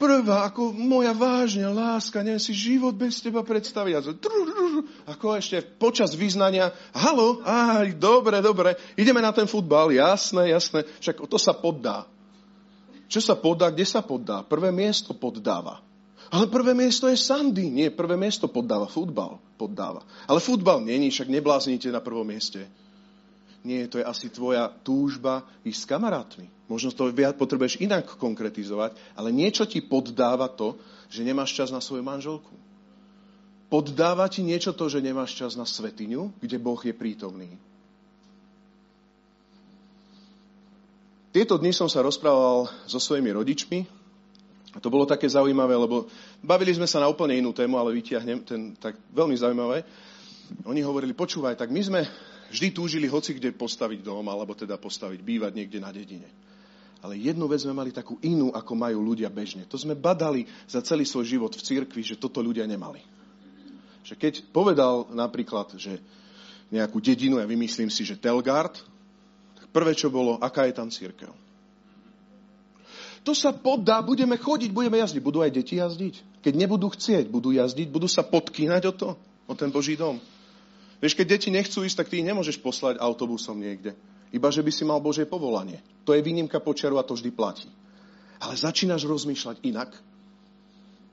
Prvá, 0.00 0.48
ako 0.48 0.72
moja 0.72 1.12
vážne 1.12 1.68
láska, 1.68 2.24
neviem 2.24 2.40
si 2.40 2.56
život 2.56 2.96
bez 2.96 3.20
teba 3.20 3.44
predstaviť. 3.44 3.92
A 3.92 4.00
ako 5.12 5.36
ešte 5.36 5.60
počas 5.60 6.16
vyznania, 6.16 6.72
halo, 6.96 7.44
aj, 7.44 8.00
dobre, 8.00 8.40
dobre, 8.40 8.80
ideme 8.96 9.20
na 9.20 9.36
ten 9.36 9.44
futbal, 9.44 9.92
jasné, 9.92 10.56
jasné, 10.56 10.88
však 11.04 11.20
to 11.28 11.36
sa 11.36 11.52
poddá. 11.52 12.08
Čo 13.12 13.20
sa 13.20 13.36
poddá, 13.36 13.68
kde 13.68 13.84
sa 13.84 14.00
poddá? 14.00 14.40
Prvé 14.40 14.72
miesto 14.72 15.12
poddáva. 15.12 15.84
Ale 16.30 16.46
prvé 16.46 16.78
miesto 16.78 17.10
je 17.10 17.18
Sandy. 17.18 17.66
Nie, 17.66 17.90
prvé 17.90 18.14
miesto 18.14 18.46
poddáva 18.46 18.86
futbal. 18.86 19.42
Poddáva. 19.58 20.06
Ale 20.30 20.38
futbal 20.38 20.78
není, 20.78 21.10
však 21.10 21.26
nebláznite 21.26 21.90
na 21.90 21.98
prvom 21.98 22.22
mieste. 22.22 22.70
Nie, 23.66 23.90
to 23.90 23.98
je 23.98 24.06
asi 24.06 24.30
tvoja 24.30 24.70
túžba 24.70 25.42
ísť 25.66 25.80
s 25.82 25.90
kamarátmi. 25.90 26.46
Možno 26.70 26.94
to 26.94 27.10
viac 27.10 27.34
potrebuješ 27.34 27.82
inak 27.82 28.14
konkretizovať, 28.14 28.94
ale 29.18 29.34
niečo 29.34 29.66
ti 29.66 29.82
poddáva 29.82 30.46
to, 30.46 30.78
že 31.10 31.26
nemáš 31.26 31.50
čas 31.58 31.74
na 31.74 31.82
svoju 31.82 32.06
manželku. 32.06 32.54
Poddáva 33.66 34.30
ti 34.30 34.46
niečo 34.46 34.70
to, 34.70 34.86
že 34.86 35.02
nemáš 35.02 35.34
čas 35.34 35.58
na 35.58 35.66
svetiňu, 35.66 36.38
kde 36.38 36.56
Boh 36.62 36.78
je 36.78 36.94
prítomný. 36.94 37.58
Tieto 41.34 41.58
dni 41.58 41.74
som 41.74 41.90
sa 41.90 42.02
rozprával 42.06 42.70
so 42.86 42.98
svojimi 43.02 43.30
rodičmi 43.34 43.86
a 44.74 44.78
to 44.78 44.90
bolo 44.90 45.06
také 45.06 45.26
zaujímavé, 45.26 45.74
lebo 45.74 46.06
bavili 46.42 46.70
sme 46.74 46.86
sa 46.86 47.02
na 47.02 47.10
úplne 47.10 47.38
inú 47.38 47.50
tému, 47.50 47.78
ale 47.78 47.94
vytiahnem 47.98 48.46
ten 48.46 48.74
tak 48.78 48.94
veľmi 49.10 49.34
zaujímavé. 49.34 49.82
Oni 50.66 50.82
hovorili, 50.82 51.14
počúvaj, 51.14 51.58
tak 51.58 51.70
my 51.74 51.82
sme 51.82 52.00
vždy 52.50 52.74
túžili 52.74 53.06
hoci 53.06 53.38
kde 53.38 53.54
postaviť 53.54 54.02
dom, 54.02 54.26
alebo 54.26 54.54
teda 54.54 54.78
postaviť, 54.78 55.22
bývať 55.22 55.52
niekde 55.54 55.78
na 55.78 55.90
dedine. 55.94 56.49
Ale 57.00 57.16
jednu 57.16 57.48
vec 57.48 57.64
sme 57.64 57.72
mali 57.72 57.96
takú 57.96 58.20
inú, 58.20 58.52
ako 58.52 58.76
majú 58.76 59.00
ľudia 59.00 59.32
bežne. 59.32 59.64
To 59.72 59.80
sme 59.80 59.96
badali 59.96 60.44
za 60.68 60.84
celý 60.84 61.08
svoj 61.08 61.24
život 61.24 61.52
v 61.56 61.64
cirkvi, 61.64 62.04
že 62.04 62.20
toto 62.20 62.44
ľudia 62.44 62.68
nemali. 62.68 63.00
Že 64.04 64.14
keď 64.20 64.34
povedal 64.52 65.08
napríklad, 65.08 65.80
že 65.80 65.96
nejakú 66.68 67.00
dedinu, 67.00 67.40
ja 67.40 67.48
vymyslím 67.48 67.88
si, 67.88 68.04
že 68.04 68.20
Telgard, 68.20 68.76
tak 69.56 69.66
prvé, 69.72 69.96
čo 69.96 70.12
bolo, 70.12 70.36
aká 70.38 70.68
je 70.68 70.76
tam 70.76 70.92
církev. 70.92 71.32
To 73.24 73.36
sa 73.36 73.52
poddá, 73.52 74.00
budeme 74.00 74.40
chodiť, 74.40 74.72
budeme 74.72 74.96
jazdiť. 75.00 75.20
Budú 75.20 75.44
aj 75.44 75.52
deti 75.52 75.76
jazdiť. 75.76 76.40
Keď 76.40 76.54
nebudú 76.56 76.88
chcieť, 76.88 77.28
budú 77.28 77.52
jazdiť, 77.52 77.92
budú 77.92 78.08
sa 78.08 78.24
podkýnať 78.24 78.82
o 78.88 78.92
to, 78.96 79.08
o 79.44 79.52
ten 79.52 79.68
Boží 79.68 79.92
dom. 79.92 80.16
Vieš, 81.04 81.16
keď 81.16 81.36
deti 81.36 81.48
nechcú 81.52 81.84
ísť, 81.84 81.96
tak 82.00 82.08
ty 82.08 82.20
ich 82.20 82.28
nemôžeš 82.28 82.60
poslať 82.60 82.96
autobusom 82.96 83.60
niekde. 83.60 83.92
Iba, 84.30 84.48
že 84.54 84.62
by 84.62 84.70
si 84.70 84.86
mal 84.86 85.02
Božie 85.02 85.26
povolanie. 85.26 85.82
To 86.06 86.14
je 86.14 86.22
výnimka 86.22 86.62
počiaru 86.62 87.02
a 87.02 87.06
to 87.06 87.18
vždy 87.18 87.30
platí. 87.34 87.66
Ale 88.38 88.54
začínaš 88.54 89.04
rozmýšľať 89.04 89.56
inak. 89.66 89.90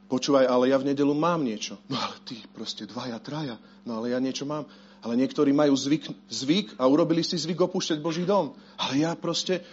Počúvaj, 0.08 0.48
ale 0.48 0.72
ja 0.72 0.78
v 0.80 0.94
nedelu 0.94 1.12
mám 1.12 1.44
niečo. 1.44 1.82
No 1.92 2.00
ale 2.00 2.16
ty 2.24 2.40
proste 2.56 2.88
dvaja, 2.88 3.20
traja. 3.20 3.60
No 3.84 4.00
ale 4.00 4.16
ja 4.16 4.20
niečo 4.22 4.48
mám. 4.48 4.64
Ale 5.04 5.20
niektorí 5.20 5.52
majú 5.52 5.76
zvyk, 5.76 6.08
zvyk 6.30 6.68
a 6.80 6.88
urobili 6.88 7.26
si 7.26 7.36
zvyk 7.36 7.68
opúšťať 7.68 8.00
Boží 8.00 8.24
dom. 8.24 8.56
Ale 8.80 9.04
ja 9.04 9.12
proste... 9.18 9.66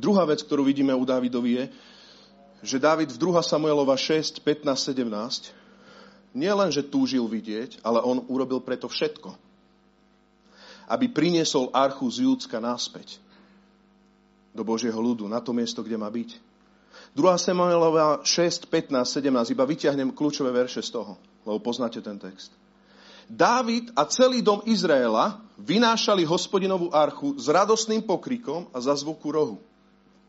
Druhá 0.00 0.24
vec, 0.24 0.40
ktorú 0.40 0.64
vidíme 0.64 0.96
u 0.96 1.04
Dávidovi 1.04 1.50
je, 1.60 1.64
že 2.64 2.76
Dávid 2.80 3.12
v 3.12 3.20
2 3.20 3.40
Samuelova 3.44 3.96
6, 3.96 4.40
15, 4.44 4.96
17 4.96 5.59
nielen, 6.36 6.70
že 6.70 6.86
túžil 6.86 7.24
vidieť, 7.26 7.82
ale 7.82 8.02
on 8.02 8.24
urobil 8.30 8.62
preto 8.62 8.86
všetko. 8.86 9.34
Aby 10.90 11.06
priniesol 11.10 11.70
archu 11.70 12.06
z 12.10 12.26
Júdska 12.26 12.58
náspäť 12.58 13.22
do 14.50 14.66
Božieho 14.66 14.98
ľudu, 14.98 15.30
na 15.30 15.38
to 15.38 15.54
miesto, 15.54 15.82
kde 15.86 15.94
má 15.94 16.10
byť. 16.10 16.50
2. 17.14 17.22
Samuelova 17.38 18.22
6, 18.22 18.66
15, 18.66 19.02
17, 19.02 19.54
iba 19.54 19.64
vyťahnem 19.66 20.10
kľúčové 20.14 20.50
verše 20.50 20.82
z 20.82 20.94
toho, 20.94 21.18
lebo 21.46 21.58
poznáte 21.62 22.02
ten 22.02 22.18
text. 22.18 22.54
Dávid 23.30 23.94
a 23.94 24.02
celý 24.10 24.42
dom 24.42 24.58
Izraela 24.66 25.38
vynášali 25.54 26.26
hospodinovú 26.26 26.90
archu 26.90 27.38
s 27.38 27.46
radostným 27.46 28.02
pokrikom 28.02 28.66
a 28.74 28.82
za 28.82 28.90
zvuku 28.98 29.30
rohu. 29.30 29.62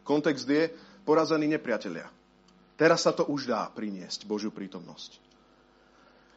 Kontext 0.06 0.46
je 0.46 0.70
porazení 1.02 1.50
nepriatelia. 1.50 2.10
Teraz 2.78 3.06
sa 3.06 3.14
to 3.14 3.26
už 3.26 3.50
dá 3.50 3.66
priniesť, 3.74 4.30
Božiu 4.30 4.54
prítomnosť. 4.54 5.31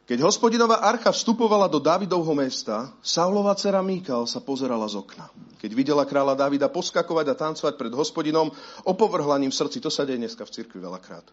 Keď 0.04 0.20
hospodinová 0.20 0.84
archa 0.84 1.08
vstupovala 1.08 1.64
do 1.64 1.80
Davidovho 1.80 2.36
mesta, 2.36 2.92
Saulova 3.00 3.56
dcera 3.56 3.80
Míkal 3.80 4.28
sa 4.28 4.36
pozerala 4.36 4.84
z 4.84 5.00
okna. 5.00 5.32
Keď 5.64 5.70
videla 5.72 6.04
kráľa 6.04 6.36
Davida 6.36 6.68
poskakovať 6.68 7.32
a 7.32 7.38
tancovať 7.40 7.80
pred 7.80 7.88
hospodinom, 7.88 8.52
opovrhlaním 8.84 9.48
srdci, 9.48 9.80
to 9.80 9.88
sa 9.88 10.04
deje 10.04 10.20
dneska 10.20 10.44
v 10.44 10.52
cirkvi 10.60 10.76
veľakrát. 10.76 11.24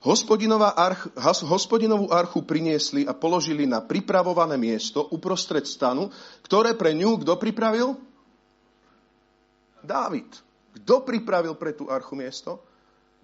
Arch, 0.00 1.12
hospodinovú 1.44 2.08
archu 2.08 2.40
priniesli 2.40 3.04
a 3.04 3.12
položili 3.12 3.68
na 3.68 3.84
pripravované 3.84 4.56
miesto 4.56 5.04
uprostred 5.12 5.68
stanu, 5.68 6.08
ktoré 6.40 6.72
pre 6.72 6.96
ňu 6.96 7.20
kto 7.20 7.36
pripravil? 7.36 8.00
Dávid. 9.84 10.32
Kto 10.80 11.04
pripravil 11.04 11.52
pre 11.52 11.76
tú 11.76 11.92
archu 11.92 12.16
miesto? 12.16 12.64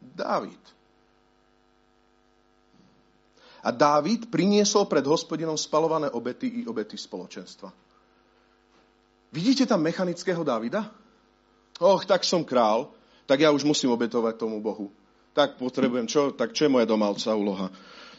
Dávid. 0.05 0.76
A 3.67 3.75
Dávid 3.75 4.31
priniesol 4.31 4.87
pred 4.87 5.03
hospodinom 5.03 5.59
spalované 5.59 6.07
obety 6.14 6.62
i 6.62 6.71
obety 6.71 6.95
spoločenstva. 6.95 7.75
Vidíte 9.35 9.67
tam 9.67 9.83
mechanického 9.83 10.47
Dávida? 10.47 10.87
Och, 11.83 12.07
tak 12.07 12.23
som 12.23 12.47
král, 12.47 12.89
tak 13.27 13.43
ja 13.43 13.51
už 13.51 13.67
musím 13.67 13.91
obetovať 13.91 14.39
tomu 14.39 14.62
Bohu. 14.62 14.95
Tak 15.35 15.59
potrebujem, 15.59 16.07
čo? 16.07 16.31
Tak 16.31 16.55
čo 16.55 16.64
je 16.64 16.73
moja 16.73 16.87
domalca 16.87 17.35
úloha? 17.35 17.69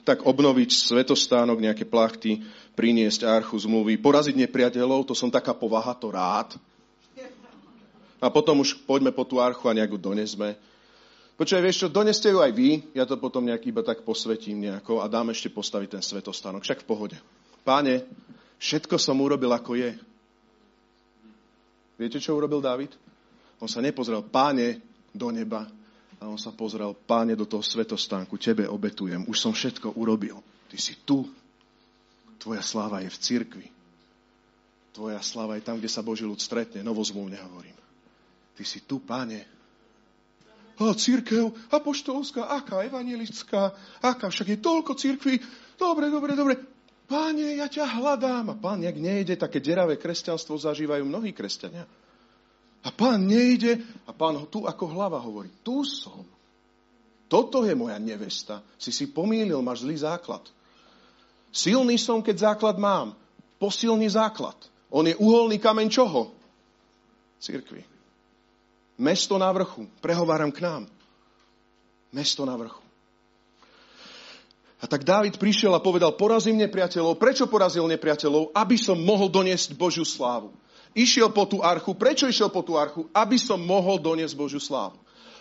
Tak 0.03 0.27
obnoviť 0.27 0.69
svetostánok, 0.69 1.63
nejaké 1.63 1.87
plachty, 1.87 2.43
priniesť 2.77 3.25
archu 3.25 3.57
zmluvy, 3.57 3.97
poraziť 3.97 4.35
nepriateľov, 4.37 5.09
to 5.09 5.15
som 5.17 5.31
taká 5.31 5.55
povaha, 5.55 5.97
to 5.97 6.13
rád. 6.13 6.59
A 8.21 8.27
potom 8.29 8.61
už 8.61 8.77
poďme 8.85 9.09
po 9.09 9.25
tú 9.25 9.41
archu 9.41 9.65
a 9.65 9.73
nejak 9.73 9.97
donesme. 9.97 10.59
Počkaj, 11.37 11.61
vieš 11.61 11.85
čo, 11.85 11.93
doneste 11.93 12.33
ju 12.33 12.41
aj 12.41 12.49
vy, 12.49 12.97
ja 12.97 13.05
to 13.05 13.21
potom 13.21 13.45
nejak 13.45 13.69
iba 13.69 13.85
tak 13.85 14.01
posvetím 14.01 14.57
nejako 14.57 15.05
a 15.05 15.07
dám 15.07 15.29
ešte 15.29 15.53
postaviť 15.53 15.97
ten 15.97 16.03
svetostánok. 16.03 16.65
Však 16.65 16.81
v 16.81 16.89
pohode. 16.89 17.17
Páne, 17.61 18.09
všetko 18.57 18.97
som 18.97 19.21
urobil 19.21 19.53
ako 19.53 19.77
je. 19.77 19.93
Viete, 22.01 22.17
čo 22.17 22.33
urobil 22.33 22.57
David? 22.57 22.97
On 23.61 23.69
sa 23.69 23.85
nepozrel, 23.85 24.25
páne, 24.25 24.81
do 25.13 25.29
neba, 25.29 25.69
a 26.17 26.25
on 26.25 26.41
sa 26.41 26.49
pozrel, 26.49 26.97
páne, 27.05 27.37
do 27.37 27.45
toho 27.45 27.61
svetostánku, 27.61 28.41
tebe 28.41 28.65
obetujem, 28.65 29.21
už 29.29 29.37
som 29.37 29.53
všetko 29.53 29.93
urobil. 29.97 30.41
Ty 30.69 30.77
si 30.81 30.97
tu. 31.05 31.25
Tvoja 32.41 32.65
sláva 32.65 33.05
je 33.05 33.09
v 33.13 33.21
cirkvi. 33.21 33.67
Tvoja 34.93 35.21
sláva 35.21 35.57
je 35.57 35.65
tam, 35.65 35.77
kde 35.77 35.89
sa 35.89 36.01
Boží 36.01 36.25
ľud 36.25 36.41
stretne. 36.41 36.81
Novozmluvne 36.81 37.37
hovorím. 37.37 37.77
Ty 38.57 38.63
si 38.65 38.81
tu, 38.81 38.97
páne, 38.97 39.45
církev 40.77 41.49
apoštolská, 41.73 42.53
aká 42.53 42.85
evangelická, 42.85 43.73
aká, 44.01 44.29
však 44.29 44.47
je 44.53 44.59
toľko 44.61 44.93
církví. 44.93 45.41
Dobre, 45.77 46.13
dobre, 46.13 46.37
dobre. 46.37 46.53
Páne, 47.07 47.55
ja 47.55 47.71
ťa 47.71 47.97
hľadám. 47.97 48.51
A 48.51 48.55
pán, 48.59 48.83
jak 48.83 48.99
nejde, 48.99 49.39
také 49.39 49.63
deravé 49.63 49.95
kresťanstvo 49.95 50.59
zažívajú 50.59 51.07
mnohí 51.07 51.31
kresťania. 51.31 51.87
A 52.83 52.89
pán 52.91 53.25
nejde 53.25 53.81
a 54.05 54.11
pán 54.13 54.37
tu 54.51 54.67
ako 54.67 54.85
hlava 54.91 55.17
hovorí, 55.17 55.49
tu 55.63 55.81
som. 55.87 56.23
Toto 57.27 57.67
je 57.67 57.75
moja 57.75 57.99
nevesta. 57.99 58.63
Si 58.79 58.91
si 58.91 59.07
pomýlil, 59.07 59.59
máš 59.59 59.83
zlý 59.83 59.99
základ. 59.99 60.43
Silný 61.51 61.99
som, 61.99 62.23
keď 62.23 62.53
základ 62.53 62.75
mám. 62.79 63.17
Posilný 63.57 64.07
základ. 64.13 64.55
On 64.93 65.03
je 65.03 65.17
uholný 65.17 65.59
kameň 65.59 65.87
čoho? 65.89 66.31
Církvy. 67.41 67.96
Mesto 68.97 69.37
na 69.37 69.53
vrchu. 69.53 69.85
Prehováram 70.01 70.49
k 70.49 70.65
nám. 70.65 70.83
Mesto 72.09 72.41
na 72.43 72.57
vrchu. 72.57 72.81
A 74.77 74.85
tak 74.85 75.05
Dávid 75.05 75.41
prišiel 75.41 75.73
a 75.73 75.81
povedal, 75.81 76.13
porazím 76.13 76.61
nepriateľov. 76.61 77.17
Prečo 77.17 77.49
porazil 77.49 77.85
nepriateľov? 77.89 78.53
Aby 78.53 78.77
som 78.77 78.97
mohol 78.97 79.29
doniesť 79.29 79.73
Božiu 79.73 80.05
slávu. 80.05 80.53
Išiel 80.93 81.33
po 81.33 81.49
tú 81.49 81.65
archu. 81.65 81.93
Prečo 81.97 82.29
išiel 82.29 82.49
po 82.53 82.61
tú 82.61 82.77
archu? 82.77 83.09
Aby 83.13 83.41
som 83.41 83.57
mohol 83.57 83.97
doniesť 83.97 84.37
Božiu 84.37 84.61
slávu. 84.61 84.97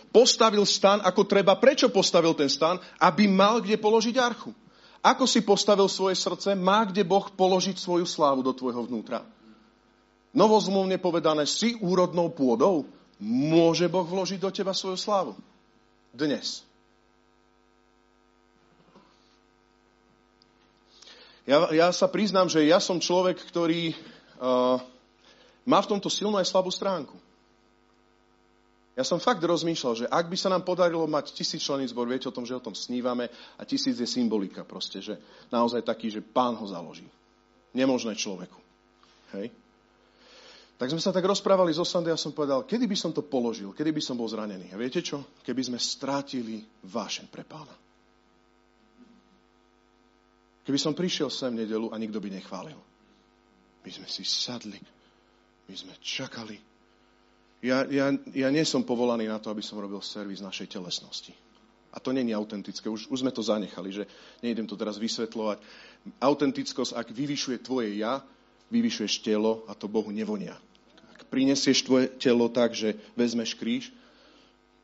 Postavil 0.09 0.65
stan 0.65 1.01
ako 1.05 1.25
treba. 1.25 1.53
Prečo 1.57 1.89
postavil 1.93 2.33
ten 2.33 2.49
stan? 2.49 2.81
Aby 2.97 3.29
mal 3.29 3.61
kde 3.61 3.77
položiť 3.77 4.15
archu. 4.17 4.53
Ako 5.05 5.29
si 5.29 5.45
postavil 5.45 5.85
svoje 5.85 6.17
srdce? 6.17 6.57
Má 6.57 6.89
kde 6.89 7.05
Boh 7.05 7.29
položiť 7.29 7.77
svoju 7.77 8.09
slávu 8.09 8.41
do 8.41 8.53
tvojho 8.53 8.89
vnútra. 8.89 9.21
Novozmluvne 10.33 10.97
povedané, 10.97 11.45
si 11.45 11.77
úrodnou 11.77 12.33
pôdou? 12.33 12.89
Môže 13.21 13.89
Boh 13.89 14.05
vložiť 14.05 14.37
do 14.37 14.53
teba 14.53 14.77
svoju 14.77 14.97
slávu? 14.97 15.33
Dnes. 16.13 16.61
Ja, 21.47 21.71
ja 21.71 21.87
sa 21.95 22.11
priznám, 22.11 22.51
že 22.51 22.67
ja 22.67 22.77
som 22.83 22.99
človek, 22.99 23.39
ktorý 23.39 23.95
uh, 24.37 24.77
má 25.63 25.79
v 25.79 25.89
tomto 25.95 26.11
silnú 26.11 26.35
aj 26.35 26.51
slabú 26.51 26.69
stránku. 26.69 27.15
Ja 28.97 29.05
som 29.05 29.21
fakt 29.21 29.45
rozmýšľal, 29.45 29.93
že 29.93 30.05
ak 30.09 30.25
by 30.25 30.37
sa 30.37 30.49
nám 30.49 30.65
podarilo 30.65 31.05
mať 31.05 31.29
tisíc 31.37 31.61
člení 31.61 31.85
zbor, 31.85 32.09
viete 32.09 32.27
o 32.27 32.33
tom, 32.33 32.49
že 32.49 32.57
o 32.57 32.65
tom 32.65 32.73
snívame 32.73 33.29
a 33.55 33.61
tisíc 33.61 34.01
je 34.01 34.09
symbolika 34.09 34.65
proste, 34.65 34.99
že 35.05 35.21
naozaj 35.53 35.85
taký, 35.85 36.09
že 36.09 36.25
pán 36.25 36.57
ho 36.57 36.65
založí. 36.65 37.05
Nemožné 37.77 38.17
človeku. 38.17 38.57
Hej? 39.37 39.53
Tak 40.77 40.93
sme 40.93 41.01
sa 41.01 41.09
tak 41.09 41.25
rozprávali 41.25 41.73
zo 41.73 41.81
Sandy 41.81 42.13
a 42.13 42.17
som 42.21 42.37
povedal, 42.37 42.61
kedy 42.61 42.85
by 42.85 42.93
som 42.93 43.09
to 43.09 43.25
položil, 43.25 43.73
kedy 43.73 43.89
by 43.89 44.01
som 44.01 44.13
bol 44.13 44.29
zranený. 44.29 44.69
A 44.69 44.77
viete 44.77 45.01
čo? 45.01 45.25
Keby 45.41 45.73
sme 45.73 45.79
strátili 45.81 46.61
vášeň 46.85 47.25
pre 47.33 47.41
pána. 47.41 47.73
Keby 50.61 50.77
som 50.77 50.93
prišiel 50.93 51.33
sem 51.33 51.57
nedelu 51.57 51.89
a 51.89 51.97
nikto 51.97 52.21
by 52.21 52.29
nechválil. 52.29 52.77
My 53.81 53.89
sme 53.89 54.05
si 54.05 54.21
sadli, 54.21 54.77
my 55.65 55.73
sme 55.73 55.97
čakali, 55.97 56.59
ja, 57.63 57.81
ja, 57.89 58.13
ja 58.37 58.49
nie 58.53 58.61
som 58.61 58.85
povolaný 58.85 59.25
na 59.25 59.41
to, 59.41 59.49
aby 59.49 59.65
som 59.65 59.81
robil 59.81 59.97
servis 60.05 60.45
našej 60.45 60.77
telesnosti. 60.77 61.33
A 61.89 61.97
to 61.97 62.13
není 62.13 62.29
autentické. 62.37 62.85
Už, 62.85 63.09
už 63.09 63.25
sme 63.25 63.33
to 63.33 63.41
zanechali, 63.41 63.89
že 63.89 64.03
nejdem 64.45 64.69
to 64.69 64.77
teraz 64.77 65.01
vysvetľovať. 65.01 65.57
Autentickosť, 66.21 66.93
ak 66.93 67.09
vyvyšuje 67.09 67.57
tvoje 67.65 67.97
ja, 67.97 68.21
vyvyšuješ 68.69 69.25
telo 69.25 69.65
a 69.65 69.73
to 69.73 69.89
Bohu 69.89 70.13
nevonia. 70.13 70.53
Prinesieš 71.27 71.83
tvoje 71.83 72.07
telo 72.19 72.47
tak, 72.47 72.71
že 72.71 72.95
vezmeš 73.19 73.55
kríž, 73.59 73.91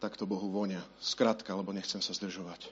tak 0.03 0.19
to 0.19 0.27
Bohu 0.27 0.51
vonia. 0.51 0.83
Skrátka, 0.99 1.55
lebo 1.55 1.71
nechcem 1.71 2.03
sa 2.03 2.11
zdržovať. 2.11 2.67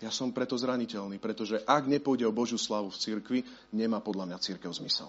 Ja 0.00 0.12
som 0.12 0.32
preto 0.32 0.56
zraniteľný, 0.56 1.16
pretože 1.16 1.60
ak 1.64 1.88
nepôjde 1.88 2.28
o 2.28 2.32
Božiu 2.32 2.60
slavu 2.60 2.92
v 2.92 3.00
cirkvi, 3.00 3.40
nemá 3.72 4.00
podľa 4.00 4.28
mňa 4.28 4.38
církev 4.44 4.68
zmysel. 4.72 5.08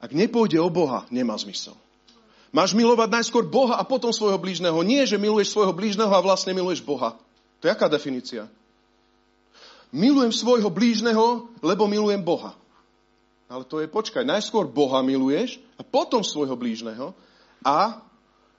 Ak 0.00 0.14
nepôjde 0.14 0.58
o 0.62 0.70
Boha, 0.70 1.06
nemá 1.10 1.34
zmysel. 1.38 1.74
Máš 2.50 2.74
milovať 2.74 3.08
najskôr 3.14 3.46
Boha 3.46 3.78
a 3.78 3.86
potom 3.86 4.10
svojho 4.10 4.38
blížneho. 4.38 4.74
Nie, 4.82 5.06
že 5.06 5.22
miluješ 5.22 5.54
svojho 5.54 5.70
blížneho 5.70 6.10
a 6.10 6.22
vlastne 6.22 6.50
miluješ 6.50 6.82
Boha. 6.82 7.14
To 7.62 7.68
je 7.68 7.74
aká 7.74 7.86
definícia? 7.86 8.50
Milujem 9.94 10.34
svojho 10.34 10.70
blížneho, 10.70 11.50
lebo 11.62 11.86
milujem 11.86 12.22
Boha. 12.22 12.54
Ale 13.50 13.66
to 13.66 13.82
je, 13.82 13.90
počkaj, 13.90 14.22
najskôr 14.22 14.70
Boha 14.70 15.02
miluješ 15.02 15.58
a 15.74 15.82
potom 15.82 16.22
svojho 16.22 16.54
blížneho 16.54 17.10
a 17.66 17.98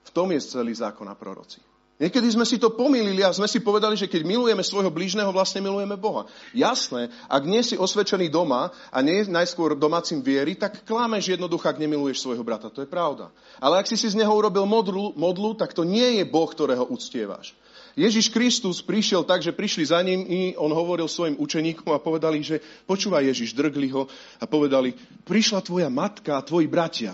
v 0.04 0.10
tom 0.12 0.28
je 0.36 0.44
celý 0.44 0.76
zákon 0.76 1.08
a 1.08 1.16
proroci. 1.16 1.64
Niekedy 2.02 2.34
sme 2.34 2.42
si 2.42 2.58
to 2.58 2.74
pomýlili 2.74 3.22
a 3.22 3.30
sme 3.30 3.46
si 3.46 3.62
povedali, 3.62 3.94
že 3.94 4.10
keď 4.10 4.26
milujeme 4.26 4.58
svojho 4.66 4.90
blížneho, 4.90 5.30
vlastne 5.30 5.62
milujeme 5.62 5.94
Boha. 5.94 6.26
Jasné, 6.50 7.14
ak 7.30 7.42
nie 7.46 7.62
si 7.62 7.78
osvedčený 7.78 8.26
doma 8.26 8.74
a 8.90 8.98
nie 9.06 9.22
najskôr 9.22 9.78
domácim 9.78 10.18
viery, 10.18 10.58
tak 10.58 10.82
klámeš 10.82 11.38
jednoducho, 11.38 11.62
ak 11.62 11.78
nemiluješ 11.78 12.26
svojho 12.26 12.42
brata. 12.42 12.74
To 12.74 12.82
je 12.82 12.90
pravda. 12.90 13.30
Ale 13.62 13.78
ak 13.78 13.86
si 13.86 13.94
si 13.94 14.10
z 14.10 14.18
neho 14.18 14.34
urobil 14.34 14.66
modlu, 14.66 15.14
modlu 15.14 15.54
tak 15.54 15.70
to 15.78 15.86
nie 15.86 16.18
je 16.18 16.24
Boh, 16.26 16.50
ktorého 16.50 16.90
uctievaš. 16.90 17.54
Ježiš 17.92 18.32
Kristus 18.32 18.80
prišiel 18.80 19.24
tak, 19.28 19.44
že 19.44 19.52
prišli 19.52 19.84
za 19.84 20.00
ním 20.00 20.24
i 20.24 20.40
on 20.56 20.72
hovoril 20.72 21.04
svojim 21.08 21.36
učeníkom 21.36 21.92
a 21.92 22.00
povedali, 22.00 22.40
že 22.40 22.64
počúvaj 22.88 23.28
Ježiš, 23.28 23.52
drgli 23.52 23.92
ho 23.92 24.08
a 24.40 24.44
povedali, 24.48 24.96
prišla 25.28 25.60
tvoja 25.60 25.92
matka 25.92 26.40
a 26.40 26.44
tvoji 26.44 26.68
bratia. 26.68 27.12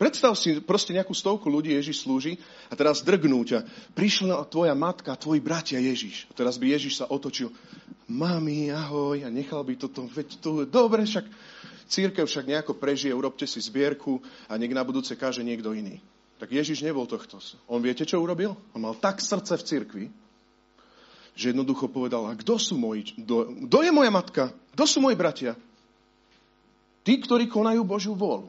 Predstav 0.00 0.32
si 0.32 0.56
proste 0.64 0.96
nejakú 0.96 1.12
stovku 1.12 1.52
ľudí 1.52 1.76
Ježiš 1.76 2.08
slúži 2.08 2.40
a 2.72 2.74
teraz 2.74 3.04
drgnú 3.04 3.44
ťa. 3.44 3.68
Prišla 3.92 4.48
tvoja 4.48 4.72
matka, 4.72 5.12
tvoji 5.12 5.44
bratia 5.44 5.76
Ježiš. 5.76 6.24
A 6.32 6.40
teraz 6.40 6.56
by 6.56 6.72
Ježiš 6.72 7.04
sa 7.04 7.04
otočil. 7.04 7.52
Mami, 8.08 8.72
ahoj, 8.72 9.20
a 9.20 9.28
nechal 9.28 9.60
by 9.60 9.76
toto, 9.76 10.08
veď 10.08 10.40
to, 10.40 10.64
dobre, 10.64 11.04
však 11.04 11.28
církev 11.84 12.24
však 12.24 12.48
nejako 12.48 12.80
prežije, 12.80 13.12
urobte 13.12 13.44
si 13.44 13.60
zbierku 13.60 14.24
a 14.48 14.56
nech 14.56 14.72
na 14.72 14.80
budúce 14.80 15.12
káže 15.20 15.44
niekto 15.44 15.76
iný. 15.76 16.00
Tak 16.40 16.48
Ježiš 16.48 16.80
nebol 16.80 17.04
tohto. 17.04 17.36
On 17.68 17.84
viete, 17.84 18.08
čo 18.08 18.16
urobil? 18.16 18.56
On 18.72 18.80
mal 18.80 18.96
tak 18.96 19.20
srdce 19.20 19.60
v 19.60 19.66
cirkvi, 19.68 20.04
že 21.36 21.52
jednoducho 21.52 21.92
povedal, 21.92 22.24
a 22.26 22.32
kto 22.32 22.56
sú 22.56 22.80
moji, 22.80 23.12
kto 23.12 23.78
je 23.84 23.92
moja 23.92 24.08
matka? 24.08 24.48
Kto 24.72 24.84
sú 24.88 25.04
moji 25.04 25.20
bratia? 25.20 25.52
Tí, 27.04 27.20
ktorí 27.20 27.44
konajú 27.44 27.84
Božiu 27.84 28.16
vôľu. 28.16 28.48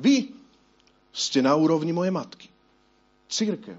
Vy 0.00 0.32
ste 1.12 1.44
na 1.44 1.56
úrovni 1.56 1.92
mojej 1.92 2.12
matky. 2.12 2.48
Církev. 3.28 3.76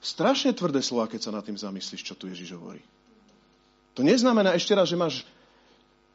Strašne 0.00 0.52
tvrdé 0.52 0.84
slova, 0.84 1.08
keď 1.08 1.20
sa 1.28 1.34
nad 1.34 1.44
tým 1.44 1.56
zamyslíš, 1.56 2.04
čo 2.04 2.14
tu 2.16 2.28
Ježiš 2.28 2.56
hovorí. 2.56 2.80
To 3.96 4.04
neznamená 4.04 4.52
ešte 4.52 4.76
raz, 4.76 4.88
že 4.88 5.00
máš 5.00 5.24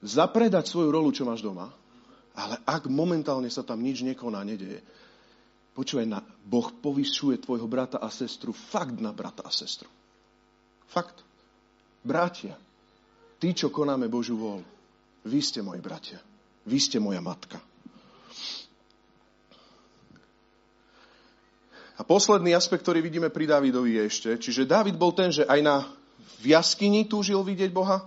zapredať 0.06 0.70
svoju 0.70 0.94
rolu, 0.94 1.10
čo 1.10 1.26
máš 1.26 1.42
doma, 1.46 1.74
ale 2.36 2.60
ak 2.64 2.88
momentálne 2.88 3.52
sa 3.52 3.64
tam 3.66 3.84
nič 3.84 4.04
nekoná, 4.08 4.44
nedeje, 4.48 4.80
počúvaj, 5.76 6.08
na, 6.08 6.20
Boh 6.48 6.72
povyšuje 6.72 7.44
tvojho 7.44 7.68
brata 7.68 8.00
a 8.00 8.08
sestru 8.08 8.56
fakt 8.56 9.00
na 9.04 9.12
brata 9.12 9.44
a 9.44 9.52
sestru. 9.52 9.88
Fakt. 10.92 11.24
Bratia, 12.02 12.58
tí, 13.38 13.54
čo 13.54 13.70
konáme 13.70 14.10
Božiu 14.10 14.36
vôľu, 14.36 14.66
vy 15.28 15.40
ste 15.40 15.62
moji 15.62 15.80
bratia. 15.80 16.18
Vy 16.66 16.78
ste 16.82 16.98
moja 16.98 17.22
matka. 17.22 17.62
A 21.98 22.02
posledný 22.02 22.58
aspekt, 22.58 22.82
ktorý 22.82 22.98
vidíme 22.98 23.30
pri 23.30 23.46
Dávidovi 23.46 24.02
je 24.02 24.04
ešte, 24.10 24.30
čiže 24.42 24.66
Dávid 24.66 24.98
bol 24.98 25.14
ten, 25.14 25.30
že 25.30 25.46
aj 25.46 25.60
na 25.62 25.86
v 26.42 26.58
jaskyni 26.58 27.06
túžil 27.06 27.38
vidieť 27.46 27.70
Boha. 27.70 28.02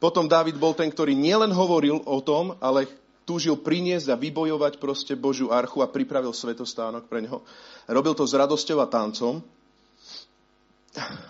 Potom 0.00 0.24
Dávid 0.24 0.56
bol 0.56 0.72
ten, 0.72 0.88
ktorý 0.88 1.12
nielen 1.12 1.52
hovoril 1.52 2.00
o 2.08 2.18
tom, 2.24 2.56
ale 2.64 2.88
túžil 3.24 3.54
priniesť 3.58 4.10
a 4.10 4.20
vybojovať 4.20 4.82
proste 4.82 5.14
Božiu 5.14 5.54
archu 5.54 5.84
a 5.84 5.90
pripravil 5.90 6.34
svetostánok 6.34 7.06
pre 7.06 7.22
neho. 7.22 7.44
Robil 7.86 8.14
to 8.16 8.26
s 8.26 8.34
radosťou 8.34 8.78
a 8.82 8.90
tancom. 8.90 9.44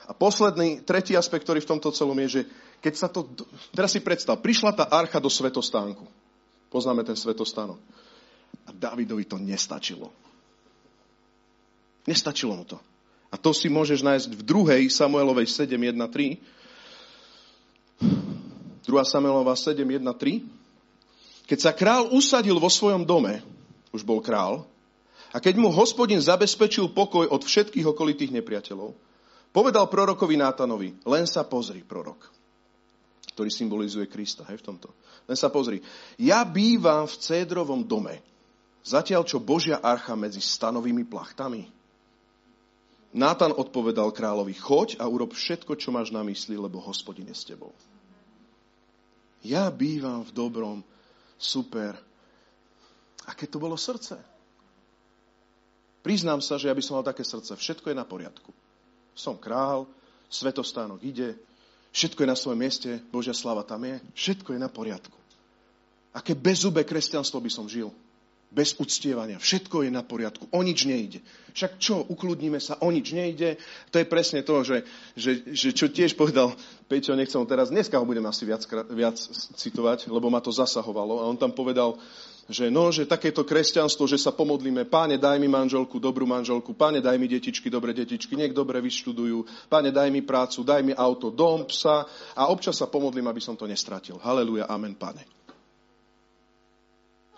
A 0.09 0.13
posledný, 0.17 0.81
tretí 0.81 1.13
aspekt, 1.13 1.45
ktorý 1.45 1.61
v 1.61 1.71
tomto 1.77 1.93
celom 1.93 2.17
je, 2.25 2.41
že 2.41 2.43
keď 2.81 2.95
sa 2.97 3.09
to... 3.13 3.29
Teraz 3.77 3.93
si 3.93 4.01
predstav, 4.01 4.41
prišla 4.41 4.73
tá 4.73 4.85
archa 4.89 5.21
do 5.21 5.29
svetostánku. 5.29 6.09
Poznáme 6.73 7.05
ten 7.05 7.19
svetostánok. 7.19 7.77
A 8.65 8.71
Davidovi 8.73 9.29
to 9.29 9.37
nestačilo. 9.37 10.09
Nestačilo 12.09 12.57
mu 12.57 12.65
to. 12.65 12.81
A 13.31 13.37
to 13.37 13.53
si 13.55 13.69
môžeš 13.71 14.03
nájsť 14.03 14.27
v 14.33 14.43
druhej 14.43 14.83
Samuelovej 14.91 15.47
7, 15.47 15.77
1, 15.77 15.95
3. 15.95 16.41
2 18.01 19.05
Samuelova 19.07 19.55
7, 19.55 19.77
1, 19.85 20.03
3. 20.03 20.60
Keď 21.51 21.59
sa 21.59 21.75
král 21.75 22.07
usadil 22.15 22.55
vo 22.63 22.71
svojom 22.71 23.03
dome, 23.03 23.43
už 23.91 24.07
bol 24.07 24.23
král, 24.23 24.63
a 25.35 25.43
keď 25.43 25.59
mu 25.59 25.75
hospodin 25.75 26.23
zabezpečil 26.23 26.95
pokoj 26.95 27.27
od 27.27 27.43
všetkých 27.43 27.91
okolitých 27.91 28.31
nepriateľov, 28.39 28.95
povedal 29.51 29.91
prorokovi 29.91 30.39
Nátanovi, 30.39 30.95
len 31.03 31.27
sa 31.27 31.43
pozri, 31.43 31.83
prorok 31.83 32.41
ktorý 33.41 33.57
symbolizuje 33.57 34.05
Krista 34.05 34.45
hej, 34.53 34.61
v 34.61 34.67
tomto. 34.69 34.93
Len 35.25 35.33
sa 35.33 35.49
pozri. 35.49 35.81
Ja 36.21 36.45
bývam 36.45 37.09
v 37.09 37.17
cédrovom 37.25 37.81
dome, 37.81 38.21
zatiaľ 38.85 39.25
čo 39.25 39.41
Božia 39.41 39.81
archa 39.81 40.13
medzi 40.13 40.45
stanovými 40.45 41.09
plachtami. 41.09 41.65
Nátan 43.17 43.57
odpovedal 43.57 44.13
kráľovi, 44.13 44.53
choď 44.61 45.01
a 45.01 45.09
urob 45.09 45.33
všetko, 45.33 45.73
čo 45.81 45.89
máš 45.89 46.13
na 46.13 46.21
mysli, 46.21 46.61
lebo 46.61 46.85
hospodin 46.85 47.33
je 47.33 47.37
s 47.41 47.49
tebou. 47.49 47.73
Ja 49.41 49.73
bývam 49.73 50.21
v 50.21 50.37
dobrom, 50.37 50.85
super. 51.41 51.97
Aké 53.25 53.49
to 53.49 53.57
bolo 53.57 53.81
srdce? 53.81 54.21
Priznám 56.05 56.45
sa, 56.45 56.61
že 56.61 56.69
ja 56.69 56.77
by 56.77 56.83
som 56.85 57.01
mal 57.01 57.05
také 57.09 57.25
srdce. 57.25 57.57
Všetko 57.57 57.89
je 57.89 57.97
na 57.97 58.05
poriadku. 58.05 58.53
Som 59.17 59.41
král, 59.41 59.89
svetostánok 60.29 61.01
ide, 61.01 61.37
Všetko 61.91 62.23
je 62.23 62.29
na 62.31 62.39
svojom 62.39 62.59
mieste, 62.59 63.03
Božia 63.11 63.35
slava 63.35 63.67
tam 63.67 63.83
je, 63.83 63.99
všetko 64.15 64.55
je 64.55 64.61
na 64.63 64.71
poriadku. 64.71 65.19
Aké 66.15 66.39
bezúbe 66.39 66.87
kresťanstvo 66.87 67.43
by 67.43 67.51
som 67.51 67.67
žil. 67.67 67.91
Bez 68.51 68.75
uctievania. 68.83 69.39
Všetko 69.39 69.87
je 69.87 69.91
na 69.95 70.03
poriadku. 70.03 70.51
O 70.51 70.61
nič 70.67 70.83
nejde. 70.83 71.23
Však 71.55 71.79
čo, 71.79 72.03
ukludníme 72.03 72.59
sa, 72.59 72.83
o 72.83 72.91
nič 72.91 73.15
nejde. 73.15 73.59
To 73.95 74.03
je 74.03 74.07
presne 74.07 74.43
to, 74.43 74.67
že, 74.67 74.83
že, 75.15 75.55
že 75.55 75.71
čo 75.71 75.87
tiež 75.87 76.19
povedal 76.19 76.55
Peťo, 76.91 77.15
nechcem 77.15 77.39
ho 77.39 77.47
teraz, 77.47 77.71
dneska 77.71 77.95
ho 77.95 78.07
budem 78.07 78.27
asi 78.27 78.43
viac, 78.43 78.67
viac 78.91 79.15
citovať, 79.55 80.11
lebo 80.11 80.27
ma 80.27 80.43
to 80.43 80.51
zasahovalo. 80.51 81.23
A 81.23 81.31
on 81.31 81.39
tam 81.39 81.55
povedal, 81.55 81.95
že 82.51 82.67
no, 82.67 82.91
že 82.91 83.07
takéto 83.07 83.47
kresťanstvo, 83.47 84.11
že 84.11 84.19
sa 84.19 84.35
pomodlíme, 84.35 84.83
páne, 84.91 85.15
daj 85.15 85.39
mi 85.39 85.47
manželku, 85.47 86.03
dobrú 86.03 86.27
manželku, 86.27 86.75
páne, 86.75 86.99
daj 86.99 87.15
mi 87.15 87.31
detičky, 87.31 87.71
dobré 87.71 87.95
detičky, 87.95 88.35
nech 88.35 88.51
dobre 88.51 88.83
vyštudujú, 88.83 89.71
páne, 89.71 89.95
daj 89.95 90.11
mi 90.11 90.27
prácu, 90.27 90.67
daj 90.67 90.83
mi 90.83 90.91
auto, 90.91 91.31
dom, 91.31 91.63
psa 91.71 92.03
a 92.35 92.51
občas 92.51 92.75
sa 92.75 92.91
pomodlím, 92.91 93.31
aby 93.31 93.39
som 93.39 93.55
to 93.55 93.71
nestratil. 93.71 94.19
Haleluja, 94.19 94.67
amen, 94.67 94.99
pane. 94.99 95.23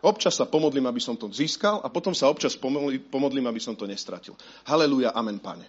Občas 0.03 0.35
sa 0.35 0.45
pomodlím, 0.51 0.91
aby 0.91 0.99
som 0.99 1.15
to 1.15 1.31
získal 1.31 1.79
a 1.79 1.87
potom 1.87 2.11
sa 2.11 2.27
občas 2.27 2.59
pomodlím, 2.59 3.47
aby 3.47 3.63
som 3.63 3.79
to 3.79 3.87
nestratil. 3.87 4.35
Haleluja, 4.67 5.15
amen, 5.15 5.39
pane. 5.39 5.65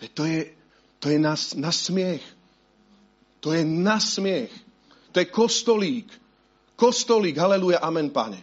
Veď 0.00 0.10
to 0.16 0.24
je, 0.24 0.40
to 0.96 1.06
je 1.12 1.18
na, 1.20 1.36
na 1.60 1.68
smiech. 1.68 2.24
To 3.44 3.52
je 3.52 3.60
na 3.60 4.00
smiech. 4.00 4.52
To 5.12 5.20
je 5.20 5.26
kostolík 5.28 6.08
Kostolík, 6.80 7.36
haleluja, 7.36 7.76
amen, 7.84 8.08
pane. 8.08 8.40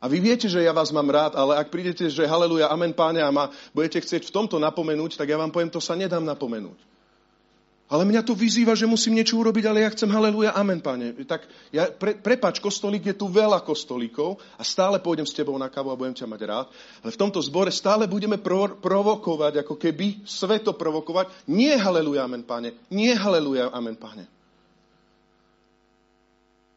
A 0.00 0.08
vy 0.08 0.16
viete, 0.16 0.48
že 0.48 0.64
ja 0.64 0.72
vás 0.72 0.88
mám 0.88 1.04
rád, 1.12 1.36
ale 1.36 1.60
ak 1.60 1.68
prídete, 1.68 2.08
že 2.08 2.24
haleluja, 2.24 2.72
amen, 2.72 2.96
páne, 2.96 3.20
a 3.20 3.28
ma 3.28 3.52
budete 3.76 4.00
chcieť 4.00 4.24
v 4.24 4.32
tomto 4.32 4.56
napomenúť, 4.56 5.20
tak 5.20 5.28
ja 5.28 5.36
vám 5.36 5.52
poviem, 5.52 5.68
to 5.68 5.76
sa 5.76 5.92
nedám 5.92 6.24
napomenúť. 6.24 6.80
Ale 7.88 8.04
mňa 8.04 8.20
to 8.20 8.36
vyzýva, 8.36 8.76
že 8.76 8.84
musím 8.84 9.16
niečo 9.16 9.40
urobiť, 9.40 9.64
ale 9.64 9.80
ja 9.80 9.88
chcem 9.88 10.12
haleluja, 10.12 10.52
amen, 10.52 10.84
pane. 10.84 11.16
Tak 11.24 11.48
ja, 11.72 11.88
pre, 11.88 12.20
prepač, 12.20 12.60
kostolík 12.60 13.08
je 13.08 13.16
tu 13.16 13.32
veľa 13.32 13.64
kostolíkov 13.64 14.36
a 14.60 14.62
stále 14.62 15.00
pôjdem 15.00 15.24
s 15.24 15.32
tebou 15.32 15.56
na 15.56 15.72
kávu 15.72 15.88
a 15.88 15.96
budem 15.96 16.12
ťa 16.12 16.28
mať 16.28 16.40
rád. 16.44 16.66
Ale 17.00 17.16
v 17.16 17.20
tomto 17.20 17.40
zbore 17.40 17.72
stále 17.72 18.04
budeme 18.04 18.36
pro, 18.36 18.76
provokovať, 18.76 19.64
ako 19.64 19.80
keby 19.80 20.20
sveto 20.28 20.76
provokovať. 20.76 21.48
Nie 21.48 21.80
haleluja, 21.80 22.28
amen, 22.28 22.44
pane. 22.44 22.76
Nie 22.92 23.16
haleluja, 23.16 23.72
amen, 23.72 23.96
pane. 23.96 24.28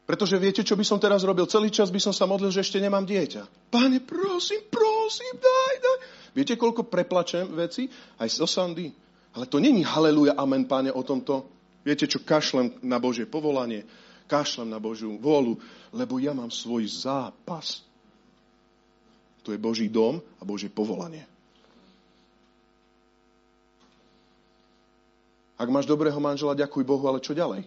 Pretože 0.08 0.40
viete, 0.40 0.64
čo 0.64 0.80
by 0.80 0.84
som 0.88 0.96
teraz 0.96 1.28
robil? 1.28 1.44
Celý 1.44 1.68
čas 1.68 1.92
by 1.92 2.00
som 2.00 2.16
sa 2.16 2.24
modlil, 2.24 2.48
že 2.48 2.64
ešte 2.64 2.80
nemám 2.80 3.04
dieťa. 3.04 3.68
Pane, 3.68 4.00
prosím, 4.00 4.64
prosím, 4.72 5.36
daj, 5.36 5.74
daj. 5.76 5.98
Viete, 6.32 6.56
koľko 6.56 6.88
preplačem 6.88 7.52
veci? 7.52 7.84
Aj 8.16 8.28
zo 8.32 8.48
Sandy. 8.48 9.11
Ale 9.32 9.48
to 9.48 9.56
není 9.58 9.80
haleluja, 9.80 10.36
amen, 10.36 10.68
páne, 10.68 10.92
o 10.92 11.00
tomto. 11.00 11.48
Viete 11.82 12.06
čo, 12.06 12.20
kašlem 12.22 12.78
na 12.84 13.00
Božie 13.00 13.26
povolanie, 13.26 13.88
kašlem 14.30 14.70
na 14.70 14.78
Božiu 14.78 15.18
vôľu, 15.18 15.58
lebo 15.90 16.20
ja 16.22 16.30
mám 16.36 16.52
svoj 16.52 16.86
zápas. 16.86 17.82
To 19.42 19.50
je 19.50 19.58
Boží 19.58 19.90
dom 19.90 20.22
a 20.38 20.42
Božie 20.46 20.70
povolanie. 20.70 21.26
Ak 25.58 25.70
máš 25.70 25.86
dobrého 25.86 26.18
manžela, 26.18 26.58
ďakuj 26.58 26.82
Bohu, 26.82 27.06
ale 27.06 27.22
čo 27.22 27.34
ďalej? 27.34 27.66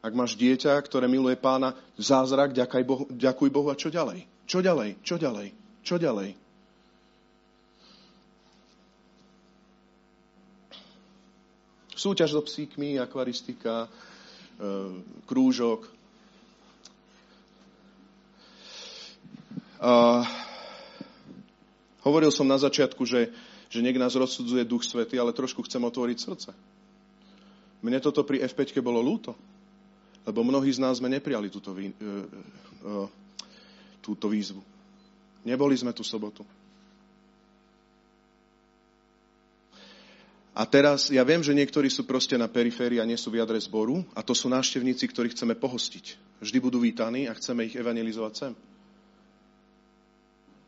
Ak 0.00 0.16
máš 0.16 0.32
dieťa, 0.36 0.80
ktoré 0.80 1.08
miluje 1.08 1.36
pána, 1.36 1.76
zázrak, 2.00 2.56
ďakuj 2.56 2.82
Bohu, 2.84 3.04
ďakuj 3.12 3.48
Bohu 3.52 3.68
a 3.68 3.76
čo 3.76 3.92
ďalej? 3.92 4.24
Čo 4.48 4.64
ďalej? 4.64 4.96
Čo 5.04 5.16
ďalej? 5.20 5.48
Čo 5.84 5.96
ďalej? 6.00 6.49
Súťaž 12.00 12.32
so 12.32 12.40
psíkmi, 12.40 12.96
akvaristika, 12.96 13.84
e, 13.84 13.88
krúžok. 15.28 15.84
A 19.80 20.24
hovoril 22.04 22.32
som 22.32 22.48
na 22.48 22.56
začiatku, 22.56 23.04
že, 23.04 23.28
že 23.68 23.84
niek 23.84 24.00
nás 24.00 24.16
rozsudzuje 24.16 24.64
Duch 24.64 24.84
Svety, 24.84 25.20
ale 25.20 25.36
trošku 25.36 25.60
chcem 25.68 25.80
otvoriť 25.84 26.16
srdce. 26.16 26.50
Mne 27.84 28.00
toto 28.00 28.24
pri 28.24 28.44
F5 28.44 28.80
bolo 28.80 29.00
lúto, 29.00 29.36
lebo 30.24 30.44
mnohí 30.44 30.68
z 30.72 30.80
nás 30.80 31.00
sme 31.00 31.12
neprijali 31.12 31.48
túto, 31.52 31.72
vý, 31.76 31.92
e, 31.92 31.96
e, 31.96 32.08
túto 34.00 34.28
výzvu. 34.28 34.60
Neboli 35.44 35.76
sme 35.76 35.92
tu 35.96 36.04
sobotu. 36.04 36.44
A 40.50 40.66
teraz, 40.66 41.14
ja 41.14 41.22
viem, 41.22 41.38
že 41.46 41.54
niektorí 41.54 41.86
sú 41.86 42.02
proste 42.02 42.34
na 42.34 42.50
periférii 42.50 42.98
a 42.98 43.06
nie 43.06 43.14
sú 43.14 43.30
v 43.30 43.38
jadre 43.38 43.58
zboru 43.62 44.02
a 44.18 44.20
to 44.20 44.34
sú 44.34 44.50
návštevníci, 44.50 45.06
ktorých 45.06 45.34
chceme 45.38 45.54
pohostiť. 45.54 46.18
Vždy 46.42 46.58
budú 46.58 46.82
vítaní 46.82 47.30
a 47.30 47.36
chceme 47.38 47.70
ich 47.70 47.78
evangelizovať 47.78 48.32
sem. 48.34 48.52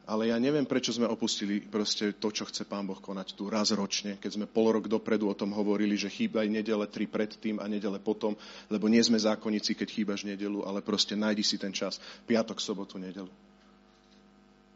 Ale 0.02 0.34
ja 0.34 0.38
neviem, 0.38 0.66
prečo 0.66 0.90
sme 0.90 1.06
opustili 1.06 1.62
proste 1.62 2.14
to, 2.14 2.34
čo 2.34 2.42
chce 2.46 2.66
Pán 2.66 2.86
Boh 2.86 2.98
konať 2.98 3.38
tu 3.38 3.46
raz 3.46 3.70
ročne, 3.70 4.18
keď 4.18 4.30
sme 4.34 4.46
pol 4.50 4.74
rok 4.74 4.90
dopredu 4.90 5.30
o 5.30 5.38
tom 5.38 5.54
hovorili, 5.54 5.94
že 5.94 6.10
chýba 6.10 6.42
aj 6.42 6.50
nedele 6.50 6.86
tri 6.90 7.06
predtým 7.06 7.62
a 7.62 7.70
nedele 7.70 8.02
potom, 8.02 8.34
lebo 8.66 8.90
nie 8.90 9.02
sme 9.02 9.18
zákonníci, 9.18 9.78
keď 9.78 9.88
chýbaš 9.88 10.26
nedelu, 10.26 10.66
ale 10.66 10.82
proste 10.82 11.14
nájdi 11.14 11.46
si 11.46 11.56
ten 11.58 11.70
čas. 11.70 12.02
Piatok, 12.26 12.58
sobotu, 12.58 12.98
nedelu. 12.98 13.30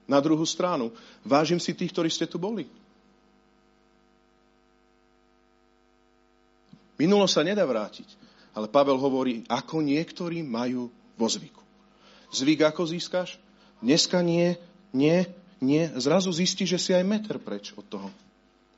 Na 0.07 0.23
druhú 0.23 0.47
stranu, 0.47 0.95
vážim 1.27 1.59
si 1.59 1.75
tých, 1.75 1.91
ktorí 1.91 2.07
ste 2.07 2.31
tu 2.31 2.39
boli. 2.39 2.71
Minulo 6.97 7.29
sa 7.29 7.45
nedá 7.45 7.65
vrátiť. 7.65 8.09
Ale 8.57 8.73
Pavel 8.73 8.97
hovorí, 8.97 9.45
ako 9.53 9.85
niektorí 9.85 10.41
majú 10.41 10.89
vo 11.21 11.29
zvyku. 11.29 11.61
Zvyk 12.33 12.73
ako 12.73 12.89
získaš? 12.89 13.37
Dneska 13.85 14.25
nie, 14.25 14.57
nie, 14.97 15.29
nie. 15.61 15.93
Zrazu 16.01 16.33
zistí, 16.33 16.65
že 16.65 16.81
si 16.81 16.97
aj 16.97 17.05
meter 17.05 17.37
preč 17.37 17.77
od 17.77 17.85
toho. 17.85 18.09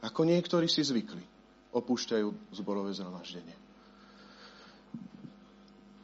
Ako 0.03 0.27
niektorí 0.27 0.66
si 0.66 0.83
zvykli. 0.83 1.23
Opúšťajú 1.71 2.59
zborové 2.59 2.91
zhromaždenie. 2.91 3.55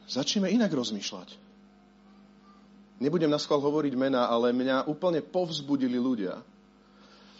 Začneme 0.07 0.53
inak 0.55 0.71
rozmýšľať. 0.71 1.35
Nebudem 3.03 3.33
na 3.33 3.43
schvál 3.43 3.59
hovoriť 3.59 3.95
mena, 3.99 4.31
ale 4.31 4.55
mňa 4.55 4.87
úplne 4.87 5.19
povzbudili 5.19 5.99
ľudia, 5.99 6.39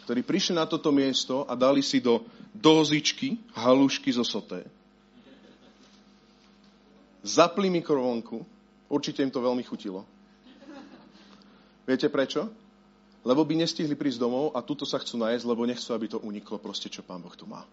ktorí 0.05 0.21
prišli 0.21 0.53
na 0.53 0.69
toto 0.69 0.93
miesto 0.93 1.49
a 1.49 1.57
dali 1.57 1.81
si 1.81 1.97
do 1.97 2.21
dozičky 2.53 3.41
halušky 3.57 4.13
zo 4.13 4.21
soté. 4.21 4.61
Zapli 7.25 7.73
mikrovonku, 7.73 8.45
určite 8.85 9.25
im 9.25 9.33
to 9.33 9.41
veľmi 9.41 9.65
chutilo. 9.65 10.05
Viete 11.89 12.05
prečo? 12.13 12.45
Lebo 13.25 13.41
by 13.41 13.65
nestihli 13.65 13.97
prísť 13.97 14.21
domov 14.21 14.53
a 14.53 14.61
tuto 14.61 14.85
sa 14.85 15.01
chcú 15.01 15.17
najesť, 15.17 15.49
lebo 15.49 15.65
nechcú, 15.65 15.89
aby 15.97 16.05
to 16.05 16.21
uniklo 16.21 16.61
proste, 16.61 16.85
čo 16.93 17.01
Pán 17.01 17.25
Boh 17.25 17.33
tu 17.33 17.49
má. 17.49 17.65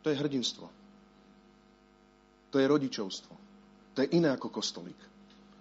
To 0.00 0.08
je 0.08 0.16
hrdinstvo. 0.16 0.72
To 2.48 2.56
je 2.56 2.64
rodičovstvo. 2.64 3.32
To 3.92 3.98
je 4.00 4.08
iné 4.16 4.32
ako 4.32 4.48
kostolík. 4.48 4.96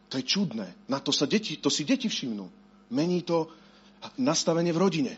To 0.08 0.16
je 0.16 0.24
čudné. 0.24 0.88
Na 0.88 1.04
to 1.04 1.12
sa 1.12 1.28
deti, 1.28 1.60
to 1.60 1.68
si 1.68 1.84
deti 1.84 2.08
všimnú. 2.08 2.48
Mení 2.96 3.28
to 3.28 3.52
nastavenie 4.18 4.74
v 4.74 4.82
rodine. 4.82 5.14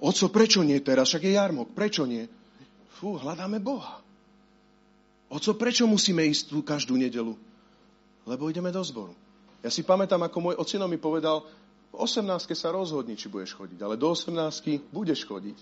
Oco, 0.00 0.28
prečo 0.28 0.60
nie 0.60 0.80
teraz? 0.84 1.12
Však 1.12 1.24
je 1.24 1.32
jarmok. 1.36 1.72
Prečo 1.72 2.04
nie? 2.04 2.28
Fú, 2.98 3.16
hľadáme 3.16 3.60
Boha. 3.62 4.04
Oco, 5.32 5.50
prečo 5.56 5.88
musíme 5.88 6.22
ísť 6.28 6.52
tu 6.52 6.60
každú 6.60 6.94
nedelu? 6.94 7.34
Lebo 8.24 8.48
ideme 8.48 8.70
do 8.70 8.80
zboru. 8.84 9.16
Ja 9.64 9.72
si 9.72 9.80
pamätám, 9.80 10.20
ako 10.20 10.38
môj 10.52 10.56
ocino 10.60 10.84
mi 10.84 11.00
povedal, 11.00 11.40
v 11.94 11.96
18 11.96 12.26
sa 12.52 12.68
rozhodni, 12.74 13.16
či 13.16 13.32
budeš 13.32 13.56
chodiť, 13.56 13.78
ale 13.80 13.94
do 13.96 14.12
18 14.12 14.92
budeš 14.92 15.24
chodiť. 15.24 15.58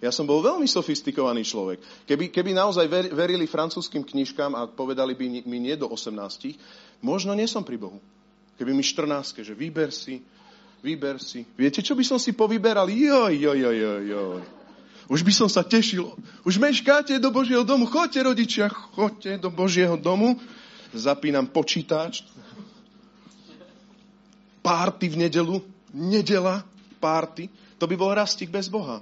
Ja 0.00 0.08
som 0.08 0.24
bol 0.24 0.40
veľmi 0.40 0.64
sofistikovaný 0.64 1.44
človek. 1.44 1.80
Keby, 2.08 2.32
keby 2.32 2.56
naozaj 2.56 2.88
verili 3.12 3.44
francúzským 3.44 4.00
knižkám 4.00 4.56
a 4.56 4.64
povedali 4.64 5.12
by 5.12 5.44
mi 5.44 5.58
nie 5.60 5.76
do 5.76 5.92
18, 5.92 6.56
možno 7.04 7.36
nie 7.36 7.44
som 7.44 7.60
pri 7.60 7.76
Bohu. 7.76 8.00
Keby 8.60 8.76
mi 8.76 8.84
14, 8.84 9.40
že 9.40 9.56
vyber 9.56 9.88
si, 9.88 10.20
vyber 10.84 11.16
si. 11.16 11.48
Viete, 11.56 11.80
čo 11.80 11.96
by 11.96 12.04
som 12.04 12.20
si 12.20 12.36
povyberal? 12.36 12.92
Joj, 12.92 13.32
joj, 13.32 13.56
joj, 13.56 14.02
joj. 14.04 14.40
Už 15.08 15.24
by 15.24 15.32
som 15.32 15.48
sa 15.48 15.64
tešil. 15.64 16.12
Už 16.44 16.60
meškáte 16.60 17.16
do 17.16 17.32
Božieho 17.32 17.64
domu. 17.64 17.88
Choďte, 17.88 18.20
rodičia, 18.20 18.68
choďte 18.68 19.40
do 19.40 19.48
Božieho 19.48 19.96
domu. 19.96 20.36
Zapínam 20.92 21.48
počítač. 21.48 22.20
Párty 24.60 25.08
v 25.08 25.24
nedelu. 25.24 25.64
Nedela, 25.96 26.60
párty. 27.00 27.48
To 27.80 27.88
by 27.88 27.96
bol 27.96 28.12
rastík 28.12 28.52
bez 28.52 28.68
Boha. 28.68 29.00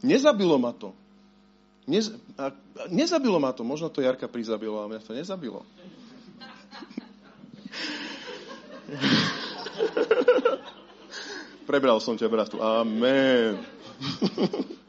Nezabilo 0.00 0.56
ma 0.56 0.72
to. 0.72 0.96
Nez, 1.84 2.08
nezabilo 2.88 3.36
ma 3.36 3.52
to. 3.52 3.68
Možno 3.68 3.92
to 3.92 4.00
Jarka 4.00 4.32
prizabilo, 4.32 4.80
ale 4.80 4.96
mňa 4.96 5.00
to 5.04 5.12
nezabilo. 5.12 5.60
Prebral 11.64 11.98
som 12.00 12.14
ťa, 12.14 12.28
bratu. 12.28 12.60
Amen. 12.60 13.58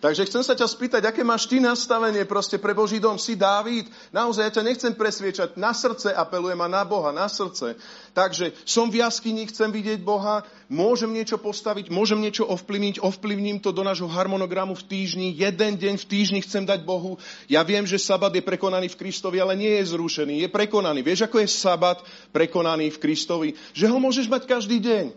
Takže 0.00 0.24
chcem 0.32 0.40
sa 0.40 0.56
ťa 0.56 0.64
spýtať, 0.64 1.04
aké 1.04 1.20
máš 1.20 1.44
ty 1.44 1.60
nastavenie 1.60 2.24
proste 2.24 2.56
pre 2.56 2.72
Boží 2.72 2.96
dom? 2.96 3.20
Si 3.20 3.36
Dávid? 3.36 3.84
Naozaj, 4.16 4.42
ja 4.48 4.54
ťa 4.56 4.64
nechcem 4.64 4.92
presviečať. 4.96 5.60
Na 5.60 5.76
srdce 5.76 6.16
apelujem 6.16 6.56
a 6.56 6.72
na 6.72 6.88
Boha, 6.88 7.12
na 7.12 7.28
srdce. 7.28 7.76
Takže 8.16 8.56
som 8.64 8.88
v 8.88 9.04
jaskyni, 9.04 9.44
chcem 9.52 9.68
vidieť 9.68 10.00
Boha, 10.00 10.40
môžem 10.72 11.12
niečo 11.12 11.36
postaviť, 11.36 11.92
môžem 11.92 12.16
niečo 12.16 12.48
ovplyvniť, 12.48 13.04
ovplyvním 13.04 13.60
to 13.60 13.76
do 13.76 13.84
nášho 13.84 14.08
harmonogramu 14.08 14.72
v 14.72 14.88
týždni. 14.88 15.36
Jeden 15.36 15.76
deň 15.76 16.00
v 16.00 16.08
týždni 16.08 16.40
chcem 16.48 16.64
dať 16.64 16.80
Bohu. 16.80 17.20
Ja 17.44 17.60
viem, 17.60 17.84
že 17.84 18.00
sabat 18.00 18.32
je 18.32 18.40
prekonaný 18.40 18.88
v 18.88 19.04
Kristovi, 19.04 19.36
ale 19.36 19.52
nie 19.52 19.84
je 19.84 19.92
zrušený. 19.92 20.40
Je 20.40 20.48
prekonaný. 20.48 21.04
Vieš, 21.04 21.28
ako 21.28 21.44
je 21.44 21.48
sabat 21.52 22.00
prekonaný 22.32 22.88
v 22.88 23.00
Kristovi? 23.04 23.48
Že 23.76 23.92
ho 23.92 24.00
môžeš 24.00 24.32
mať 24.32 24.48
každý 24.48 24.80
deň. 24.80 25.12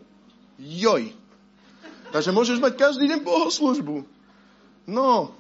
Joj. 0.59 1.15
Takže 2.11 2.35
môžeš 2.35 2.59
mať 2.59 2.75
každý 2.75 3.07
deň 3.07 3.23
bohoslužbu. 3.23 4.12
No, 4.83 5.31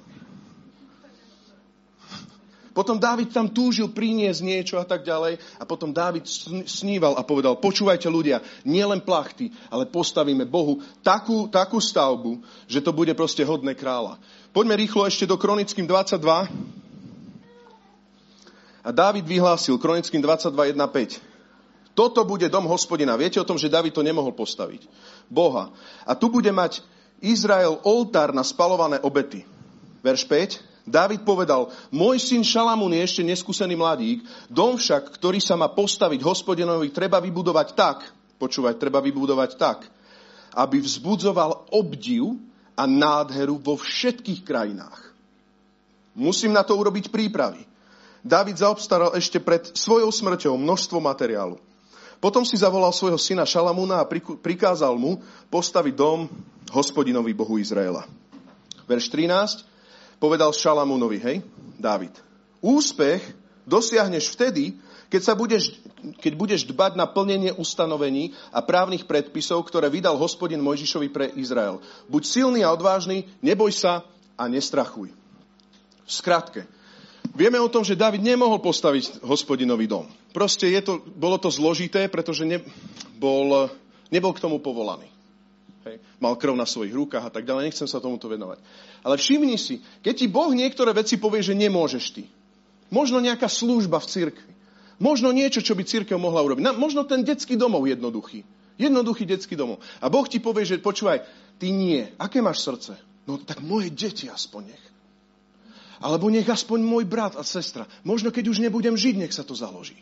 Potom 2.73 2.97
Dávid 2.97 3.29
tam 3.29 3.53
túžil 3.53 3.93
priniesť 3.93 4.41
niečo 4.41 4.75
a 4.81 4.85
tak 4.85 5.05
ďalej. 5.05 5.37
A 5.61 5.63
potom 5.63 5.93
Dávid 5.93 6.25
sníval 6.65 7.13
a 7.13 7.21
povedal, 7.21 7.61
počúvajte 7.61 8.09
ľudia, 8.09 8.41
nielen 8.65 8.97
plachty, 9.05 9.53
ale 9.69 9.85
postavíme 9.85 10.49
Bohu 10.49 10.81
takú, 11.05 11.45
takú 11.53 11.77
stavbu, 11.77 12.41
že 12.65 12.81
to 12.81 12.89
bude 12.89 13.13
proste 13.13 13.45
hodné 13.45 13.77
kráľa. 13.77 14.17
Poďme 14.49 14.73
rýchlo 14.73 15.05
ešte 15.05 15.29
do 15.29 15.37
Kronickým 15.37 15.85
22. 15.85 16.49
A 18.83 18.89
Dávid 18.91 19.23
vyhlásil 19.23 19.77
Kronickým 19.77 20.19
22, 20.19 20.73
1, 20.73 20.75
5. 20.75 21.93
Toto 21.93 22.25
bude 22.25 22.49
dom 22.49 22.65
hospodina. 22.65 23.13
Viete 23.13 23.37
o 23.37 23.45
tom, 23.45 23.61
že 23.61 23.69
David 23.69 23.93
to 23.93 24.01
nemohol 24.01 24.33
postaviť. 24.33 24.89
Boha. 25.29 25.69
A 26.09 26.17
tu 26.17 26.25
bude 26.25 26.49
mať 26.49 26.81
Izrael 27.23 27.79
oltár 27.87 28.35
na 28.35 28.43
spalované 28.43 28.99
obety. 28.99 29.47
Verš 30.03 30.27
5. 30.27 30.59
David 30.83 31.23
povedal, 31.23 31.71
môj 31.95 32.19
syn 32.19 32.43
Šalamún 32.43 32.91
je 32.91 33.07
ešte 33.07 33.23
neskúsený 33.23 33.79
mladík, 33.79 34.27
dom 34.51 34.75
však, 34.75 35.15
ktorý 35.15 35.39
sa 35.39 35.55
má 35.55 35.71
postaviť 35.71 36.19
hospodinovi, 36.19 36.91
treba 36.91 37.23
vybudovať 37.23 37.67
tak, 37.71 38.11
počúvať, 38.35 38.75
treba 38.75 38.99
vybudovať 38.99 39.55
tak, 39.55 39.87
aby 40.51 40.83
vzbudzoval 40.83 41.71
obdiv 41.71 42.35
a 42.75 42.83
nádheru 42.83 43.63
vo 43.63 43.79
všetkých 43.79 44.43
krajinách. 44.43 44.99
Musím 46.19 46.51
na 46.51 46.67
to 46.67 46.75
urobiť 46.75 47.07
prípravy. 47.07 47.63
David 48.19 48.59
zaobstaral 48.59 49.15
ešte 49.15 49.39
pred 49.39 49.71
svojou 49.71 50.11
smrťou 50.11 50.59
množstvo 50.59 50.99
materiálu. 50.99 51.59
Potom 52.23 52.47
si 52.47 52.55
zavolal 52.55 52.95
svojho 52.95 53.19
syna 53.19 53.43
Šalamúna 53.43 53.99
a 53.99 54.07
prikázal 54.39 54.95
mu 54.95 55.19
postaviť 55.51 55.91
dom 55.91 56.31
hospodinovi 56.71 57.35
Bohu 57.35 57.59
Izraela. 57.59 58.07
Verš 58.87 59.11
13 59.11 59.67
povedal 60.23 60.55
Šalamúnovi, 60.55 61.19
hej, 61.19 61.37
Dávid, 61.75 62.15
úspech 62.63 63.19
dosiahneš 63.67 64.31
vtedy, 64.31 64.79
keď, 65.11 65.21
sa 65.21 65.35
budeš, 65.35 65.75
keď 66.23 66.33
budeš 66.39 66.61
dbať 66.63 66.95
na 66.95 67.11
plnenie 67.11 67.51
ustanovení 67.59 68.31
a 68.55 68.63
právnych 68.63 69.03
predpisov, 69.03 69.67
ktoré 69.67 69.91
vydal 69.91 70.15
hospodin 70.15 70.63
Mojžišovi 70.63 71.11
pre 71.11 71.27
Izrael. 71.35 71.83
Buď 72.07 72.23
silný 72.23 72.63
a 72.63 72.71
odvážny, 72.71 73.27
neboj 73.43 73.75
sa 73.75 74.07
a 74.39 74.47
nestrachuj. 74.47 75.11
V 76.07 76.11
skratke, 76.11 76.71
Vieme 77.33 77.57
o 77.57 77.69
tom, 77.69 77.81
že 77.81 77.97
David 77.97 78.21
nemohol 78.21 78.61
postaviť 78.61 79.25
hospodinový 79.25 79.89
dom. 79.89 80.05
Proste 80.29 80.69
je 80.69 80.81
to, 80.85 80.93
bolo 81.17 81.41
to 81.41 81.49
zložité, 81.49 82.05
pretože 82.05 82.45
ne, 82.45 82.61
bol, 83.17 83.73
nebol 84.13 84.37
k 84.37 84.43
tomu 84.43 84.61
povolaný. 84.61 85.09
Hej. 85.89 85.97
Mal 86.21 86.37
krv 86.37 86.53
na 86.53 86.69
svojich 86.69 86.93
rukách 86.93 87.25
a 87.27 87.33
tak 87.33 87.43
ďalej. 87.43 87.73
Nechcem 87.73 87.89
sa 87.89 87.97
tomuto 87.97 88.29
venovať. 88.29 88.61
Ale 89.01 89.17
všimni 89.17 89.57
si, 89.57 89.81
keď 90.05 90.13
ti 90.13 90.27
Boh 90.29 90.53
niektoré 90.53 90.93
veci 90.93 91.17
povie, 91.17 91.41
že 91.41 91.57
nemôžeš 91.57 92.05
ty. 92.13 92.23
Možno 92.93 93.17
nejaká 93.17 93.49
služba 93.49 93.97
v 93.97 94.09
cirkvi. 94.09 94.53
Možno 95.01 95.33
niečo, 95.33 95.59
čo 95.65 95.73
by 95.73 95.83
církev 95.83 96.15
mohla 96.21 96.45
urobiť. 96.45 96.63
Na, 96.63 96.71
možno 96.71 97.01
ten 97.03 97.25
detský 97.25 97.57
domov 97.57 97.89
jednoduchý. 97.89 98.45
Jednoduchý 98.77 99.25
detský 99.25 99.57
domov. 99.57 99.81
A 99.99 100.07
Boh 100.07 100.23
ti 100.29 100.37
povie, 100.37 100.69
že 100.69 100.77
počúvaj, 100.77 101.25
ty 101.57 101.73
nie. 101.73 102.05
Aké 102.21 102.45
máš 102.45 102.61
srdce? 102.61 102.93
No 103.25 103.41
tak 103.41 103.65
moje 103.65 103.89
deti 103.89 104.29
aspoň 104.29 104.61
nech. 104.69 104.92
Alebo 106.03 106.27
nech 106.27 106.43
aspoň 106.43 106.83
môj 106.83 107.07
brat 107.07 107.39
a 107.39 107.47
sestra. 107.47 107.87
Možno 108.03 108.27
keď 108.27 108.51
už 108.51 108.59
nebudem 108.59 108.99
žiť, 108.99 109.15
nech 109.15 109.31
sa 109.31 109.47
to 109.47 109.55
založí. 109.55 109.95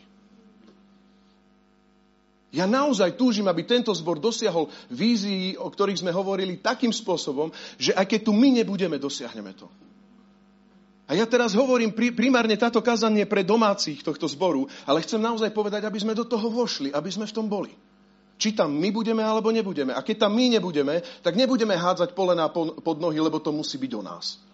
Ja 2.52 2.68
naozaj 2.68 3.16
túžim, 3.16 3.48
aby 3.48 3.64
tento 3.64 3.94
zbor 3.96 4.20
dosiahol 4.20 4.68
vízii, 4.92 5.56
o 5.56 5.72
ktorých 5.72 6.04
sme 6.04 6.12
hovorili 6.12 6.60
takým 6.60 6.92
spôsobom, 6.92 7.48
že 7.80 7.96
aj 7.96 8.04
keď 8.04 8.20
tu 8.28 8.32
my 8.36 8.60
nebudeme, 8.60 9.00
dosiahneme 9.00 9.56
to. 9.56 9.70
A 11.08 11.16
ja 11.16 11.24
teraz 11.24 11.56
hovorím 11.56 11.94
primárne 11.94 12.58
táto 12.60 12.84
kazanie 12.84 13.24
pre 13.24 13.40
domácich 13.40 14.04
tohto 14.04 14.28
zboru, 14.28 14.68
ale 14.84 15.00
chcem 15.00 15.22
naozaj 15.22 15.54
povedať, 15.54 15.86
aby 15.88 15.98
sme 16.02 16.18
do 16.18 16.28
toho 16.28 16.50
vošli, 16.52 16.92
aby 16.92 17.08
sme 17.08 17.24
v 17.24 17.36
tom 17.36 17.48
boli. 17.48 17.72
Či 18.36 18.52
tam 18.52 18.74
my 18.74 18.90
budeme, 18.92 19.24
alebo 19.24 19.48
nebudeme. 19.48 19.96
A 19.96 20.04
keď 20.04 20.28
tam 20.28 20.36
my 20.36 20.52
nebudeme, 20.52 21.00
tak 21.24 21.38
nebudeme 21.38 21.78
hádzať 21.78 22.12
polená 22.12 22.50
pod 22.52 22.96
nohy, 23.00 23.16
lebo 23.22 23.40
to 23.40 23.54
musí 23.54 23.80
byť 23.80 23.92
o 23.96 24.02
nás. 24.02 24.51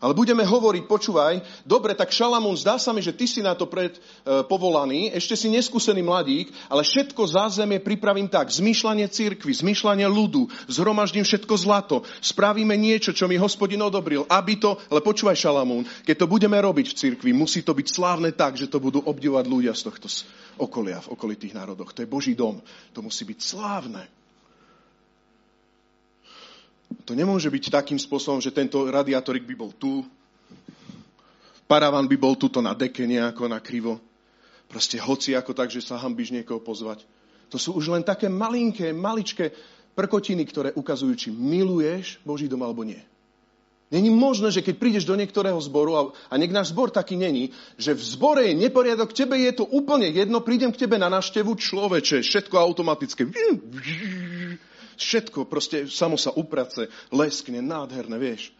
Ale 0.00 0.16
budeme 0.16 0.40
hovoriť, 0.48 0.88
počúvaj, 0.88 1.44
dobre, 1.68 1.92
tak 1.92 2.08
Šalamún, 2.08 2.56
zdá 2.56 2.80
sa 2.80 2.96
mi, 2.96 3.04
že 3.04 3.12
ty 3.12 3.28
si 3.28 3.44
na 3.44 3.52
to 3.52 3.68
pred, 3.68 3.92
e, 3.92 4.00
povolaný, 4.48 5.12
ešte 5.12 5.36
si 5.36 5.52
neskúsený 5.52 6.00
mladík, 6.00 6.48
ale 6.72 6.80
všetko 6.80 7.20
zázemie 7.20 7.84
pripravím 7.84 8.24
tak. 8.24 8.48
Zmýšľanie 8.48 9.12
církvy, 9.12 9.52
zmýšľanie 9.52 10.08
ľudu, 10.08 10.48
zhromaždím 10.72 11.20
všetko 11.20 11.52
zlato, 11.60 12.00
spravíme 12.24 12.72
niečo, 12.80 13.12
čo 13.12 13.28
mi 13.28 13.36
hospodin 13.36 13.84
odobril, 13.84 14.24
aby 14.32 14.56
to, 14.56 14.80
ale 14.88 15.04
počúvaj 15.04 15.36
Šalamún, 15.36 15.84
keď 16.08 16.24
to 16.24 16.26
budeme 16.32 16.56
robiť 16.56 16.96
v 16.96 16.96
církvi, 16.96 17.30
musí 17.36 17.60
to 17.60 17.76
byť 17.76 17.86
slávne 17.92 18.32
tak, 18.32 18.56
že 18.56 18.72
to 18.72 18.80
budú 18.80 19.04
obdivovať 19.04 19.44
ľudia 19.52 19.76
z 19.76 19.84
tohto 19.84 20.08
okolia, 20.56 21.04
v 21.04 21.12
okolitých 21.12 21.52
národoch. 21.52 21.92
To 21.92 22.00
je 22.00 22.08
Boží 22.08 22.32
dom. 22.32 22.56
To 22.96 23.04
musí 23.04 23.28
byť 23.28 23.36
slávne. 23.36 24.19
To 27.06 27.12
nemôže 27.14 27.50
byť 27.50 27.70
takým 27.70 27.98
spôsobom, 27.98 28.42
že 28.42 28.54
tento 28.54 28.86
radiátorik 28.86 29.46
by 29.46 29.54
bol 29.54 29.70
tu, 29.74 30.02
paravan 31.70 32.10
by 32.10 32.16
bol 32.18 32.34
tuto 32.34 32.58
na 32.58 32.74
deke 32.74 33.06
nejako 33.06 33.46
na 33.46 33.62
krivo. 33.62 34.02
Proste 34.70 34.98
hoci 34.98 35.34
ako 35.34 35.54
tak, 35.54 35.70
že 35.70 35.82
sa 35.82 35.98
hambíš 35.98 36.34
niekoho 36.34 36.62
pozvať. 36.62 37.02
To 37.50 37.58
sú 37.58 37.74
už 37.74 37.90
len 37.90 38.06
také 38.06 38.30
malinké, 38.30 38.94
maličké 38.94 39.50
prkotiny, 39.94 40.46
ktoré 40.46 40.70
ukazujú, 40.74 41.14
či 41.18 41.28
miluješ 41.34 42.22
Boží 42.22 42.46
dom 42.46 42.62
alebo 42.62 42.86
nie. 42.86 43.02
Není 43.90 44.06
možné, 44.06 44.54
že 44.54 44.62
keď 44.62 44.78
prídeš 44.78 45.02
do 45.02 45.18
niektorého 45.18 45.58
zboru, 45.58 45.92
a, 45.98 46.02
a 46.30 46.34
niek 46.38 46.54
náš 46.54 46.70
zbor 46.70 46.94
taký 46.94 47.18
není, 47.18 47.50
že 47.74 47.90
v 47.90 48.02
zbore 48.06 48.46
je 48.46 48.54
neporiadok, 48.54 49.10
tebe 49.10 49.34
je 49.34 49.50
to 49.50 49.66
úplne 49.66 50.06
jedno, 50.06 50.38
prídem 50.46 50.70
k 50.70 50.86
tebe 50.86 50.94
na 50.94 51.10
naštevu, 51.10 51.58
človeče, 51.58 52.22
všetko 52.22 52.54
automatické 52.54 53.26
všetko 55.00 55.48
proste 55.48 55.88
samo 55.88 56.20
sa 56.20 56.30
uprace, 56.36 56.92
leskne, 57.08 57.64
nádherné, 57.64 58.20
vieš. 58.20 58.52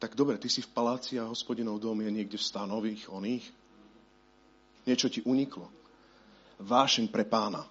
Tak 0.00 0.16
dobre, 0.16 0.40
ty 0.40 0.48
si 0.48 0.64
v 0.64 0.72
paláci 0.72 1.20
a 1.20 1.28
hospodinov 1.28 1.78
dom 1.78 2.00
je 2.00 2.10
niekde 2.10 2.40
v 2.40 2.48
stanových, 2.48 3.12
oných. 3.12 3.44
Niečo 4.84 5.08
ti 5.12 5.20
uniklo. 5.24 5.68
Vášeň 6.60 7.08
pre 7.12 7.24
pána. 7.24 7.64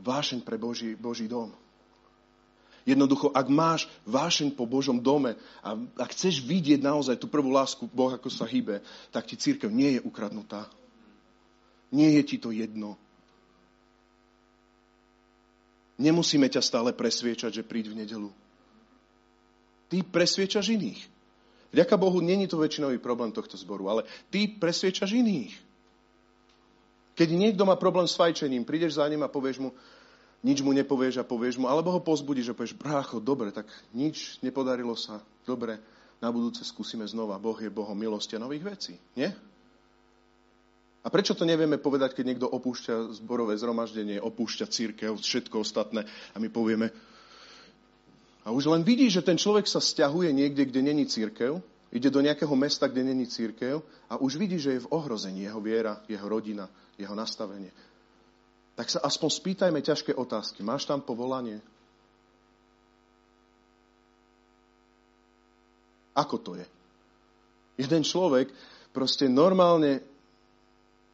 Vášeň 0.00 0.42
pre 0.42 0.56
Boží, 0.58 0.94
Boží 0.94 1.26
dom. 1.26 1.50
Jednoducho, 2.88 3.28
ak 3.30 3.46
máš 3.52 3.86
vášeň 4.08 4.56
po 4.56 4.64
Božom 4.64 4.96
dome 4.96 5.36
a 5.60 5.76
ak 6.00 6.16
chceš 6.16 6.40
vidieť 6.40 6.80
naozaj 6.80 7.20
tú 7.20 7.28
prvú 7.28 7.52
lásku 7.52 7.84
Boha, 7.92 8.16
ako 8.16 8.32
sa 8.32 8.48
hýbe, 8.48 8.80
tak 9.12 9.28
ti 9.28 9.36
církev 9.36 9.68
nie 9.68 9.98
je 9.98 10.00
ukradnutá. 10.00 10.64
Nie 11.92 12.16
je 12.18 12.22
ti 12.24 12.36
to 12.40 12.54
jedno. 12.54 12.96
Nemusíme 16.00 16.48
ťa 16.48 16.64
stále 16.64 16.96
presviečať, 16.96 17.60
že 17.60 17.66
príď 17.66 17.92
v 17.92 17.98
nedelu. 18.02 18.30
Ty 19.92 20.00
presviečaš 20.00 20.72
iných. 20.72 21.00
Vďaka 21.70 21.94
Bohu, 22.00 22.18
není 22.24 22.48
to 22.48 22.56
väčšinový 22.58 22.98
problém 22.98 23.30
tohto 23.30 23.54
zboru, 23.60 23.92
ale 23.92 24.08
ty 24.32 24.48
presviečaš 24.48 25.12
iných. 25.12 25.54
Keď 27.14 27.28
niekto 27.36 27.68
má 27.68 27.76
problém 27.76 28.08
s 28.08 28.16
fajčením, 28.16 28.64
prídeš 28.64 28.96
za 28.96 29.04
ním 29.06 29.20
a 29.20 29.28
povieš 29.28 29.60
mu, 29.60 29.76
nič 30.40 30.64
mu 30.64 30.72
nepovieš 30.72 31.20
a 31.20 31.28
povieš 31.28 31.60
mu, 31.60 31.68
alebo 31.68 31.92
ho 31.92 32.00
pozbudíš 32.00 32.50
a 32.50 32.56
povieš, 32.56 32.80
brácho, 32.80 33.20
dobre, 33.20 33.52
tak 33.52 33.68
nič 33.92 34.40
nepodarilo 34.40 34.96
sa, 34.96 35.20
dobre, 35.44 35.76
na 36.16 36.32
budúce 36.32 36.64
skúsime 36.64 37.04
znova. 37.04 37.36
Boh 37.36 37.60
je 37.60 37.68
Bohom 37.68 37.94
milosti 37.94 38.40
a 38.40 38.42
nových 38.42 38.64
vecí. 38.64 38.94
Nie? 39.12 39.36
A 41.00 41.08
prečo 41.08 41.32
to 41.32 41.48
nevieme 41.48 41.80
povedať, 41.80 42.12
keď 42.12 42.24
niekto 42.28 42.46
opúšťa 42.48 43.16
zborové 43.24 43.56
zhromaždenie, 43.56 44.20
opúšťa 44.20 44.66
církev, 44.68 45.16
všetko 45.16 45.64
ostatné 45.64 46.04
a 46.04 46.36
my 46.36 46.48
povieme, 46.52 46.92
a 48.44 48.48
už 48.50 48.72
len 48.72 48.82
vidí, 48.82 49.12
že 49.12 49.20
ten 49.20 49.36
človek 49.36 49.68
sa 49.68 49.84
stiahuje 49.84 50.32
niekde, 50.32 50.64
kde 50.64 50.80
není 50.80 51.04
církev, 51.04 51.60
ide 51.92 52.08
do 52.08 52.24
nejakého 52.24 52.56
mesta, 52.56 52.88
kde 52.88 53.04
není 53.04 53.28
církev 53.28 53.84
a 54.08 54.16
už 54.16 54.40
vidí, 54.40 54.56
že 54.56 54.72
je 54.72 54.84
v 54.84 54.90
ohrození 54.90 55.44
jeho 55.44 55.60
viera, 55.60 56.00
jeho 56.08 56.24
rodina, 56.24 56.68
jeho 56.96 57.12
nastavenie. 57.12 57.68
Tak 58.74 58.88
sa 58.88 59.04
aspoň 59.04 59.28
spýtajme 59.28 59.80
ťažké 59.84 60.16
otázky. 60.16 60.64
Máš 60.64 60.88
tam 60.88 61.04
povolanie? 61.04 61.60
Ako 66.16 66.40
to 66.40 66.56
je? 66.56 66.66
Jeden 67.76 68.02
človek 68.02 68.48
proste 68.90 69.28
normálne 69.28 70.00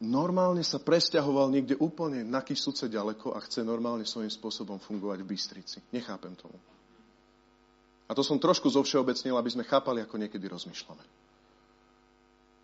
normálne 0.03 0.61
sa 0.61 0.77
presťahoval 0.77 1.49
niekde 1.49 1.75
úplne 1.81 2.21
na 2.21 2.45
Kisuce 2.45 2.85
ďaleko 2.85 3.33
a 3.33 3.41
chce 3.41 3.65
normálne 3.65 4.05
svojím 4.05 4.29
spôsobom 4.29 4.77
fungovať 4.77 5.25
v 5.25 5.29
Bystrici. 5.29 5.77
Nechápem 5.89 6.37
tomu. 6.37 6.57
A 8.07 8.15
to 8.15 8.23
som 8.23 8.39
trošku 8.39 8.69
zovšeobecnil, 8.71 9.35
aby 9.35 9.51
sme 9.51 9.67
chápali, 9.67 9.99
ako 9.99 10.15
niekedy 10.15 10.47
rozmýšľame. 10.47 11.03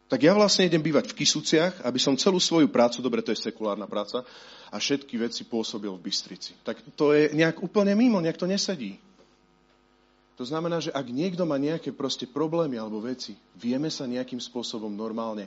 Tak 0.07 0.19
ja 0.21 0.37
vlastne 0.37 0.69
idem 0.69 0.79
bývať 0.79 1.09
v 1.09 1.25
Kisuciach, 1.25 1.81
aby 1.83 1.97
som 1.97 2.13
celú 2.13 2.37
svoju 2.37 2.69
prácu, 2.69 3.01
dobre, 3.01 3.25
to 3.25 3.33
je 3.33 3.43
sekulárna 3.49 3.89
práca, 3.89 4.21
a 4.69 4.77
všetky 4.77 5.17
veci 5.17 5.41
pôsobil 5.49 5.89
v 5.89 6.05
Bystrici. 6.05 6.53
Tak 6.61 6.81
to 6.93 7.17
je 7.17 7.33
nejak 7.33 7.65
úplne 7.65 7.97
mimo, 7.97 8.21
nejak 8.21 8.37
to 8.37 8.45
nesedí. 8.45 9.01
To 10.37 10.45
znamená, 10.45 10.81
že 10.81 10.93
ak 10.93 11.05
niekto 11.13 11.45
má 11.45 11.61
nejaké 11.61 11.93
proste 11.93 12.25
problémy 12.25 12.77
alebo 12.77 13.01
veci, 13.01 13.37
vieme 13.57 13.89
sa 13.89 14.09
nejakým 14.09 14.41
spôsobom 14.41 14.89
normálne 14.89 15.45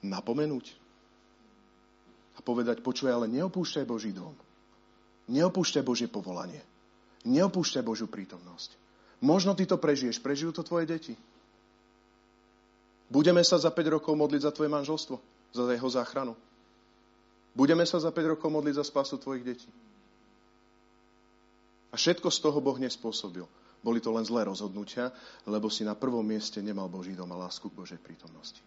napomenúť 0.00 0.87
a 2.38 2.40
povedať, 2.40 2.80
počuj, 2.86 3.10
ale 3.10 3.26
neopúšťaj 3.26 3.84
Boží 3.84 4.14
dom. 4.14 4.32
Neopúšťaj 5.28 5.82
Božie 5.82 6.06
povolanie. 6.06 6.62
Neopúšťaj 7.26 7.82
Božiu 7.82 8.06
prítomnosť. 8.06 8.78
Možno 9.18 9.58
ty 9.58 9.66
to 9.66 9.74
prežiješ. 9.74 10.22
Prežijú 10.22 10.54
to 10.54 10.62
tvoje 10.62 10.86
deti. 10.86 11.18
Budeme 13.10 13.42
sa 13.42 13.58
za 13.58 13.74
5 13.74 13.98
rokov 13.98 14.14
modliť 14.14 14.46
za 14.46 14.52
tvoje 14.54 14.70
manželstvo, 14.70 15.16
za 15.52 15.62
jeho 15.66 15.90
záchranu. 15.90 16.38
Budeme 17.58 17.82
sa 17.82 17.98
za 17.98 18.14
5 18.14 18.38
rokov 18.38 18.48
modliť 18.52 18.78
za 18.78 18.84
spásu 18.86 19.18
tvojich 19.18 19.42
detí. 19.42 19.70
A 21.90 21.96
všetko 21.96 22.28
z 22.30 22.38
toho 22.38 22.60
Boh 22.60 22.76
nespôsobil. 22.78 23.48
Boli 23.80 23.98
to 23.98 24.12
len 24.12 24.22
zlé 24.22 24.44
rozhodnutia, 24.44 25.10
lebo 25.48 25.72
si 25.72 25.82
na 25.82 25.96
prvom 25.96 26.22
mieste 26.22 26.60
nemal 26.60 26.86
Boží 26.86 27.16
dom 27.16 27.32
a 27.32 27.48
lásku 27.48 27.66
k 27.66 27.78
Božej 27.78 27.98
prítomnosti. 27.98 28.60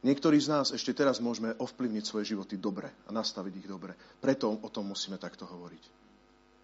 Niektorí 0.00 0.40
z 0.40 0.48
nás 0.48 0.72
ešte 0.72 0.96
teraz 0.96 1.20
môžeme 1.20 1.52
ovplyvniť 1.60 2.04
svoje 2.08 2.32
životy 2.32 2.56
dobre 2.56 2.88
a 3.04 3.12
nastaviť 3.12 3.52
ich 3.60 3.68
dobre. 3.68 3.92
Preto 4.16 4.48
o 4.48 4.68
tom 4.72 4.88
musíme 4.88 5.20
takto 5.20 5.44
hovoriť. 5.44 5.84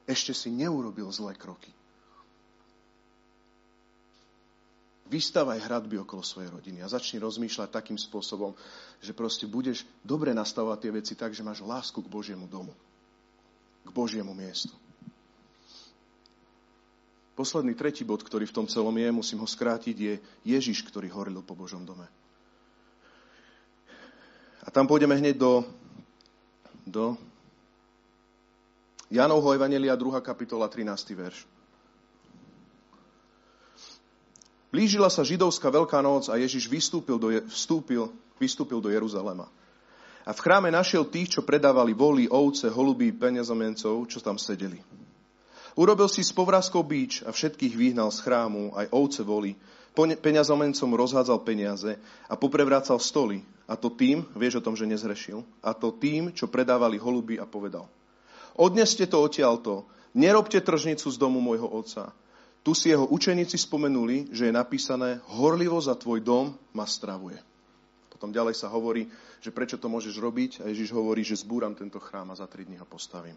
Ešte 0.08 0.32
si 0.32 0.48
neurobil 0.48 1.04
zlé 1.12 1.36
kroky. 1.36 1.68
Vystavaj 5.06 5.62
hradby 5.62 6.02
okolo 6.02 6.24
svojej 6.24 6.50
rodiny 6.50 6.82
a 6.82 6.90
začni 6.90 7.22
rozmýšľať 7.22 7.70
takým 7.70 7.94
spôsobom, 7.94 8.56
že 8.98 9.14
proste 9.14 9.46
budeš 9.46 9.86
dobre 10.02 10.34
nastavovať 10.34 10.78
tie 10.82 10.90
veci 10.90 11.14
tak, 11.14 11.30
že 11.30 11.46
máš 11.46 11.62
lásku 11.62 12.02
k 12.02 12.10
Božiemu 12.10 12.50
domu, 12.50 12.74
k 13.86 13.90
Božiemu 13.94 14.34
miestu. 14.34 14.74
Posledný 17.38 17.76
tretí 17.76 18.02
bod, 18.02 18.24
ktorý 18.24 18.48
v 18.48 18.56
tom 18.56 18.66
celom 18.66 18.96
je, 18.96 19.12
musím 19.12 19.44
ho 19.44 19.46
skrátiť, 19.46 19.94
je 19.94 20.14
Ježiš, 20.42 20.82
ktorý 20.88 21.12
horil 21.12 21.44
po 21.44 21.54
Božom 21.54 21.84
dome. 21.84 22.08
Tam 24.76 24.84
pôjdeme 24.84 25.16
hneď 25.16 25.40
do, 25.40 25.64
do 26.84 27.16
Janovho 29.08 29.56
Evangelia 29.56 29.96
2. 29.96 30.20
kapitola 30.20 30.68
13. 30.68 31.16
verš. 31.16 31.48
Blížila 34.68 35.08
sa 35.08 35.24
židovská 35.24 35.72
veľká 35.72 36.04
noc 36.04 36.28
a 36.28 36.36
Ježiš 36.36 36.68
vystúpil 36.68 37.16
do, 37.16 37.32
vstúpil, 37.48 38.12
vystúpil 38.36 38.84
do 38.84 38.92
Jeruzalema. 38.92 39.48
A 40.28 40.36
v 40.36 40.42
chráme 40.44 40.68
našiel 40.68 41.08
tých, 41.08 41.40
čo 41.40 41.48
predávali 41.48 41.96
voly, 41.96 42.28
ovce, 42.28 42.68
holubí, 42.68 43.16
peniazomencov, 43.16 44.04
čo 44.12 44.20
tam 44.20 44.36
sedeli. 44.36 44.84
Urobil 45.72 46.12
si 46.12 46.20
s 46.20 46.36
povrázkou 46.36 46.84
bíč 46.84 47.24
a 47.24 47.32
všetkých 47.32 47.72
vyhnal 47.72 48.12
z 48.12 48.20
chrámu, 48.20 48.76
aj 48.76 48.92
ovce 48.92 49.24
voli. 49.24 49.56
Peňazomencom 49.96 50.90
rozhádzal 50.92 51.40
peniaze 51.40 51.96
a 52.28 52.36
poprevrácal 52.36 53.00
stoly. 53.00 53.40
A 53.64 53.74
to 53.74 53.88
tým, 53.88 54.28
vieš 54.36 54.60
o 54.60 54.64
tom, 54.64 54.76
že 54.76 54.86
nezrešil, 54.86 55.42
a 55.64 55.72
to 55.72 55.90
tým, 55.90 56.30
čo 56.36 56.46
predávali 56.46 57.00
holuby 57.00 57.40
a 57.40 57.48
povedal. 57.48 57.88
Odneste 58.54 59.08
to 59.08 59.24
odtiaľto, 59.24 59.88
nerobte 60.14 60.60
tržnicu 60.60 61.08
z 61.08 61.16
domu 61.16 61.42
môjho 61.42 61.66
otca. 61.66 62.12
Tu 62.62 62.74
si 62.76 62.92
jeho 62.92 63.08
učeníci 63.08 63.58
spomenuli, 63.58 64.30
že 64.30 64.50
je 64.50 64.54
napísané, 64.54 65.18
horlivo 65.34 65.80
za 65.80 65.98
tvoj 65.98 66.22
dom 66.22 66.54
ma 66.76 66.86
stravuje. 66.86 67.38
Potom 68.10 68.32
ďalej 68.32 68.56
sa 68.56 68.72
hovorí, 68.72 69.06
že 69.44 69.52
prečo 69.52 69.76
to 69.76 69.92
môžeš 69.92 70.16
robiť 70.16 70.64
a 70.64 70.72
Ježiš 70.72 70.92
hovorí, 70.92 71.20
že 71.20 71.36
zbúram 71.36 71.76
tento 71.76 72.00
chrám 72.00 72.32
a 72.32 72.38
za 72.38 72.48
tri 72.48 72.64
dní 72.64 72.80
ho 72.80 72.88
postavím. 72.88 73.36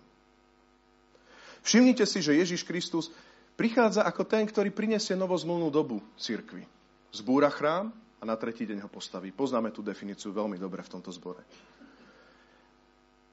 Všimnite 1.62 2.08
si, 2.08 2.24
že 2.24 2.40
Ježiš 2.40 2.64
Kristus 2.64 3.12
prichádza 3.60 4.08
ako 4.08 4.24
ten, 4.24 4.48
ktorý 4.48 4.72
prinesie 4.72 5.20
novozmluvnú 5.20 5.68
dobu 5.68 6.00
cirkvi. 6.16 6.64
Zbúra 7.12 7.52
chrám 7.52 7.92
a 7.92 8.24
na 8.24 8.40
tretí 8.40 8.64
deň 8.64 8.88
ho 8.88 8.90
postaví. 8.90 9.36
Poznáme 9.36 9.76
tú 9.76 9.84
definíciu 9.84 10.32
veľmi 10.32 10.56
dobre 10.56 10.80
v 10.80 10.92
tomto 10.96 11.12
zbore. 11.12 11.44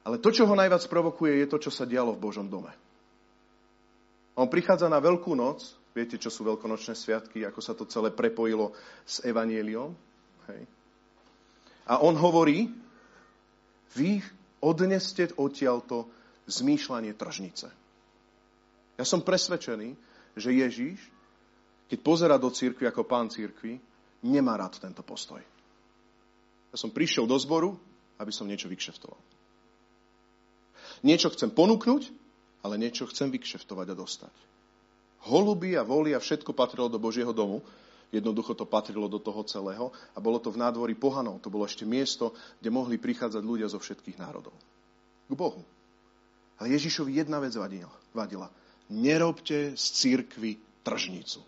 Ale 0.03 0.18
to, 0.18 0.35
čo 0.35 0.51
ho 0.51 0.55
najviac 0.59 0.83
provokuje, 0.91 1.39
je 1.39 1.47
to, 1.47 1.62
čo 1.62 1.70
sa 1.70 1.87
dialo 1.87 2.11
v 2.14 2.22
Božom 2.27 2.51
dome. 2.51 2.74
On 4.35 4.51
prichádza 4.51 4.91
na 4.91 4.99
Veľkú 4.99 5.39
noc, 5.39 5.62
viete, 5.95 6.18
čo 6.18 6.31
sú 6.31 6.43
veľkonočné 6.43 6.95
sviatky, 6.99 7.47
ako 7.47 7.61
sa 7.62 7.79
to 7.79 7.87
celé 7.87 8.11
prepojilo 8.11 8.74
s 9.07 9.22
Evanieliom. 9.22 9.95
Hej. 10.51 10.62
A 11.87 12.03
on 12.03 12.18
hovorí, 12.18 12.66
vy 13.95 14.18
odneste 14.59 15.31
odtiaľto 15.39 16.11
zmýšľanie 16.51 17.14
tržnice. 17.14 17.70
Ja 18.97 19.05
som 19.05 19.22
presvedčený, 19.27 19.95
že 20.37 20.53
Ježíš, 20.53 21.01
keď 21.89 21.99
pozera 22.05 22.37
do 22.37 22.53
církvy 22.53 22.84
ako 22.87 23.09
pán 23.09 23.32
církvy, 23.32 23.80
nemá 24.20 24.61
rád 24.61 24.76
tento 24.76 25.01
postoj. 25.01 25.41
Ja 26.70 26.76
som 26.76 26.93
prišiel 26.93 27.24
do 27.24 27.37
zboru, 27.41 27.72
aby 28.20 28.28
som 28.28 28.45
niečo 28.45 28.68
vykšeftoval. 28.68 29.16
Niečo 31.05 31.32
chcem 31.32 31.53
ponúknuť, 31.53 32.03
ale 32.64 32.80
niečo 32.80 33.09
chcem 33.09 33.32
vykšeftovať 33.32 33.87
a 33.93 33.99
dostať. 33.99 34.34
Holuby 35.26 35.74
a 35.74 35.82
voly 35.82 36.12
a 36.14 36.22
všetko 36.22 36.53
patrilo 36.53 36.87
do 36.87 37.01
Božieho 37.03 37.32
domu. 37.32 37.64
Jednoducho 38.14 38.55
to 38.55 38.62
patrilo 38.70 39.11
do 39.11 39.18
toho 39.18 39.43
celého 39.43 39.91
a 40.14 40.18
bolo 40.22 40.39
to 40.39 40.55
v 40.55 40.62
nádvorí 40.62 40.95
pohanov. 40.95 41.43
To 41.43 41.51
bolo 41.51 41.66
ešte 41.66 41.82
miesto, 41.82 42.30
kde 42.62 42.70
mohli 42.70 43.03
prichádzať 43.03 43.43
ľudia 43.43 43.66
zo 43.66 43.82
všetkých 43.82 44.22
národov. 44.22 44.55
K 45.26 45.34
Bohu. 45.34 45.66
Ale 46.62 46.70
Ježišovi 46.70 47.18
jedna 47.18 47.43
vec 47.43 47.53
vadila. 47.59 48.49
Nerobte 48.91 49.74
z 49.74 49.84
církvy 49.97 50.59
tržnicu. 50.87 51.43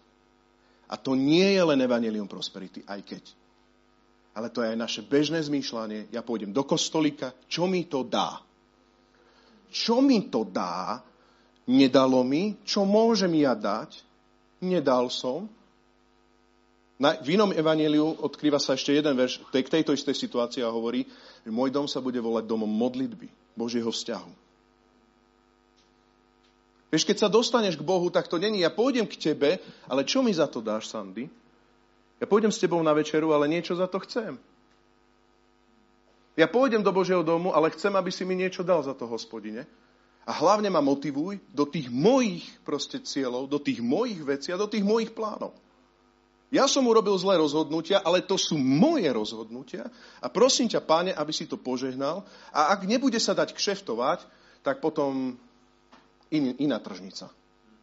A 0.88 0.96
to 0.96 1.12
nie 1.14 1.54
je 1.54 1.62
len 1.62 1.78
Evangelium 1.84 2.26
Prosperity, 2.26 2.82
aj 2.88 3.00
keď. 3.04 3.24
Ale 4.34 4.48
to 4.48 4.64
je 4.64 4.72
aj 4.72 4.78
naše 4.78 5.02
bežné 5.04 5.42
zmýšľanie. 5.44 6.08
Ja 6.14 6.24
pôjdem 6.24 6.54
do 6.54 6.64
kostolika, 6.64 7.34
čo 7.50 7.68
mi 7.68 7.84
to 7.86 8.06
dá? 8.06 8.40
Čo 9.68 10.00
mi 10.00 10.32
to 10.32 10.48
dá? 10.48 11.04
Nedalo 11.68 12.24
mi, 12.24 12.56
čo 12.64 12.88
môžem 12.88 13.44
ja 13.44 13.52
dať? 13.52 14.00
Nedal 14.64 15.12
som. 15.12 15.44
Na, 16.98 17.14
v 17.20 17.38
inom 17.38 17.54
evaneliu 17.54 18.18
odkrýva 18.24 18.58
sa 18.58 18.74
ešte 18.74 18.96
jeden 18.96 19.14
verš, 19.14 19.44
k 19.52 19.70
tejto 19.70 19.94
istej 19.94 20.16
situácii 20.16 20.64
a 20.64 20.72
hovorí, 20.72 21.06
že 21.44 21.50
môj 21.52 21.70
dom 21.70 21.86
sa 21.86 22.02
bude 22.02 22.18
volať 22.18 22.48
domom 22.48 22.66
modlitby, 22.66 23.30
Božieho 23.54 23.92
vzťahu. 23.92 24.47
Vieš, 26.88 27.04
keď 27.04 27.16
sa 27.20 27.28
dostaneš 27.28 27.76
k 27.76 27.84
Bohu, 27.84 28.08
tak 28.08 28.32
to 28.32 28.40
není, 28.40 28.64
ja 28.64 28.72
pôjdem 28.72 29.04
k 29.04 29.20
tebe, 29.20 29.60
ale 29.84 30.08
čo 30.08 30.24
mi 30.24 30.32
za 30.32 30.48
to 30.48 30.64
dáš, 30.64 30.88
Sandy? 30.88 31.28
Ja 32.18 32.26
pôjdem 32.26 32.48
s 32.48 32.58
tebou 32.58 32.80
na 32.80 32.96
večeru, 32.96 33.36
ale 33.36 33.46
niečo 33.46 33.76
za 33.76 33.86
to 33.86 34.00
chcem. 34.02 34.40
Ja 36.38 36.46
pôjdem 36.48 36.80
do 36.80 36.94
Božieho 36.94 37.26
domu, 37.26 37.52
ale 37.52 37.74
chcem, 37.74 37.92
aby 37.92 38.08
si 38.08 38.24
mi 38.24 38.38
niečo 38.38 38.64
dal 38.64 38.80
za 38.80 38.94
to, 38.94 39.10
hospodine. 39.10 39.66
A 40.24 40.32
hlavne 40.32 40.70
ma 40.70 40.78
motivuj 40.78 41.40
do 41.52 41.66
tých 41.68 41.90
mojich 41.92 42.46
proste 42.64 43.02
cieľov, 43.02 43.50
do 43.50 43.58
tých 43.58 43.82
mojich 43.82 44.20
vecí 44.22 44.48
a 44.54 44.60
do 44.60 44.70
tých 44.70 44.84
mojich 44.84 45.12
plánov. 45.12 45.56
Ja 46.48 46.64
som 46.64 46.88
urobil 46.88 47.12
zlé 47.20 47.36
rozhodnutia, 47.36 48.00
ale 48.00 48.24
to 48.24 48.40
sú 48.40 48.56
moje 48.56 49.04
rozhodnutia 49.12 49.84
a 50.24 50.32
prosím 50.32 50.72
ťa, 50.72 50.80
páne, 50.80 51.12
aby 51.12 51.28
si 51.28 51.44
to 51.44 51.60
požehnal 51.60 52.24
a 52.48 52.72
ak 52.72 52.88
nebude 52.88 53.20
sa 53.20 53.36
dať 53.36 53.52
kšeftovať, 53.52 54.24
tak 54.64 54.80
potom 54.80 55.36
in, 56.34 56.54
iná 56.58 56.78
tržnica. 56.78 57.30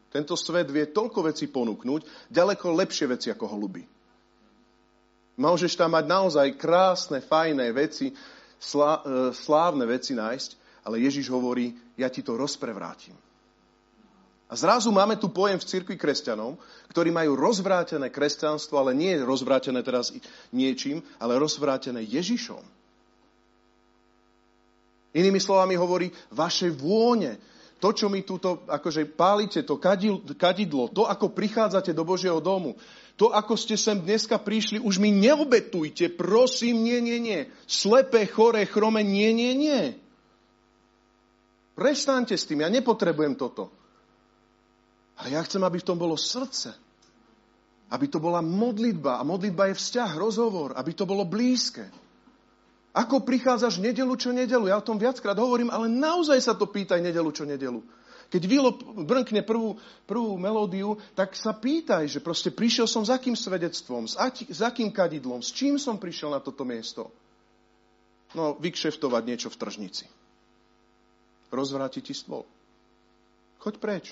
Tento 0.10 0.36
svet 0.39 0.72
vie 0.72 0.88
toľko 0.88 1.28
vecí 1.28 1.52
ponúknuť, 1.52 2.32
ďaleko 2.32 2.72
lepšie 2.72 3.06
veci 3.12 3.28
ako 3.32 3.52
holuby. 3.52 3.84
Môžeš 5.36 5.76
tam 5.76 5.91
mať 5.91 6.06
naozaj 6.08 6.48
krásne, 6.56 7.20
fajné 7.20 7.68
veci, 7.76 8.16
slá, 8.56 9.04
e, 9.04 9.36
slávne 9.36 9.84
veci 9.84 10.16
nájsť, 10.16 10.50
ale 10.88 11.04
Ježiš 11.04 11.28
hovorí, 11.28 11.76
ja 12.00 12.08
ti 12.08 12.24
to 12.24 12.39
rozprevrátim. 12.39 13.18
A 14.46 14.54
zrazu 14.54 14.93
máme 14.93 15.18
tu 15.18 15.34
pojem 15.34 15.58
v 15.58 15.68
cirkvi 15.68 15.98
kresťanov, 15.98 16.62
ktorí 16.93 17.10
majú 17.10 17.34
rozvrátené 17.34 18.14
kresťanstvo, 18.14 18.78
ale 18.78 18.93
nie 18.93 19.12
je 19.18 19.26
rozvrátené 19.26 19.82
teraz 19.82 20.14
niečím, 20.54 21.02
ale 21.18 21.41
rozvrátené 21.41 22.06
Ježišom. 22.06 22.62
Inými 25.16 25.41
slovami 25.41 25.74
hovorí, 25.80 26.14
vaše 26.30 26.70
vône, 26.70 27.41
to, 27.80 27.91
čo 27.91 28.07
mi 28.07 28.23
túto, 28.23 28.63
akože 28.65 29.03
pálite, 29.13 29.61
to 29.67 29.76
kadidlo, 30.36 30.89
to, 30.89 31.03
ako 31.05 31.36
prichádzate 31.36 31.91
do 31.91 32.07
Božieho 32.07 32.39
domu, 32.39 32.80
to, 33.15 33.32
ako 33.32 33.55
ste 33.55 33.80
sem 33.80 33.99
dneska 33.99 34.39
prišli, 34.39 34.80
už 34.80 34.99
mi 34.99 35.11
neobetujte, 35.11 36.11
prosím, 36.15 36.84
nie, 36.84 36.99
nie, 36.99 37.19
nie. 37.19 37.39
Slepé, 37.63 38.28
choré, 38.28 38.67
chrome, 38.67 39.03
nie, 39.03 39.32
nie, 39.32 39.55
nie. 39.55 39.82
Prestaňte 41.76 42.39
s 42.39 42.47
tým, 42.47 42.63
ja 42.63 42.71
nepotrebujem 42.71 43.36
toto. 43.36 43.71
Ale 45.15 45.36
ja 45.36 45.43
chcem, 45.43 45.63
aby 45.63 45.80
v 45.80 45.88
tom 45.88 45.99
bolo 45.99 46.19
srdce. 46.19 46.76
Aby 47.91 48.11
to 48.11 48.19
bola 48.19 48.43
modlitba. 48.43 49.19
A 49.19 49.23
modlitba 49.23 49.71
je 49.71 49.80
vzťah, 49.80 50.11
rozhovor. 50.19 50.76
Aby 50.76 50.91
to 50.91 51.07
bolo 51.07 51.23
blízke. 51.23 51.88
Ako 52.96 53.28
prichádzaš 53.28 53.84
nedelu 53.84 54.16
čo 54.16 54.32
nedelu? 54.32 54.72
Ja 54.72 54.80
o 54.80 54.88
tom 54.88 54.96
viackrát 54.96 55.36
hovorím, 55.36 55.68
ale 55.68 55.91
naozaj 55.91 56.39
sa 56.39 56.56
to 56.56 56.64
pýtaj 56.64 57.04
nedelu 57.04 57.28
čo 57.36 57.43
nedelu. 57.43 57.84
Keď 58.32 58.41
Vilo 58.48 58.72
brnkne 59.04 59.43
prvú, 59.43 59.76
prvú 60.08 60.39
melódiu, 60.39 60.96
tak 61.14 61.36
sa 61.36 61.52
pýtaj, 61.52 62.08
že 62.08 62.24
proste 62.24 62.50
prišiel 62.56 62.88
som 62.88 63.04
s 63.04 63.12
akým 63.12 63.36
svedectvom, 63.36 64.08
s, 64.08 64.16
aký, 64.16 64.48
s 64.48 64.64
akým 64.64 64.89
kadidlom, 64.89 65.43
s 65.43 65.52
čím 65.52 65.76
som 65.76 66.00
prišiel 66.00 66.34
na 66.34 66.39
toto 66.39 66.64
miesto. 66.64 67.12
No, 68.34 68.56
vykšeftovať 68.58 69.24
niečo 69.28 69.50
v 69.52 69.60
tržnici. 69.60 70.06
Rozvráti 71.52 72.00
ti 72.00 72.16
stôl. 72.16 72.48
Choď 73.60 73.76
preč. 73.78 74.06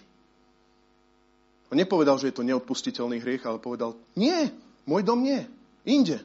On 1.71 1.79
nepovedal, 1.79 2.19
že 2.21 2.29
je 2.29 2.37
to 2.37 2.45
neodpustiteľný 2.45 3.17
hriech, 3.17 3.47
ale 3.47 3.63
povedal, 3.63 3.97
nie, 4.13 4.51
môj 4.85 5.01
dom 5.07 5.23
nie, 5.23 5.41
inde. 5.87 6.21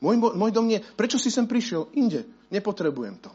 Môj, 0.00 0.16
môj 0.20 0.52
dom 0.52 0.68
nie. 0.68 0.80
Prečo 0.94 1.16
si 1.16 1.32
sem 1.32 1.48
prišiel? 1.48 1.88
Inde. 1.96 2.28
Nepotrebujem 2.52 3.16
to. 3.20 3.32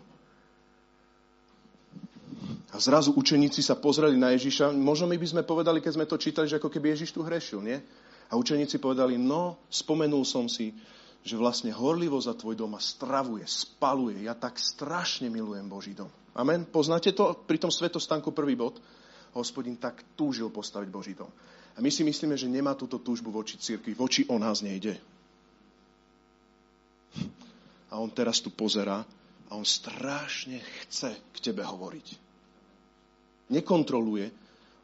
A 2.71 2.79
zrazu 2.79 3.11
učeníci 3.11 3.59
sa 3.59 3.75
pozreli 3.75 4.15
na 4.15 4.31
Ježiša. 4.31 4.71
Možno 4.71 5.09
my 5.09 5.19
by 5.19 5.27
sme 5.27 5.43
povedali, 5.43 5.83
keď 5.83 5.91
sme 5.99 6.07
to 6.07 6.15
čítali, 6.15 6.47
že 6.47 6.55
ako 6.55 6.71
keby 6.71 6.95
Ježiš 6.95 7.11
tu 7.11 7.19
hrešil, 7.25 7.59
nie? 7.59 7.75
A 8.31 8.39
učeníci 8.39 8.79
povedali, 8.79 9.19
no, 9.19 9.59
spomenul 9.67 10.23
som 10.23 10.47
si, 10.47 10.71
že 11.21 11.35
vlastne 11.35 11.75
horlivo 11.75 12.15
za 12.15 12.31
tvoj 12.31 12.55
dom 12.55 12.71
ma 12.71 12.81
stravuje, 12.81 13.43
spaluje. 13.43 14.23
Ja 14.23 14.39
tak 14.39 14.55
strašne 14.55 15.27
milujem 15.27 15.67
Boží 15.67 15.91
dom. 15.91 16.07
Amen. 16.31 16.63
Poznáte 16.63 17.11
to 17.11 17.43
pri 17.43 17.59
tom 17.59 17.69
svetostánku 17.69 18.31
prvý 18.31 18.55
bod? 18.55 18.79
Hospodin 19.35 19.75
tak 19.75 20.15
túžil 20.15 20.47
postaviť 20.47 20.87
Boží 20.87 21.11
dom. 21.11 21.27
A 21.75 21.79
my 21.83 21.91
si 21.91 22.07
myslíme, 22.07 22.39
že 22.39 22.47
nemá 22.47 22.71
túto 22.75 23.03
túžbu 23.03 23.35
voči 23.35 23.59
církvi, 23.59 23.95
voči 23.95 24.23
o 24.31 24.39
nás 24.39 24.63
nejde. 24.63 24.95
A 27.91 27.99
on 27.99 28.09
teraz 28.09 28.39
tu 28.39 28.49
pozera 28.49 29.03
a 29.47 29.51
on 29.51 29.67
strašne 29.67 30.63
chce 30.87 31.11
k 31.35 31.37
tebe 31.43 31.61
hovoriť 31.61 32.31
nekontroluje, 33.51 34.31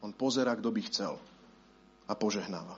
on 0.04 0.12
pozera, 0.12 0.52
kto 0.54 0.70
by 0.70 0.82
chcel 0.92 1.16
a 2.06 2.14
požehnáva. 2.14 2.76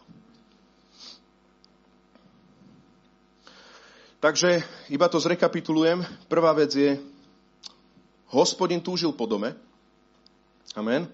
Takže 4.19 4.61
iba 4.93 5.07
to 5.09 5.17
zrekapitulujem. 5.17 6.03
Prvá 6.27 6.51
vec 6.53 6.75
je, 6.75 6.99
hospodin 8.29 8.83
túžil 8.83 9.15
po 9.15 9.25
dome. 9.25 9.55
Amen. 10.77 11.07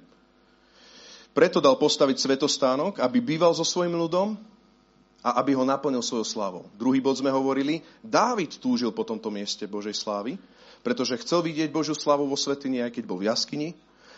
Preto 1.32 1.61
dal 1.61 1.78
postaviť 1.78 2.18
svetostánok, 2.18 2.99
aby 2.99 3.22
býval 3.22 3.53
so 3.53 3.63
svojim 3.63 3.93
ľudom 3.93 4.36
a 5.26 5.41
aby 5.41 5.57
ho 5.57 5.65
naplnil 5.65 6.05
svojou 6.05 6.21
slávou. 6.21 6.69
Druhý 6.78 7.01
bod 7.01 7.17
sme 7.17 7.34
hovorili, 7.34 7.82
Dávid 8.05 8.61
túžil 8.61 8.93
po 8.93 9.01
tomto 9.01 9.34
mieste 9.34 9.65
Božej 9.65 9.97
slávy, 9.97 10.38
pretože 10.86 11.17
chcel 11.26 11.41
vidieť 11.41 11.73
Božiu 11.73 11.97
slavu 11.97 12.30
vo 12.30 12.38
svetini, 12.38 12.86
aj 12.86 12.93
keď 12.93 13.03
bol 13.09 13.17
v 13.17 13.34
jaskyni 13.34 13.73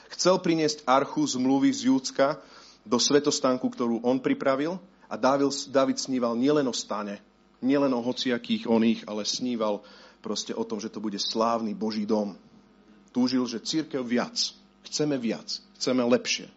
Chcel 0.08 0.39
priniesť 0.39 0.88
archu 0.88 1.28
zmluvy 1.28 1.70
z 1.76 1.91
Júcka 1.91 2.39
do 2.88 2.95
svetostánku, 2.95 3.68
ktorú 3.68 3.99
on 4.08 4.24
pripravil 4.24 4.80
a 5.12 5.20
David, 5.20 5.51
David 5.68 5.99
sníval 5.99 6.39
nielen 6.39 6.68
o 6.68 6.76
stane, 6.76 7.20
nielen 7.60 7.91
o 7.91 8.03
hociakých 8.03 8.72
oných, 8.72 9.03
ale 9.08 9.28
sníval 9.28 9.84
proste 10.24 10.55
o 10.55 10.64
tom, 10.64 10.80
že 10.80 10.91
to 10.91 11.03
bude 11.03 11.20
slávny 11.20 11.76
Boží 11.76 12.08
dom. 12.08 12.39
Túžil, 13.12 13.43
že 13.47 13.64
církev 13.64 14.03
viac. 14.03 14.36
Chceme 14.88 15.20
viac. 15.20 15.60
Chceme 15.76 16.03
lepšie. 16.08 16.47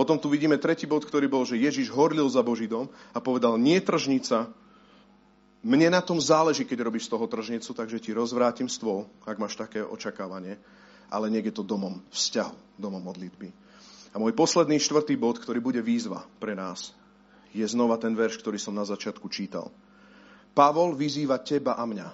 Potom 0.00 0.16
tu 0.16 0.32
vidíme 0.32 0.56
tretí 0.56 0.88
bod, 0.88 1.04
ktorý 1.04 1.28
bol, 1.28 1.44
že 1.44 1.60
Ježiš 1.60 1.92
horlil 1.92 2.24
za 2.32 2.40
Boží 2.40 2.64
dom 2.64 2.88
a 3.12 3.20
povedal, 3.20 3.60
nie 3.60 3.76
tržnica, 3.84 4.48
mne 5.60 5.92
na 5.92 6.00
tom 6.00 6.16
záleží, 6.16 6.64
keď 6.64 6.88
robíš 6.88 7.04
z 7.04 7.12
toho 7.12 7.28
tržnicu, 7.28 7.76
takže 7.76 8.00
ti 8.00 8.16
rozvrátim 8.16 8.64
stôl, 8.64 9.04
ak 9.28 9.36
máš 9.36 9.60
také 9.60 9.84
očakávanie 9.84 10.56
ale 11.10 11.26
nech 11.28 11.50
je 11.50 11.54
to 11.54 11.66
domom 11.66 11.98
vzťahu, 12.14 12.78
domom 12.78 13.02
modlitby. 13.02 13.50
A 14.14 14.16
môj 14.18 14.34
posledný 14.34 14.78
štvrtý 14.78 15.18
bod, 15.18 15.42
ktorý 15.42 15.58
bude 15.58 15.82
výzva 15.82 16.22
pre 16.38 16.54
nás, 16.54 16.94
je 17.50 17.66
znova 17.66 17.98
ten 17.98 18.14
verš, 18.14 18.38
ktorý 18.38 18.58
som 18.62 18.74
na 18.74 18.86
začiatku 18.86 19.26
čítal. 19.26 19.74
Pavol 20.54 20.94
vyzýva 20.94 21.42
teba 21.42 21.74
a 21.74 21.82
mňa 21.82 22.08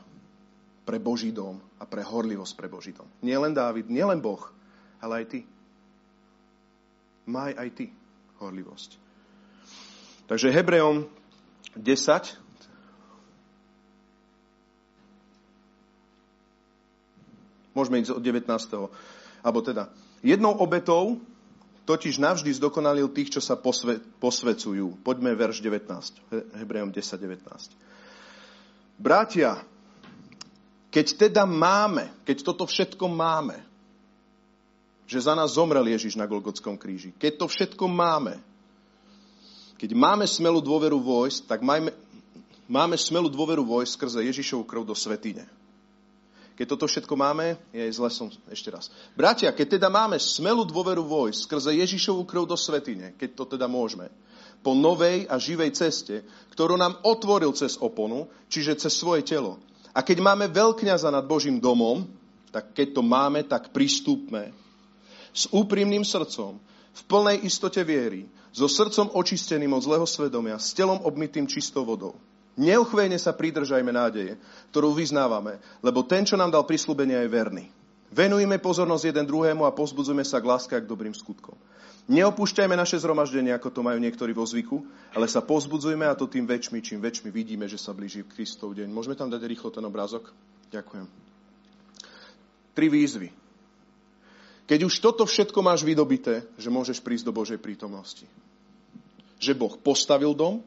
pre 0.88 0.96
Boží 0.96 1.32
dom 1.32 1.60
a 1.76 1.84
pre 1.84 2.00
horlivosť 2.00 2.52
pre 2.56 2.68
Boží 2.72 2.96
dom. 2.96 3.08
Nie 3.20 3.36
len 3.36 3.52
Dávid, 3.52 3.88
nie 3.92 4.04
len 4.04 4.20
Boh, 4.20 4.40
ale 5.00 5.24
aj 5.24 5.26
ty. 5.28 5.40
Maj 7.26 7.52
aj 7.58 7.68
ty 7.74 7.86
horlivosť. 8.38 8.90
Takže 10.26 10.50
Hebrejom 10.50 11.06
10, 11.78 12.46
Môžeme 17.76 18.00
ísť 18.00 18.16
od 18.16 18.24
19. 18.24 18.48
Alebo 19.44 19.60
teda, 19.60 19.92
jednou 20.24 20.56
obetou 20.56 21.20
totiž 21.84 22.16
navždy 22.16 22.48
zdokonalil 22.56 23.12
tých, 23.12 23.36
čo 23.36 23.44
sa 23.44 23.52
posve, 23.52 24.00
posvecujú. 24.00 25.04
Poďme 25.04 25.36
verš 25.36 25.60
19, 25.60 26.56
Hebrejom 26.56 26.88
10, 26.88 27.20
19. 27.20 28.96
Bratia, 28.96 29.60
keď 30.88 31.28
teda 31.28 31.44
máme, 31.44 32.24
keď 32.24 32.36
toto 32.48 32.64
všetko 32.64 33.12
máme, 33.12 33.60
že 35.06 35.22
za 35.22 35.38
nás 35.38 35.54
zomrel 35.54 35.86
Ježiš 35.86 36.18
na 36.18 36.26
Golgotskom 36.26 36.74
kríži, 36.74 37.14
keď 37.14 37.38
to 37.38 37.46
všetko 37.46 37.86
máme, 37.86 38.42
keď 39.78 39.94
máme 39.94 40.26
smelú 40.26 40.58
dôveru 40.58 40.98
vojsť, 40.98 41.46
tak 41.46 41.60
majme, 41.62 41.94
máme 42.66 42.98
smelú 42.98 43.30
dôveru 43.30 43.62
vojsť 43.62 43.92
skrze 43.94 44.20
Ježišovu 44.26 44.66
krv 44.66 44.82
do 44.82 44.96
svetine. 44.98 45.46
Keď 46.56 46.66
toto 46.72 46.88
všetko 46.88 47.14
máme, 47.20 47.60
je 47.68 47.84
zle 47.92 48.08
som 48.08 48.32
ešte 48.48 48.72
raz. 48.72 48.88
Bratia, 49.12 49.52
keď 49.52 49.76
teda 49.76 49.92
máme 49.92 50.16
smelú 50.16 50.64
dôveru 50.64 51.04
vojsť 51.04 51.44
skrze 51.44 51.70
Ježišovú 51.76 52.24
krv 52.24 52.48
do 52.48 52.56
svetine, 52.56 53.12
keď 53.14 53.30
to 53.36 53.44
teda 53.44 53.68
môžeme, 53.68 54.08
po 54.64 54.72
novej 54.72 55.28
a 55.28 55.36
živej 55.36 55.76
ceste, 55.76 56.24
ktorú 56.56 56.80
nám 56.80 56.98
otvoril 57.04 57.52
cez 57.52 57.76
oponu, 57.76 58.26
čiže 58.48 58.88
cez 58.88 58.96
svoje 58.96 59.22
telo. 59.22 59.60
A 59.92 60.00
keď 60.00 60.24
máme 60.24 60.48
veľkňaza 60.48 61.12
nad 61.12 61.28
Božím 61.28 61.60
domom, 61.60 62.08
tak 62.48 62.72
keď 62.72 62.96
to 62.96 63.02
máme, 63.04 63.44
tak 63.44 63.68
pristúpme 63.68 64.65
s 65.36 65.44
úprimným 65.52 66.00
srdcom, 66.00 66.56
v 66.96 67.02
plnej 67.04 67.44
istote 67.44 67.84
viery, 67.84 68.24
so 68.56 68.64
srdcom 68.64 69.12
očisteným 69.12 69.76
od 69.76 69.84
zlého 69.84 70.08
svedomia, 70.08 70.56
s 70.56 70.72
telom 70.72 70.96
obmytým 71.04 71.44
čistou 71.44 71.84
vodou. 71.84 72.16
Neuchvejne 72.56 73.20
sa 73.20 73.36
pridržajme 73.36 73.92
nádeje, 73.92 74.40
ktorú 74.72 74.96
vyznávame, 74.96 75.60
lebo 75.84 76.00
ten, 76.08 76.24
čo 76.24 76.40
nám 76.40 76.48
dal 76.48 76.64
prislúbenie, 76.64 77.20
je 77.20 77.28
verný. 77.28 77.64
Venujme 78.08 78.56
pozornosť 78.56 79.12
jeden 79.12 79.28
druhému 79.28 79.68
a 79.68 79.76
pozbudzujme 79.76 80.24
sa 80.24 80.40
k 80.40 80.48
láske 80.48 80.72
a 80.72 80.80
k 80.80 80.88
dobrým 80.88 81.12
skutkom. 81.12 81.52
Neopúšťajme 82.06 82.72
naše 82.72 82.96
zhromaždenie, 83.02 83.52
ako 83.52 83.68
to 83.68 83.80
majú 83.84 83.98
niektorí 84.00 84.32
vo 84.32 84.46
zvyku, 84.46 84.78
ale 85.12 85.28
sa 85.28 85.44
pozbudzujme 85.44 86.06
a 86.06 86.16
to 86.16 86.30
tým 86.30 86.48
väčšmi, 86.48 86.80
čím 86.80 87.02
väčšmi 87.02 87.28
vidíme, 87.28 87.68
že 87.68 87.76
sa 87.76 87.92
blíži 87.92 88.24
Kristov 88.24 88.72
deň. 88.72 88.88
Môžeme 88.88 89.18
tam 89.18 89.28
dať 89.28 89.42
rýchlo 89.44 89.68
ten 89.68 89.84
obrázok? 89.84 90.32
Ďakujem. 90.72 91.04
Tri 92.72 92.86
výzvy. 92.88 93.45
Keď 94.66 94.80
už 94.82 94.94
toto 94.98 95.22
všetko 95.22 95.62
máš 95.62 95.86
vydobité, 95.86 96.42
že 96.58 96.74
môžeš 96.74 96.98
prísť 96.98 97.30
do 97.30 97.32
Božej 97.32 97.62
prítomnosti. 97.62 98.26
Že 99.38 99.54
Boh 99.54 99.74
postavil 99.78 100.34
dom, 100.34 100.58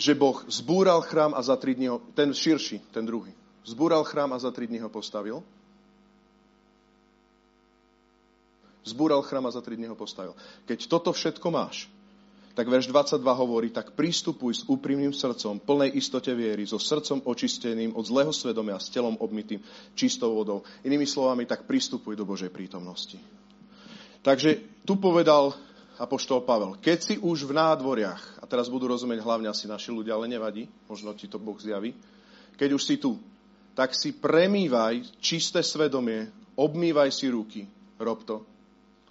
že 0.00 0.16
Boh 0.16 0.40
zbúral 0.48 1.04
chrám 1.04 1.36
a 1.36 1.44
za 1.44 1.60
tri 1.60 1.76
dní 1.76 1.92
ho, 1.92 2.00
ten 2.16 2.32
širší, 2.32 2.80
ten 2.88 3.04
druhý, 3.04 3.36
zbúral 3.68 4.00
chrám 4.08 4.32
a 4.32 4.40
za 4.40 4.48
tri 4.48 4.64
dní 4.64 4.80
ho 4.80 4.88
postavil. 4.88 5.44
Zbúral 8.80 9.20
chrám 9.20 9.44
a 9.44 9.52
za 9.52 9.60
tri 9.60 9.76
dní 9.76 9.92
ho 9.92 9.94
postavil. 9.94 10.32
Keď 10.64 10.88
toto 10.88 11.12
všetko 11.12 11.52
máš, 11.52 11.84
tak 12.60 12.68
verš 12.68 12.92
22 12.92 13.24
hovorí, 13.24 13.72
tak 13.72 13.96
prístupuj 13.96 14.52
s 14.52 14.62
úprimným 14.68 15.16
srdcom, 15.16 15.64
plnej 15.64 15.96
istote 15.96 16.28
viery, 16.36 16.68
so 16.68 16.76
srdcom 16.76 17.24
očisteným 17.24 17.96
od 17.96 18.04
zlého 18.04 18.36
svedomia, 18.36 18.76
s 18.76 18.92
telom 18.92 19.16
obmytým 19.16 19.64
čistou 19.96 20.36
vodou. 20.36 20.60
Inými 20.84 21.08
slovami, 21.08 21.48
tak 21.48 21.64
prístupuj 21.64 22.20
do 22.20 22.28
Božej 22.28 22.52
prítomnosti. 22.52 23.16
Takže 24.20 24.60
tu 24.84 25.00
povedal 25.00 25.56
Apoštol 25.96 26.44
Pavel, 26.44 26.76
keď 26.84 26.98
si 27.00 27.14
už 27.16 27.48
v 27.48 27.56
nádvoriach, 27.56 28.36
a 28.36 28.44
teraz 28.44 28.68
budú 28.68 28.92
rozumieť 28.92 29.24
hlavne 29.24 29.48
asi 29.48 29.64
naši 29.64 29.88
ľudia, 29.96 30.20
ale 30.20 30.28
nevadí, 30.28 30.68
možno 30.84 31.16
ti 31.16 31.32
to 31.32 31.40
Boh 31.40 31.56
zjaví, 31.56 31.96
keď 32.60 32.76
už 32.76 32.82
si 32.84 33.00
tu, 33.00 33.16
tak 33.72 33.96
si 33.96 34.12
premývaj 34.12 35.16
čisté 35.16 35.64
svedomie, 35.64 36.28
obmývaj 36.60 37.08
si 37.08 37.32
ruky, 37.32 37.64
rob 37.96 38.20
to, 38.28 38.44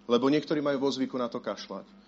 lebo 0.06 0.30
niektorí 0.30 0.62
majú 0.62 0.86
vo 0.86 0.94
zvyku 0.94 1.18
na 1.18 1.26
to 1.26 1.42
kašľať. 1.42 1.99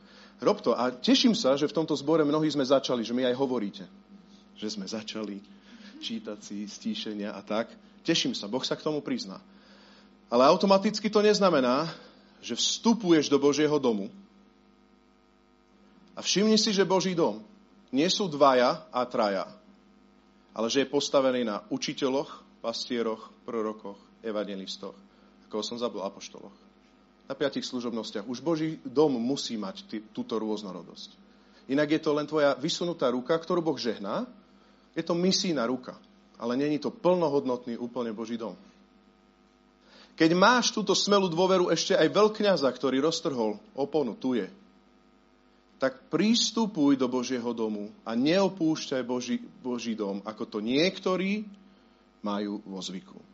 Rob 0.42 0.58
to 0.58 0.74
a 0.74 0.90
teším 0.90 1.38
sa, 1.38 1.54
že 1.54 1.70
v 1.70 1.78
tomto 1.78 1.94
zbore 1.94 2.26
mnohí 2.26 2.50
sme 2.50 2.66
začali, 2.66 3.06
že 3.06 3.14
mi 3.14 3.22
aj 3.22 3.38
hovoríte, 3.38 3.86
že 4.58 4.68
sme 4.74 4.90
začali 4.90 5.38
čítať 6.02 6.38
si 6.42 6.66
stíšenia 6.66 7.38
a 7.38 7.42
tak. 7.46 7.70
Teším 8.02 8.34
sa, 8.34 8.50
Boh 8.50 8.66
sa 8.66 8.74
k 8.74 8.82
tomu 8.82 9.06
prizná. 9.06 9.38
Ale 10.34 10.50
automaticky 10.50 11.14
to 11.14 11.22
neznamená, 11.22 11.94
že 12.42 12.58
vstupuješ 12.58 13.30
do 13.30 13.38
Božieho 13.38 13.78
domu 13.78 14.10
a 16.18 16.20
všimni 16.20 16.58
si, 16.58 16.74
že 16.74 16.90
Boží 16.90 17.14
dom 17.14 17.42
nie 17.92 18.08
sú 18.10 18.28
dvaja 18.28 18.88
a 18.90 19.02
traja, 19.06 19.46
ale 20.52 20.68
že 20.68 20.84
je 20.84 20.94
postavený 20.94 21.46
na 21.46 21.64
učiteľoch, 21.70 22.62
pastieroch, 22.64 23.30
prorokoch, 23.46 24.00
evangelistoch. 24.24 24.96
Ako 25.48 25.64
som 25.64 25.78
zabыл, 25.78 26.04
apoštoloch. 26.04 26.71
Na 27.32 27.40
piatich 27.40 27.64
služobnostiach. 27.64 28.28
Už 28.28 28.44
Boží 28.44 28.84
dom 28.84 29.16
musí 29.16 29.56
mať 29.56 29.88
ty, 29.88 29.98
túto 30.12 30.36
rôznorodosť. 30.36 31.16
Inak 31.72 31.96
je 31.96 32.02
to 32.04 32.12
len 32.12 32.28
tvoja 32.28 32.60
vysunutá 32.60 33.08
ruka, 33.08 33.32
ktorú 33.40 33.64
Boh 33.64 33.80
žehná. 33.80 34.28
Je 34.92 35.00
to 35.00 35.16
misijná 35.16 35.64
ruka, 35.64 35.96
ale 36.36 36.60
není 36.60 36.76
to 36.76 36.92
plnohodnotný 36.92 37.80
úplne 37.80 38.12
Boží 38.12 38.36
dom. 38.36 38.60
Keď 40.20 40.36
máš 40.36 40.76
túto 40.76 40.92
smelú 40.92 41.32
dôveru 41.32 41.72
ešte 41.72 41.96
aj 41.96 42.12
veľkňaza, 42.12 42.68
ktorý 42.68 43.00
roztrhol 43.00 43.56
oponu, 43.80 44.12
tu 44.20 44.36
je, 44.36 44.52
tak 45.80 46.12
prístupuj 46.12 47.00
do 47.00 47.08
Božieho 47.08 47.56
domu 47.56 47.96
a 48.04 48.12
neopúšťaj 48.12 49.08
Boží, 49.08 49.40
Boží 49.64 49.96
dom, 49.96 50.20
ako 50.28 50.44
to 50.52 50.58
niektorí 50.60 51.48
majú 52.20 52.60
vo 52.68 52.84
zvyku. 52.84 53.31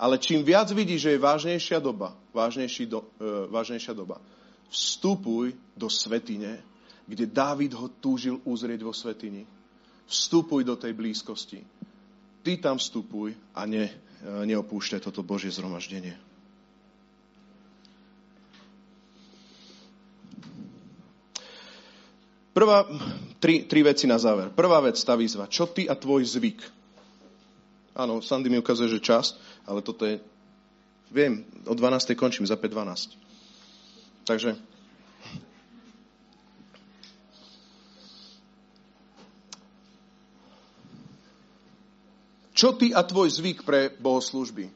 Ale 0.00 0.16
čím 0.16 0.40
viac 0.40 0.72
vidíš, 0.72 1.00
že 1.04 1.10
je 1.12 1.20
vážnejšia 1.20 1.76
doba, 1.76 2.16
vážnejší 2.32 2.88
do, 2.88 3.04
e, 3.20 3.52
vážnejšia 3.52 3.92
doba, 3.92 4.16
vstupuj 4.72 5.52
do 5.76 5.92
svetine, 5.92 6.64
kde 7.04 7.28
Dávid 7.28 7.76
ho 7.76 7.92
túžil 8.00 8.40
uzrieť 8.48 8.80
vo 8.80 8.96
svetini. 8.96 9.44
Vstupuj 10.08 10.64
do 10.64 10.80
tej 10.80 10.96
blízkosti. 10.96 11.60
Ty 12.40 12.52
tam 12.56 12.80
vstupuj 12.80 13.36
a 13.52 13.68
ne, 13.68 13.92
e, 13.92 13.94
neopúšťaj 14.24 15.04
toto 15.04 15.20
Božie 15.20 15.52
zhromaždenie. 15.52 16.16
Prvá, 22.56 22.88
tri, 23.36 23.68
tri 23.68 23.84
veci 23.84 24.08
na 24.08 24.16
záver. 24.16 24.48
Prvá 24.48 24.80
vec, 24.80 24.96
tá 24.96 25.12
výzva. 25.12 25.44
Čo 25.44 25.68
ty 25.68 25.86
a 25.86 25.92
tvoj 25.92 26.24
zvyk? 26.24 26.79
Áno, 28.00 28.24
Sandy 28.24 28.48
mi 28.48 28.56
ukazuje, 28.56 28.88
že 28.88 29.04
čas, 29.04 29.36
ale 29.68 29.84
toto 29.84 30.08
je... 30.08 30.24
Viem, 31.12 31.44
o 31.68 31.76
12. 31.76 32.16
končím, 32.16 32.48
za 32.48 32.56
5.12. 32.56 33.12
Takže... 34.24 34.56
Čo 42.56 42.76
ty 42.76 42.92
a 42.92 43.04
tvoj 43.04 43.28
zvyk 43.36 43.64
pre 43.68 43.92
bohoslužby? 44.00 44.68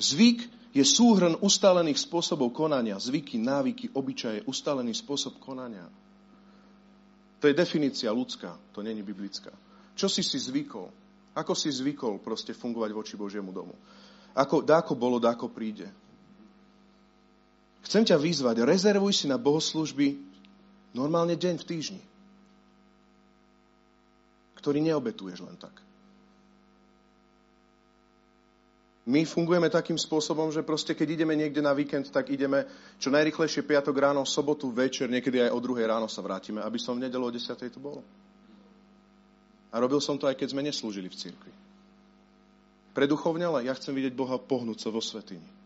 Zvyk 0.00 0.57
je 0.72 0.84
súhrn 0.84 1.40
ustálených 1.40 1.96
spôsobov 1.96 2.52
konania, 2.52 3.00
zvyky, 3.00 3.40
návyky, 3.40 3.90
obyčaje, 3.96 4.44
ustálený 4.44 4.92
spôsob 4.92 5.40
konania. 5.40 5.88
To 7.40 7.48
je 7.48 7.54
definícia 7.56 8.12
ľudská, 8.12 8.52
to 8.74 8.84
není 8.84 9.00
biblická. 9.00 9.54
Čo 9.96 10.10
si 10.10 10.20
si 10.20 10.36
zvykol? 10.36 10.90
Ako 11.38 11.54
si 11.54 11.70
zvykol 11.70 12.18
proste 12.18 12.52
fungovať 12.52 12.90
voči 12.92 13.14
Božiemu 13.14 13.54
domu? 13.54 13.74
Ako, 14.34 14.60
dáko 14.62 14.98
bolo, 14.98 15.22
dáko 15.22 15.48
príde. 15.48 15.88
Chcem 17.86 18.04
ťa 18.04 18.18
vyzvať, 18.20 18.66
rezervuj 18.66 19.14
si 19.14 19.26
na 19.30 19.40
bohoslužby 19.40 20.18
normálne 20.92 21.38
deň 21.38 21.54
v 21.62 21.64
týždni, 21.64 22.02
ktorý 24.58 24.82
neobetuješ 24.82 25.46
len 25.46 25.56
tak. 25.56 25.87
My 29.08 29.24
fungujeme 29.24 29.72
takým 29.72 29.96
spôsobom, 29.96 30.52
že 30.52 30.60
proste 30.60 30.92
keď 30.92 31.16
ideme 31.16 31.32
niekde 31.32 31.64
na 31.64 31.72
víkend, 31.72 32.12
tak 32.12 32.28
ideme 32.28 32.68
čo 33.00 33.08
najrychlejšie 33.08 33.64
piatok 33.64 33.96
ráno, 33.96 34.28
sobotu 34.28 34.68
večer, 34.68 35.08
niekedy 35.08 35.48
aj 35.48 35.56
o 35.56 35.64
druhej 35.64 35.88
ráno 35.88 36.12
sa 36.12 36.20
vrátime, 36.20 36.60
aby 36.60 36.76
som 36.76 36.92
v 36.92 37.08
nedelu 37.08 37.24
o 37.24 37.32
10. 37.32 37.56
tu 37.72 37.80
bol. 37.80 38.04
A 39.72 39.80
robil 39.80 40.04
som 40.04 40.20
to 40.20 40.28
aj 40.28 40.36
keď 40.36 40.52
sme 40.52 40.60
neslúžili 40.60 41.08
v 41.08 41.16
cirkvi. 41.16 41.52
Preduchovňale, 42.92 43.64
ja 43.64 43.72
chcem 43.72 43.96
vidieť 43.96 44.12
Boha 44.12 44.36
pohnúť 44.36 44.84
sa 44.84 44.92
vo 44.92 45.00
svetini. 45.00 45.57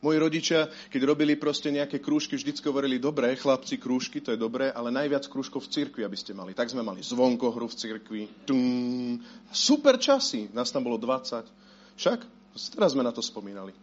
Moji 0.00 0.16
rodičia, 0.16 0.72
keď 0.88 1.12
robili 1.12 1.36
proste 1.36 1.68
nejaké 1.68 2.00
krúžky, 2.00 2.40
vždycky 2.40 2.64
hovorili, 2.64 2.96
dobre, 2.96 3.36
chlapci, 3.36 3.76
krúžky, 3.76 4.24
to 4.24 4.32
je 4.32 4.40
dobré, 4.40 4.72
ale 4.72 4.88
najviac 4.88 5.28
krúžkov 5.28 5.68
v 5.68 5.72
cirkvi, 5.76 6.08
aby 6.08 6.16
ste 6.16 6.32
mali. 6.32 6.56
Tak 6.56 6.72
sme 6.72 6.80
mali 6.80 7.04
zvonkohru 7.04 7.68
v 7.68 7.76
cirkvi. 7.76 8.22
Tum, 8.48 9.20
super 9.52 10.00
časy, 10.00 10.48
nás 10.56 10.72
tam 10.72 10.88
bolo 10.88 10.96
20. 10.96 11.44
Však, 12.00 12.18
teraz 12.72 12.96
sme 12.96 13.04
na 13.04 13.12
to 13.12 13.20
spomínali. 13.20 13.76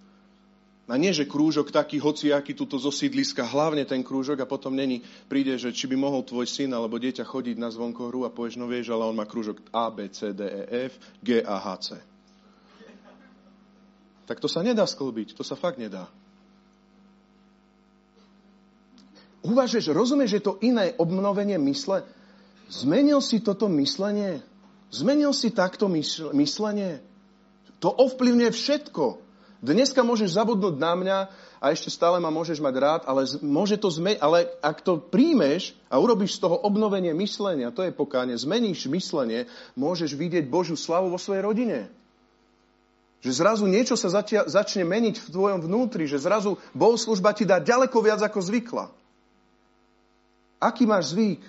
A 0.89 0.97
nie, 0.97 1.13
že 1.13 1.29
krúžok 1.29 1.69
taký 1.69 2.01
hociaký 2.01 2.57
tuto 2.57 2.81
zo 2.81 2.89
sídliska, 2.89 3.45
hlavne 3.45 3.85
ten 3.85 4.01
krúžok 4.01 4.41
a 4.41 4.49
potom 4.49 4.73
není, 4.73 5.05
príde, 5.29 5.53
že 5.59 5.69
či 5.69 5.85
by 5.85 5.99
mohol 5.99 6.25
tvoj 6.25 6.49
syn 6.49 6.73
alebo 6.73 6.97
dieťa 6.97 7.27
chodiť 7.27 7.61
na 7.61 7.69
zvonkohru 7.69 8.25
a 8.25 8.33
povieš, 8.33 8.57
no 8.57 8.65
vieš, 8.65 8.89
ale 8.89 9.05
on 9.05 9.13
má 9.13 9.27
krúžok 9.29 9.61
A, 9.69 9.93
B, 9.93 10.09
C, 10.09 10.33
D, 10.33 10.47
E, 10.49 10.89
F, 10.89 10.97
G, 11.21 11.45
A, 11.45 11.61
H, 11.61 11.67
C 11.85 12.16
tak 14.27 14.43
to 14.43 14.51
sa 14.51 14.59
nedá 14.59 14.83
sklbiť. 14.83 15.33
To 15.39 15.43
sa 15.47 15.55
fakt 15.55 15.79
nedá. 15.79 16.11
Uvažuješ, 19.47 19.95
rozumieš, 19.95 20.37
že 20.37 20.45
to 20.45 20.59
iné 20.59 20.91
obnovenie 20.99 21.55
mysle? 21.55 22.03
Zmenil 22.67 23.23
si 23.23 23.39
toto 23.39 23.71
myslenie? 23.71 24.43
Zmenil 24.91 25.31
si 25.31 25.55
takto 25.55 25.87
myslenie? 26.35 26.99
To 27.79 27.87
ovplyvňuje 27.87 28.51
všetko. 28.51 29.23
Dneska 29.63 30.03
môžeš 30.03 30.35
zabudnúť 30.35 30.75
na 30.75 30.93
mňa 30.93 31.17
a 31.57 31.65
ešte 31.73 31.89
stále 31.89 32.21
ma 32.21 32.29
môžeš 32.29 32.61
mať 32.61 32.75
rád, 32.77 33.01
ale, 33.09 33.25
môže 33.41 33.79
to 33.81 33.89
zme- 33.89 34.19
ale 34.21 34.45
ak 34.61 34.85
to 34.85 35.01
príjmeš 35.01 35.73
a 35.89 35.97
urobíš 35.97 36.37
z 36.37 36.45
toho 36.45 36.61
obnovenie 36.61 37.09
myslenia, 37.17 37.73
to 37.73 37.81
je 37.81 37.89
pokáne, 37.89 38.37
zmeníš 38.37 38.85
myslenie, 38.85 39.49
môžeš 39.73 40.13
vidieť 40.13 40.45
Božiu 40.45 40.77
slavu 40.77 41.09
vo 41.09 41.17
svojej 41.17 41.41
rodine. 41.41 41.89
Že 43.17 43.31
zrazu 43.33 43.65
niečo 43.65 43.97
sa 43.97 44.13
zatia, 44.13 44.45
začne 44.45 44.85
meniť 44.85 45.17
v 45.17 45.31
tvojom 45.33 45.59
vnútri, 45.65 46.05
že 46.05 46.21
zrazu 46.21 46.61
bohoslužba 46.77 47.33
ti 47.33 47.49
dá 47.49 47.57
ďaleko 47.57 47.97
viac 47.99 48.21
ako 48.21 48.39
zvykla. 48.39 48.85
Aký 50.61 50.85
máš 50.85 51.13
zvyk? 51.13 51.41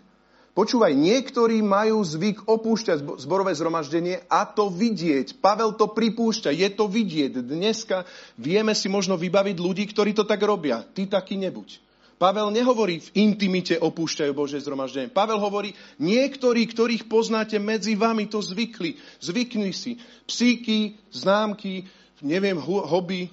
Počúvaj, 0.58 0.90
niektorí 0.90 1.62
majú 1.62 2.02
zvyk 2.02 2.50
opúšťať 2.50 3.22
zborové 3.22 3.54
zhromaždenie 3.54 4.26
a 4.26 4.42
to 4.42 4.66
vidieť. 4.66 5.38
Pavel 5.38 5.70
to 5.78 5.86
pripúšťa, 5.86 6.50
je 6.50 6.68
to 6.74 6.90
vidieť. 6.90 7.46
Dneska 7.46 8.02
vieme 8.34 8.74
si 8.74 8.90
možno 8.90 9.14
vybaviť 9.14 9.54
ľudí, 9.54 9.86
ktorí 9.86 10.18
to 10.18 10.26
tak 10.26 10.42
robia. 10.42 10.82
Ty 10.82 11.06
taký 11.06 11.38
nebuď. 11.38 11.78
Pavel 12.18 12.50
nehovorí 12.50 12.98
v 12.98 13.30
intimite 13.30 13.78
opúšťajú 13.78 14.32
Bože 14.34 14.58
zhromaždenie. 14.58 15.14
Pavel 15.14 15.38
hovorí, 15.38 15.70
niektorí, 16.02 16.66
ktorých 16.66 17.06
poznáte 17.06 17.62
medzi 17.62 17.94
vami, 17.94 18.26
to 18.26 18.42
zvykli. 18.42 18.98
Zvykni 19.22 19.70
si. 19.70 20.02
Psíky, 20.26 20.98
známky, 21.14 21.86
neviem, 22.18 22.58
hobby. 22.58 23.30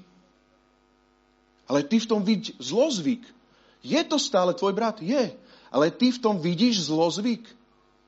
Ale 1.66 1.82
ty 1.82 1.98
v 1.98 2.06
tom 2.06 2.22
vidíš 2.22 2.62
zlozvyk. 2.62 3.26
Je 3.82 4.02
to 4.06 4.22
stále 4.22 4.54
tvoj 4.54 4.78
brat? 4.78 5.02
Je. 5.02 5.34
Ale 5.74 5.90
ty 5.90 6.14
v 6.14 6.22
tom 6.22 6.38
vidíš 6.38 6.94
zlozvyk. 6.94 7.42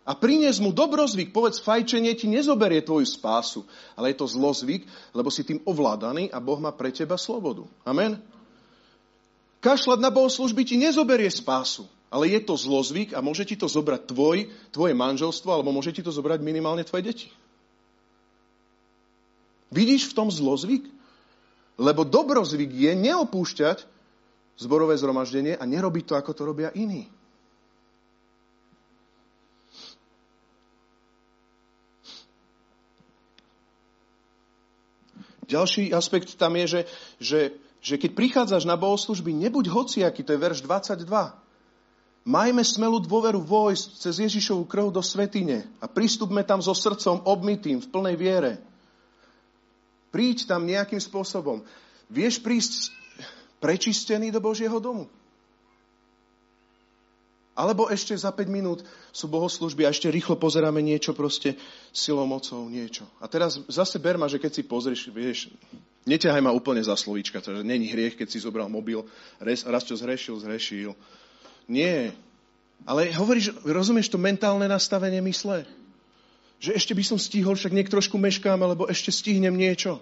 A 0.05 0.13
prinies 0.13 0.61
mu 0.61 0.69
dobrozvyk. 0.69 1.33
Povedz, 1.33 1.57
fajčenie 1.57 2.13
ti 2.13 2.29
nezoberie 2.29 2.85
tvoju 2.85 3.09
spásu. 3.09 3.65
Ale 3.97 4.13
je 4.13 4.21
to 4.21 4.29
zlozvyk, 4.29 4.85
lebo 5.17 5.33
si 5.33 5.41
tým 5.41 5.57
ovládaný 5.65 6.29
a 6.29 6.37
Boh 6.37 6.61
má 6.61 6.69
pre 6.69 6.93
teba 6.93 7.17
slobodu. 7.17 7.65
Amen. 7.81 8.36
Kašľať 9.57 9.99
na 9.99 10.13
bohoslužby 10.13 10.61
ti 10.63 10.75
nezoberie 10.77 11.29
spásu, 11.33 11.89
ale 12.13 12.29
je 12.29 12.39
to 12.45 12.53
zlozvyk 12.53 13.17
a 13.17 13.25
môže 13.25 13.43
ti 13.43 13.57
to 13.57 13.65
zobrať 13.65 14.13
tvoj, 14.13 14.47
tvoje 14.69 14.93
manželstvo, 14.93 15.49
alebo 15.49 15.73
môže 15.73 15.91
ti 15.91 16.05
to 16.05 16.13
zobrať 16.13 16.45
minimálne 16.45 16.85
tvoje 16.85 17.03
deti. 17.09 17.29
Vidíš 19.73 20.13
v 20.13 20.15
tom 20.15 20.29
zlozvyk? 20.31 20.87
Lebo 21.77 22.01
dobrozvyk 22.01 22.73
je 22.73 22.91
neopúšťať 22.97 23.85
zborové 24.57 24.97
zhromaždenie 24.97 25.53
a 25.53 25.63
nerobiť 25.69 26.03
to, 26.09 26.13
ako 26.17 26.31
to 26.33 26.41
robia 26.41 26.73
iní. 26.73 27.05
Ďalší 35.47 35.95
aspekt 35.95 36.35
tam 36.35 36.59
je, 36.59 36.65
že, 36.67 36.81
že 37.23 37.39
že 37.87 37.95
keď 37.95 38.11
prichádzaš 38.19 38.67
na 38.67 38.75
bohoslužby, 38.75 39.31
nebuď 39.31 39.71
hociaký, 39.71 40.19
to 40.19 40.35
je 40.35 40.43
verš 40.43 40.59
22. 40.67 41.07
Majme 42.27 42.59
smelú 42.59 42.99
dôveru 42.99 43.39
vojsť 43.39 44.03
cez 44.03 44.19
Ježišovu 44.19 44.67
krv 44.67 44.91
do 44.91 44.99
svetine 44.99 45.63
a 45.79 45.87
pristupme 45.87 46.43
tam 46.43 46.59
so 46.59 46.75
srdcom 46.75 47.23
obmytým 47.23 47.79
v 47.79 47.87
plnej 47.87 48.15
viere. 48.19 48.53
Príď 50.11 50.51
tam 50.51 50.67
nejakým 50.67 50.99
spôsobom. 50.99 51.63
Vieš 52.11 52.43
prísť 52.43 52.91
prečistený 53.63 54.35
do 54.35 54.43
Božieho 54.43 54.75
domu? 54.83 55.07
Alebo 57.57 57.89
ešte 57.89 58.13
za 58.13 58.29
5 58.29 58.45
minút 58.53 58.85
sú 59.09 59.25
bohoslužby 59.25 59.81
a 59.81 59.89
ešte 59.89 60.13
rýchlo 60.13 60.37
pozeráme 60.37 60.77
niečo 60.77 61.17
proste 61.17 61.57
silou, 61.89 62.29
mocou, 62.29 62.69
niečo. 62.69 63.09
A 63.17 63.25
teraz 63.25 63.57
zase 63.65 63.97
berma, 63.97 64.29
že 64.29 64.37
keď 64.37 64.51
si 64.53 64.61
pozrieš, 64.61 65.09
vieš, 65.09 65.49
neťahaj 66.05 66.45
ma 66.45 66.53
úplne 66.53 66.85
za 66.85 66.93
slovíčka, 66.93 67.41
takže 67.41 67.65
není 67.65 67.89
hriech, 67.89 68.13
keď 68.13 68.29
si 68.29 68.45
zobral 68.45 68.69
mobil, 68.69 69.01
raz, 69.41 69.65
raz 69.65 69.81
čo 69.81 69.97
zhrešil, 69.97 70.37
zhrešil. 70.37 70.93
Nie. 71.65 72.13
Ale 72.85 73.09
hovoríš, 73.09 73.57
rozumieš 73.65 74.13
to 74.13 74.21
mentálne 74.21 74.69
nastavenie 74.69 75.17
mysle? 75.25 75.65
Že 76.61 76.77
ešte 76.77 76.93
by 76.93 77.03
som 77.09 77.17
stihol, 77.17 77.57
však 77.57 77.73
niek 77.73 77.89
trošku 77.89 78.21
meškám, 78.21 78.61
alebo 78.61 78.85
ešte 78.85 79.09
stihnem 79.09 79.57
niečo. 79.57 79.97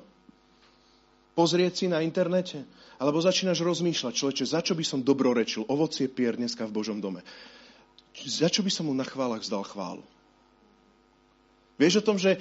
Pozrieť 1.35 1.83
si 1.83 1.85
na 1.91 1.99
internete. 1.99 2.63
Alebo 2.95 3.19
začínaš 3.19 3.59
rozmýšľať, 3.59 4.13
človeče, 4.15 4.45
za 4.47 4.63
čo 4.63 4.71
by 4.71 4.83
som 4.87 5.03
dobrorečil 5.03 5.67
ovocie 5.67 6.07
pier 6.07 6.39
dneska 6.39 6.63
v 6.63 6.71
Božom 6.71 7.03
dome? 7.03 7.19
Za 8.23 8.47
čo 8.47 8.63
by 8.63 8.71
som 8.71 8.87
mu 8.87 8.95
na 8.95 9.03
chválach 9.03 9.43
vzdal 9.43 9.67
chválu? 9.67 10.03
Vieš 11.75 11.99
o 11.99 12.05
tom, 12.07 12.15
že 12.15 12.39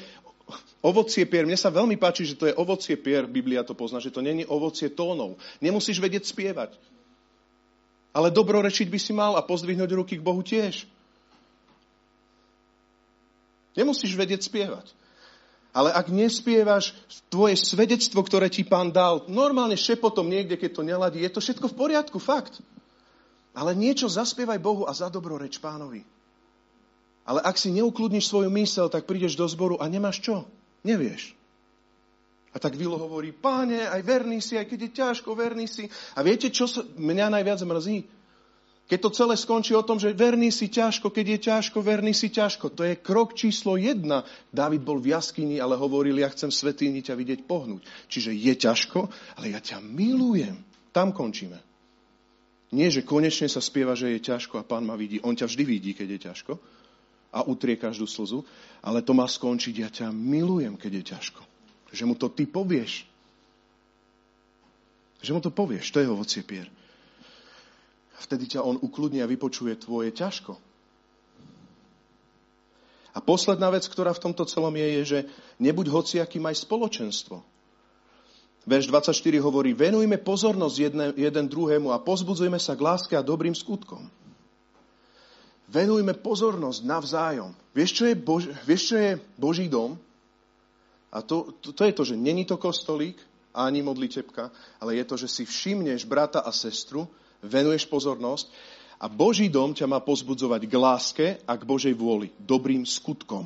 ovocie 0.78 1.26
pier, 1.26 1.42
mne 1.42 1.58
sa 1.58 1.74
veľmi 1.74 1.98
páči, 1.98 2.22
že 2.22 2.38
to 2.38 2.46
je 2.46 2.54
ovocie 2.54 2.94
pier, 2.94 3.26
Biblia 3.26 3.66
to 3.66 3.74
pozná, 3.74 3.98
že 3.98 4.14
to 4.14 4.22
není 4.22 4.46
ovocie 4.46 4.86
tónov. 4.86 5.42
Nemusíš 5.58 5.98
vedieť 5.98 6.30
spievať. 6.30 6.78
Ale 8.14 8.30
dobrorečiť 8.30 8.86
by 8.86 8.98
si 9.02 9.10
mal 9.10 9.34
a 9.34 9.42
pozdvihnúť 9.42 9.90
ruky 9.90 10.22
k 10.22 10.22
Bohu 10.22 10.38
tiež. 10.38 10.86
Nemusíš 13.74 14.14
vedieť 14.14 14.46
spievať. 14.46 14.86
Ale 15.74 15.90
ak 15.90 16.06
nespievaš 16.06 16.94
tvoje 17.26 17.59
svedectvo, 17.59 18.22
ktoré 18.22 18.46
ti 18.46 18.62
pán 18.62 18.94
dal, 18.94 19.26
normálne 19.26 19.74
šepotom 19.74 20.30
niekde, 20.30 20.55
keď 20.55 20.70
to 20.70 20.82
neladí, 20.86 21.18
je 21.18 21.34
to 21.34 21.42
všetko 21.42 21.66
v 21.74 21.78
poriadku, 21.78 22.22
fakt. 22.22 22.62
Ale 23.51 23.74
niečo 23.74 24.06
zaspievaj 24.06 24.62
Bohu 24.62 24.86
a 24.86 24.94
za 24.94 25.10
dobro 25.10 25.34
reč 25.34 25.59
pánovi. 25.59 26.06
Ale 27.26 27.42
ak 27.42 27.59
si 27.59 27.74
neukludníš 27.74 28.30
svoju 28.30 28.55
mysel, 28.55 28.86
tak 28.86 29.10
prídeš 29.10 29.34
do 29.34 29.51
zboru 29.51 29.74
a 29.82 29.90
nemáš 29.90 30.22
čo? 30.22 30.46
Nevieš. 30.86 31.34
A 32.55 32.62
tak 32.62 32.78
Vilo 32.78 32.94
hovorí, 32.94 33.34
páne, 33.34 33.82
aj 33.82 33.98
verný 34.06 34.38
si, 34.38 34.55
aj 34.55 34.70
keď 34.70 34.78
je 34.78 34.90
ťažko, 34.94 35.34
verný 35.34 35.66
si. 35.66 35.90
A 36.14 36.22
viete, 36.22 36.55
čo 36.55 36.70
sa 36.70 36.86
mňa 36.86 37.34
najviac 37.34 37.59
mrzí? 37.66 38.06
Keď 38.85 38.98
to 39.01 39.16
celé 39.16 39.35
skončí 39.40 39.73
o 39.73 39.81
tom, 39.81 39.97
že 39.97 40.12
verný 40.12 40.52
si 40.52 40.69
ťažko, 40.69 41.09
keď 41.09 41.27
je 41.27 41.39
ťažko, 41.48 41.78
verný 41.81 42.12
si 42.12 42.28
ťažko. 42.28 42.69
To 42.77 42.85
je 42.85 43.01
krok 43.01 43.32
číslo 43.32 43.81
jedna. 43.81 44.28
Dávid 44.52 44.85
bol 44.85 45.01
v 45.01 45.16
jaskyni, 45.16 45.56
ale 45.56 45.81
hovoril, 45.81 46.20
ja 46.20 46.28
chcem 46.28 46.52
svetýni 46.52 47.01
ťa 47.01 47.16
vidieť 47.16 47.48
pohnúť. 47.48 47.81
Čiže 48.12 48.36
je 48.36 48.52
ťažko, 48.52 49.09
ale 49.40 49.56
ja 49.56 49.61
ťa 49.65 49.81
milujem. 49.81 50.61
Tam 50.93 51.16
končíme. 51.16 51.56
Nie, 52.77 52.93
že 52.93 53.09
konečne 53.09 53.48
sa 53.48 53.65
spieva, 53.65 53.97
že 53.97 54.12
je 54.12 54.20
ťažko 54.20 54.61
a 54.61 54.69
pán 54.69 54.85
ma 54.85 55.01
vidí. 55.01 55.16
On 55.24 55.32
ťa 55.32 55.48
vždy 55.48 55.65
vidí, 55.65 55.90
keď 55.97 56.09
je 56.11 56.20
ťažko 56.28 56.52
a 57.35 57.40
utrie 57.48 57.81
každú 57.81 58.05
slzu, 58.05 58.44
ale 58.85 59.01
to 59.01 59.16
má 59.16 59.27
skončiť, 59.27 59.74
ja 59.81 59.90
ťa 59.90 60.12
milujem, 60.12 60.77
keď 60.77 60.93
je 60.93 61.05
ťažko. 61.09 61.43
Že 61.90 62.05
mu 62.05 62.15
to 62.15 62.28
ty 62.31 62.44
povieš. 62.47 63.09
Že 65.24 65.31
mu 65.35 65.40
to 65.40 65.51
povieš, 65.51 65.89
to 65.89 66.05
je 66.05 66.06
ovocie 66.06 66.44
pier 66.44 66.69
vtedy 68.23 68.57
ťa 68.57 68.62
on 68.62 68.78
ukludní 68.78 69.23
a 69.23 69.31
vypočuje 69.31 69.74
tvoje 69.78 70.15
ťažko. 70.15 70.55
A 73.15 73.19
posledná 73.23 73.70
vec, 73.70 73.86
ktorá 73.86 74.11
v 74.11 74.23
tomto 74.27 74.43
celom 74.43 74.74
je, 74.74 74.89
je, 74.91 75.03
že 75.07 75.19
nebuď 75.62 75.86
hociaký 75.86 76.43
maj 76.43 76.59
spoločenstvo. 76.59 77.47
Verš 78.66 78.91
24 78.91 79.15
hovorí, 79.45 79.77
venujme 79.77 80.19
pozornosť 80.19 80.77
jedne, 80.81 81.07
jeden 81.15 81.47
druhému 81.47 81.95
a 81.95 82.03
pozbudzujme 82.03 82.59
sa 82.59 82.74
k 82.74 82.82
láske 82.82 83.15
a 83.15 83.23
dobrým 83.23 83.55
skutkom. 83.55 84.09
Venujme 85.70 86.16
pozornosť 86.16 86.81
navzájom. 86.82 87.53
Vieš, 87.77 87.91
čo 87.93 88.05
je, 88.09 88.15
Bož, 88.19 88.43
vieš, 88.66 88.95
čo 88.95 88.97
je 88.99 89.11
Boží 89.36 89.66
dom? 89.70 89.95
A 91.15 91.23
to, 91.23 91.55
to, 91.62 91.70
to 91.70 91.82
je 91.86 91.93
to, 91.95 92.03
že 92.03 92.16
není 92.19 92.43
to 92.43 92.59
kostolík, 92.59 93.20
ani 93.55 93.86
modlitebka, 93.86 94.51
ale 94.82 94.99
je 94.99 95.05
to, 95.07 95.15
že 95.15 95.28
si 95.31 95.43
všimneš 95.47 96.11
brata 96.11 96.43
a 96.43 96.51
sestru 96.51 97.07
venuješ 97.44 97.84
pozornosť 97.86 98.48
a 99.00 99.06
Boží 99.10 99.52
dom 99.52 99.76
ťa 99.76 99.84
má 99.84 100.00
pozbudzovať 100.00 100.62
k 100.64 100.74
láske 100.80 101.26
a 101.44 101.52
k 101.58 101.66
Božej 101.68 101.92
vôli, 101.92 102.32
dobrým 102.40 102.88
skutkom. 102.88 103.44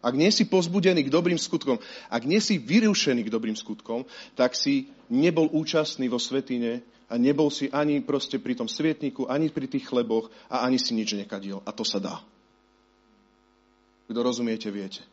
Ak 0.00 0.16
nie 0.16 0.32
si 0.32 0.48
pozbudený 0.48 1.06
k 1.06 1.12
dobrým 1.12 1.36
skutkom, 1.36 1.76
ak 2.08 2.22
nie 2.24 2.40
si 2.40 2.56
vyrušený 2.56 3.28
k 3.28 3.32
dobrým 3.32 3.52
skutkom, 3.52 4.08
tak 4.32 4.56
si 4.56 4.88
nebol 5.12 5.52
účastný 5.52 6.08
vo 6.08 6.16
svetine 6.16 6.80
a 7.12 7.20
nebol 7.20 7.52
si 7.52 7.68
ani 7.68 8.00
proste 8.00 8.40
pri 8.40 8.56
tom 8.56 8.64
svietniku, 8.64 9.28
ani 9.28 9.52
pri 9.52 9.68
tých 9.68 9.84
chleboch 9.92 10.32
a 10.48 10.64
ani 10.64 10.80
si 10.80 10.96
nič 10.96 11.12
nekadil. 11.12 11.60
A 11.68 11.70
to 11.76 11.84
sa 11.84 12.00
dá. 12.00 12.16
Kto 14.08 14.20
rozumiete, 14.24 14.72
viete. 14.72 15.04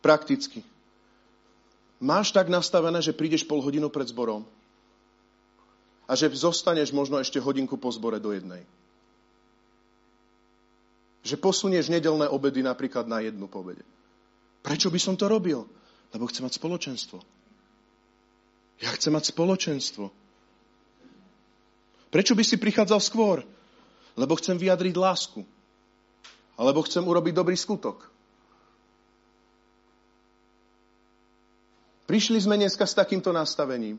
Prakticky. 0.00 0.64
Máš 2.00 2.32
tak 2.32 2.48
nastavené, 2.48 3.04
že 3.04 3.12
prídeš 3.12 3.44
pol 3.44 3.60
hodinu 3.60 3.92
pred 3.92 4.08
zborom 4.08 4.48
a 6.06 6.14
že 6.14 6.30
zostaneš 6.30 6.94
možno 6.94 7.18
ešte 7.18 7.42
hodinku 7.42 7.74
po 7.74 7.90
zbore 7.90 8.22
do 8.22 8.30
jednej. 8.30 8.62
Že 11.26 11.42
posunieš 11.42 11.90
nedelné 11.90 12.30
obedy 12.30 12.62
napríklad 12.62 13.10
na 13.10 13.18
jednu 13.18 13.50
povede. 13.50 13.82
Prečo 14.62 14.90
by 14.90 14.98
som 15.02 15.18
to 15.18 15.26
robil? 15.26 15.66
Lebo 16.14 16.30
chcem 16.30 16.46
mať 16.46 16.62
spoločenstvo. 16.62 17.18
Ja 18.78 18.94
chcem 18.94 19.10
mať 19.10 19.34
spoločenstvo. 19.34 20.06
Prečo 22.14 22.38
by 22.38 22.44
si 22.46 22.56
prichádzal 22.56 23.00
skôr? 23.02 23.42
Lebo 24.14 24.38
chcem 24.38 24.54
vyjadriť 24.54 24.94
lásku. 24.94 25.42
Alebo 26.54 26.86
chcem 26.86 27.02
urobiť 27.02 27.34
dobrý 27.34 27.58
skutok. 27.58 28.06
Prišli 32.06 32.38
sme 32.38 32.54
dneska 32.54 32.86
s 32.86 32.94
takýmto 32.94 33.34
nastavením. 33.34 33.98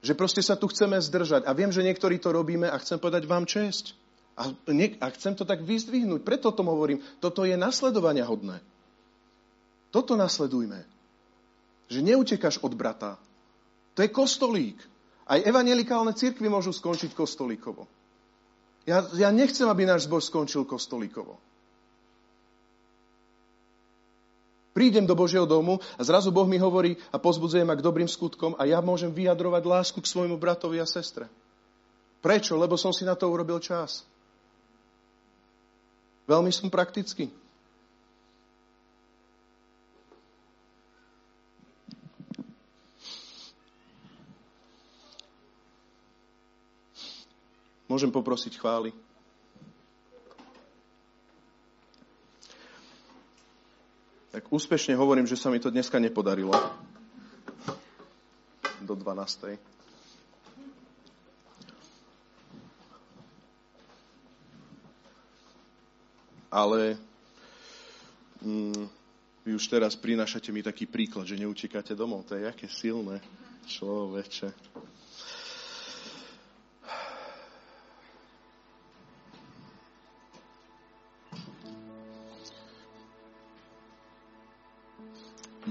Že 0.00 0.12
proste 0.16 0.40
sa 0.40 0.56
tu 0.56 0.68
chceme 0.68 0.96
zdržať. 0.96 1.44
A 1.44 1.52
viem, 1.52 1.68
že 1.68 1.84
niektorí 1.84 2.16
to 2.16 2.32
robíme 2.32 2.64
a 2.68 2.80
chcem 2.80 2.96
povedať 2.96 3.28
vám 3.28 3.44
česť. 3.44 3.92
A, 4.40 4.48
nie, 4.72 4.96
a 4.96 5.12
chcem 5.12 5.36
to 5.36 5.44
tak 5.44 5.60
vyzdvihnúť. 5.60 6.24
Preto 6.24 6.48
tom 6.56 6.72
hovorím. 6.72 7.04
Toto 7.20 7.44
je 7.44 7.52
nasledovania 7.60 8.24
hodné. 8.24 8.64
Toto 9.92 10.16
nasledujme. 10.16 10.86
Že 11.92 12.00
neutekáš 12.00 12.62
od 12.64 12.72
brata. 12.72 13.20
To 13.98 14.00
je 14.00 14.08
kostolík. 14.08 14.80
Aj 15.28 15.42
evangelikálne 15.42 16.16
cirkvy 16.16 16.48
môžu 16.48 16.72
skončiť 16.72 17.12
kostolíkovo. 17.12 17.84
Ja, 18.88 19.04
ja 19.12 19.28
nechcem, 19.28 19.68
aby 19.68 19.84
náš 19.84 20.08
zbor 20.08 20.24
skončil 20.24 20.64
kostolíkovo. 20.64 21.36
Prídem 24.70 25.02
do 25.02 25.18
Božieho 25.18 25.50
domu 25.50 25.82
a 25.98 26.02
zrazu 26.06 26.30
Boh 26.30 26.46
mi 26.46 26.54
hovorí 26.54 26.94
a 27.10 27.18
pozbudzuje 27.18 27.66
ma 27.66 27.74
k 27.74 27.82
dobrým 27.82 28.06
skutkom 28.06 28.54
a 28.54 28.62
ja 28.70 28.78
môžem 28.78 29.10
vyjadrovať 29.10 29.62
lásku 29.66 29.98
k 29.98 30.06
svojmu 30.06 30.38
bratovi 30.38 30.78
a 30.78 30.86
sestre. 30.86 31.26
Prečo? 32.22 32.54
Lebo 32.54 32.78
som 32.78 32.94
si 32.94 33.02
na 33.02 33.18
to 33.18 33.26
urobil 33.26 33.58
čas. 33.58 34.06
Veľmi 36.30 36.54
som 36.54 36.70
praktický. 36.70 37.26
Môžem 47.90 48.14
poprosiť 48.14 48.54
chvály. 48.54 48.94
Tak 54.30 54.46
úspešne 54.46 54.94
hovorím, 54.94 55.26
že 55.26 55.34
sa 55.34 55.50
mi 55.50 55.58
to 55.58 55.74
dneska 55.74 55.98
nepodarilo. 55.98 56.54
Do 58.78 58.94
12. 58.94 59.58
Ale 66.50 66.98
mm, 68.42 68.86
vy 69.46 69.50
už 69.54 69.66
teraz 69.66 69.98
prinášate 69.98 70.54
mi 70.54 70.62
taký 70.62 70.86
príklad, 70.86 71.26
že 71.26 71.38
neutekáte 71.38 71.98
domov. 71.98 72.26
To 72.30 72.38
je 72.38 72.46
aké 72.46 72.70
silné 72.70 73.18
človeče. 73.66 74.54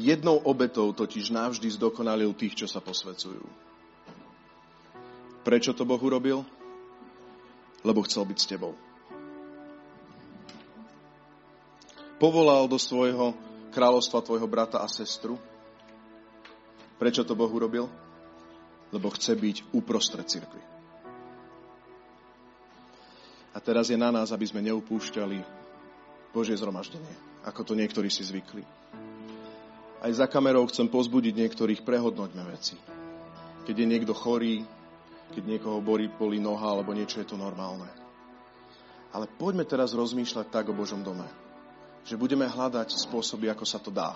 Jednou 0.10 0.42
obetou 0.42 0.90
totiž 0.90 1.30
navždy 1.30 1.70
zdokonalil 1.78 2.34
tých, 2.34 2.58
čo 2.58 2.66
sa 2.66 2.82
posvecujú. 2.82 3.46
Prečo 5.46 5.78
to 5.78 5.86
Boh 5.86 6.02
urobil? 6.02 6.42
Lebo 7.86 8.02
chcel 8.10 8.26
byť 8.26 8.38
s 8.42 8.50
tebou. 8.50 8.74
Povolal 12.18 12.66
do 12.66 12.82
svojho 12.82 13.38
kráľovstva 13.70 14.26
tvojho 14.26 14.50
brata 14.50 14.82
a 14.82 14.90
sestru. 14.90 15.38
Prečo 16.98 17.22
to 17.22 17.38
Boh 17.38 17.54
urobil? 17.54 17.86
Lebo 18.90 19.14
chce 19.14 19.38
byť 19.38 19.78
uprostred 19.78 20.26
cirkvi. 20.26 20.60
A 23.54 23.62
teraz 23.62 23.94
je 23.94 23.98
na 24.00 24.10
nás, 24.10 24.34
aby 24.34 24.50
sme 24.50 24.66
neupúšťali 24.66 25.38
Božie 26.34 26.58
zhromaždenie, 26.58 27.14
ako 27.46 27.62
to 27.62 27.74
niektorí 27.78 28.10
si 28.10 28.26
zvykli. 28.26 28.66
Aj 30.00 30.12
za 30.16 30.32
kamerou 30.32 30.64
chcem 30.72 30.88
pozbudiť 30.88 31.36
niektorých, 31.36 31.84
prehodnoťme 31.84 32.44
veci. 32.48 32.80
Keď 33.68 33.76
je 33.76 33.88
niekto 33.88 34.16
chorý, 34.16 34.64
keď 35.36 35.44
niekoho 35.44 35.84
boli, 35.84 36.08
boli 36.08 36.40
noha 36.40 36.72
alebo 36.72 36.96
niečo 36.96 37.20
je 37.20 37.28
to 37.28 37.38
normálne. 37.38 37.86
Ale 39.12 39.28
poďme 39.28 39.68
teraz 39.68 39.92
rozmýšľať 39.92 40.48
tak 40.48 40.72
o 40.72 40.78
Božom 40.78 41.04
dome. 41.04 41.28
Že 42.08 42.16
budeme 42.16 42.48
hľadať 42.48 42.96
spôsoby, 42.96 43.52
ako 43.52 43.66
sa 43.68 43.78
to 43.84 43.92
dá. 43.92 44.16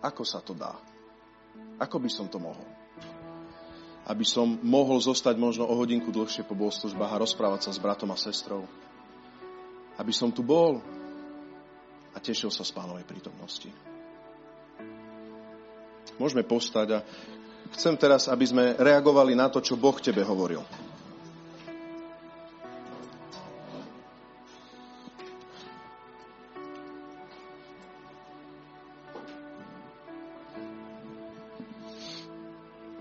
Ako 0.00 0.24
sa 0.24 0.40
to 0.40 0.56
dá? 0.56 0.72
Ako 1.76 2.00
by 2.00 2.08
som 2.08 2.24
to 2.24 2.40
mohol? 2.40 2.64
Aby 4.08 4.24
som 4.24 4.56
mohol 4.64 4.96
zostať 5.04 5.36
možno 5.36 5.68
o 5.68 5.76
hodinku 5.76 6.08
dlhšie 6.08 6.48
po 6.48 6.56
bohoslužbách 6.56 7.12
a 7.12 7.20
rozprávať 7.20 7.68
sa 7.68 7.70
s 7.76 7.82
bratom 7.82 8.08
a 8.08 8.16
sestrou. 8.16 8.64
Aby 10.00 10.16
som 10.16 10.32
tu 10.32 10.40
bol 10.40 10.80
a 12.10 12.18
tešil 12.18 12.48
sa 12.48 12.64
z 12.64 12.72
pánovej 12.72 13.04
prítomnosti. 13.04 13.68
Môžeme 16.20 16.44
postať 16.44 17.00
a 17.00 17.04
chcem 17.72 17.96
teraz, 17.96 18.28
aby 18.28 18.44
sme 18.44 18.76
reagovali 18.76 19.32
na 19.32 19.48
to, 19.48 19.64
čo 19.64 19.80
Boh 19.80 19.96
tebe 19.96 20.20
hovoril. 20.20 20.60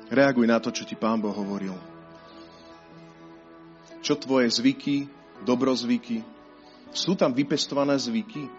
Reaguj 0.08 0.48
na 0.48 0.64
to, 0.64 0.72
čo 0.72 0.88
ti 0.88 0.96
Pán 0.96 1.20
Boh 1.20 1.36
hovoril. 1.36 1.76
Čo 4.00 4.16
tvoje 4.16 4.48
zvyky, 4.48 5.12
dobrozvyky, 5.44 6.24
sú 6.96 7.20
tam 7.20 7.36
vypestované 7.36 8.00
zvyky? 8.00 8.59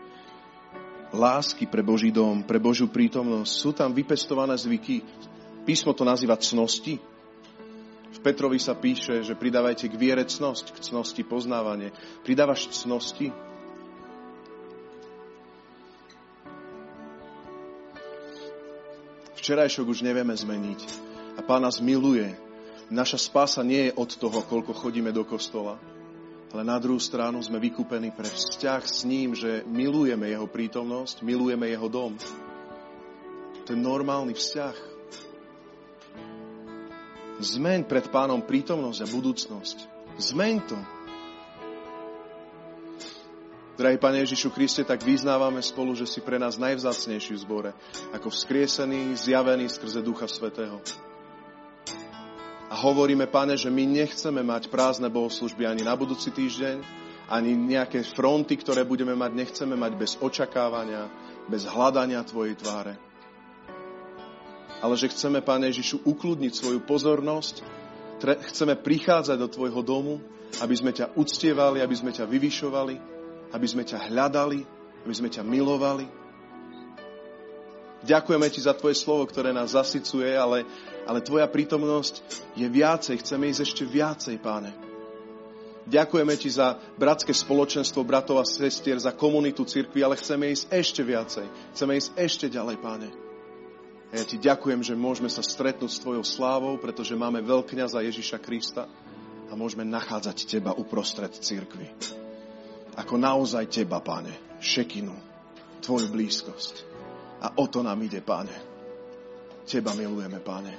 Lásky 1.11 1.67
pre 1.67 1.83
Boží 1.83 2.15
dom, 2.15 2.47
pre 2.47 2.63
Božiu 2.63 2.87
prítomnosť. 2.87 3.51
Sú 3.51 3.71
tam 3.75 3.91
vypestované 3.91 4.55
zvyky. 4.55 5.03
Písmo 5.67 5.95
to 5.95 6.07
nazýva 6.07 6.39
cnosti. 6.39 6.99
V 8.11 8.19
Petrovi 8.23 8.59
sa 8.59 8.75
píše, 8.75 9.23
že 9.23 9.39
pridávajte 9.39 9.87
k 9.87 9.99
viere 9.99 10.27
cnosť, 10.27 10.75
k 10.75 10.79
cnosti 10.83 11.23
poznávanie. 11.23 11.95
Pridávaš 12.27 12.71
cnosti? 12.75 13.31
Včerajšok 19.39 19.87
už 19.89 20.05
nevieme 20.05 20.35
zmeniť. 20.37 20.81
A 21.39 21.41
Pán 21.41 21.65
nás 21.65 21.81
miluje. 21.81 22.29
Naša 22.91 23.23
spása 23.23 23.63
nie 23.63 23.89
je 23.89 23.97
od 23.97 24.11
toho, 24.19 24.43
koľko 24.43 24.75
chodíme 24.75 25.15
do 25.15 25.23
kostola 25.23 25.79
ale 26.51 26.67
na 26.67 26.77
druhú 26.83 26.99
stranu 26.99 27.39
sme 27.39 27.63
vykúpení 27.63 28.11
pre 28.11 28.27
vzťah 28.27 28.83
s 28.83 29.07
ním, 29.07 29.39
že 29.39 29.63
milujeme 29.71 30.27
jeho 30.27 30.51
prítomnosť, 30.51 31.23
milujeme 31.23 31.71
jeho 31.71 31.87
dom. 31.87 32.19
To 33.67 33.69
je 33.71 33.79
normálny 33.79 34.35
vzťah. 34.35 34.77
Zmeň 37.41 37.87
pred 37.87 38.11
pánom 38.11 38.43
prítomnosť 38.43 39.01
a 39.01 39.07
budúcnosť. 39.09 39.77
Zmeň 40.19 40.55
to. 40.67 40.79
Drahý 43.81 43.97
Pane 43.97 44.21
Ježišu 44.27 44.53
Kriste, 44.53 44.85
tak 44.85 45.01
vyznávame 45.01 45.65
spolu, 45.65 45.97
že 45.97 46.05
si 46.05 46.21
pre 46.21 46.37
nás 46.37 46.61
najvzácnejší 46.61 47.33
v 47.33 47.43
zbore, 47.47 47.71
ako 48.13 48.29
vzkriesený, 48.29 49.17
zjavený 49.17 49.73
skrze 49.73 50.05
Ducha 50.05 50.29
Svetého. 50.29 50.85
A 52.71 52.75
hovoríme, 52.79 53.27
pane, 53.27 53.59
že 53.59 53.67
my 53.67 53.83
nechceme 53.83 54.47
mať 54.47 54.71
prázdne 54.71 55.11
bohoslužby 55.11 55.67
ani 55.67 55.83
na 55.83 55.99
budúci 55.99 56.31
týždeň, 56.31 56.79
ani 57.27 57.55
nejaké 57.59 58.07
fronty, 58.07 58.55
ktoré 58.59 58.87
budeme 58.87 59.19
mať, 59.19 59.31
nechceme 59.35 59.75
mať 59.75 59.93
bez 59.99 60.15
očakávania, 60.23 61.11
bez 61.51 61.67
hľadania 61.67 62.23
Tvojej 62.23 62.55
tváre. 62.55 62.95
Ale 64.81 64.95
že 64.95 65.11
chceme, 65.11 65.43
Pane 65.43 65.67
Ježišu, 65.75 66.07
ukludniť 66.07 66.53
svoju 66.55 66.81
pozornosť, 66.87 67.67
chceme 68.23 68.79
prichádzať 68.79 69.37
do 69.39 69.51
Tvojho 69.51 69.83
domu, 69.83 70.23
aby 70.63 70.75
sme 70.79 70.95
ťa 70.95 71.19
uctievali, 71.19 71.83
aby 71.83 71.95
sme 71.99 72.15
ťa 72.15 72.27
vyvyšovali, 72.27 72.95
aby 73.51 73.67
sme 73.67 73.83
ťa 73.83 74.11
hľadali, 74.11 74.61
aby 75.07 75.15
sme 75.15 75.27
ťa 75.27 75.43
milovali, 75.43 76.20
Ďakujeme 78.01 78.49
Ti 78.49 78.61
za 78.65 78.73
Tvoje 78.73 78.97
slovo, 78.97 79.29
ktoré 79.29 79.53
nás 79.53 79.77
zasycuje, 79.77 80.33
ale, 80.33 80.65
ale 81.05 81.21
Tvoja 81.21 81.45
prítomnosť 81.45 82.25
je 82.57 82.65
viacej. 82.65 83.21
Chceme 83.21 83.53
ísť 83.53 83.61
ešte 83.61 83.85
viacej, 83.85 84.37
Páne. 84.41 84.73
Ďakujeme 85.85 86.33
Ti 86.39 86.49
za 86.49 86.81
bratské 86.97 87.37
spoločenstvo 87.37 88.01
bratov 88.01 88.41
a 88.41 88.49
sestier, 88.49 88.97
za 88.97 89.13
komunitu 89.13 89.69
cirkvi, 89.69 90.01
ale 90.01 90.17
chceme 90.17 90.49
ísť 90.49 90.73
ešte 90.73 91.03
viacej. 91.05 91.47
Chceme 91.77 91.93
ísť 92.01 92.11
ešte 92.17 92.47
ďalej, 92.49 92.77
Páne. 92.81 93.09
A 94.11 94.13
ja 94.17 94.25
Ti 94.25 94.37
ďakujem, 94.41 94.81
že 94.81 94.97
môžeme 94.97 95.29
sa 95.29 95.45
stretnúť 95.45 95.93
s 95.93 96.01
Tvojou 96.01 96.25
slávou, 96.25 96.81
pretože 96.81 97.13
máme 97.13 97.45
veľkňaza 97.45 98.01
Ježiša 98.01 98.41
Krista 98.41 98.89
a 99.51 99.53
môžeme 99.53 99.85
nachádzať 99.85 100.49
Teba 100.49 100.73
uprostred 100.73 101.37
cirkvi. 101.37 101.85
Ako 102.97 103.21
naozaj 103.21 103.69
Teba, 103.69 104.01
Páne, 104.01 104.33
šekinu, 104.57 105.15
Tvoju 105.85 106.09
blízkosť. 106.09 106.90
A 107.41 107.57
o 107.57 107.65
to 107.67 107.83
nám 107.83 108.03
ide, 108.03 108.21
páne. 108.21 108.53
Teba 109.65 109.95
milujeme, 109.95 110.41
páne. 110.43 110.73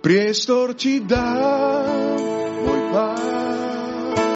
Priestor 0.00 0.74
ti 0.74 1.04
dám, 1.04 2.49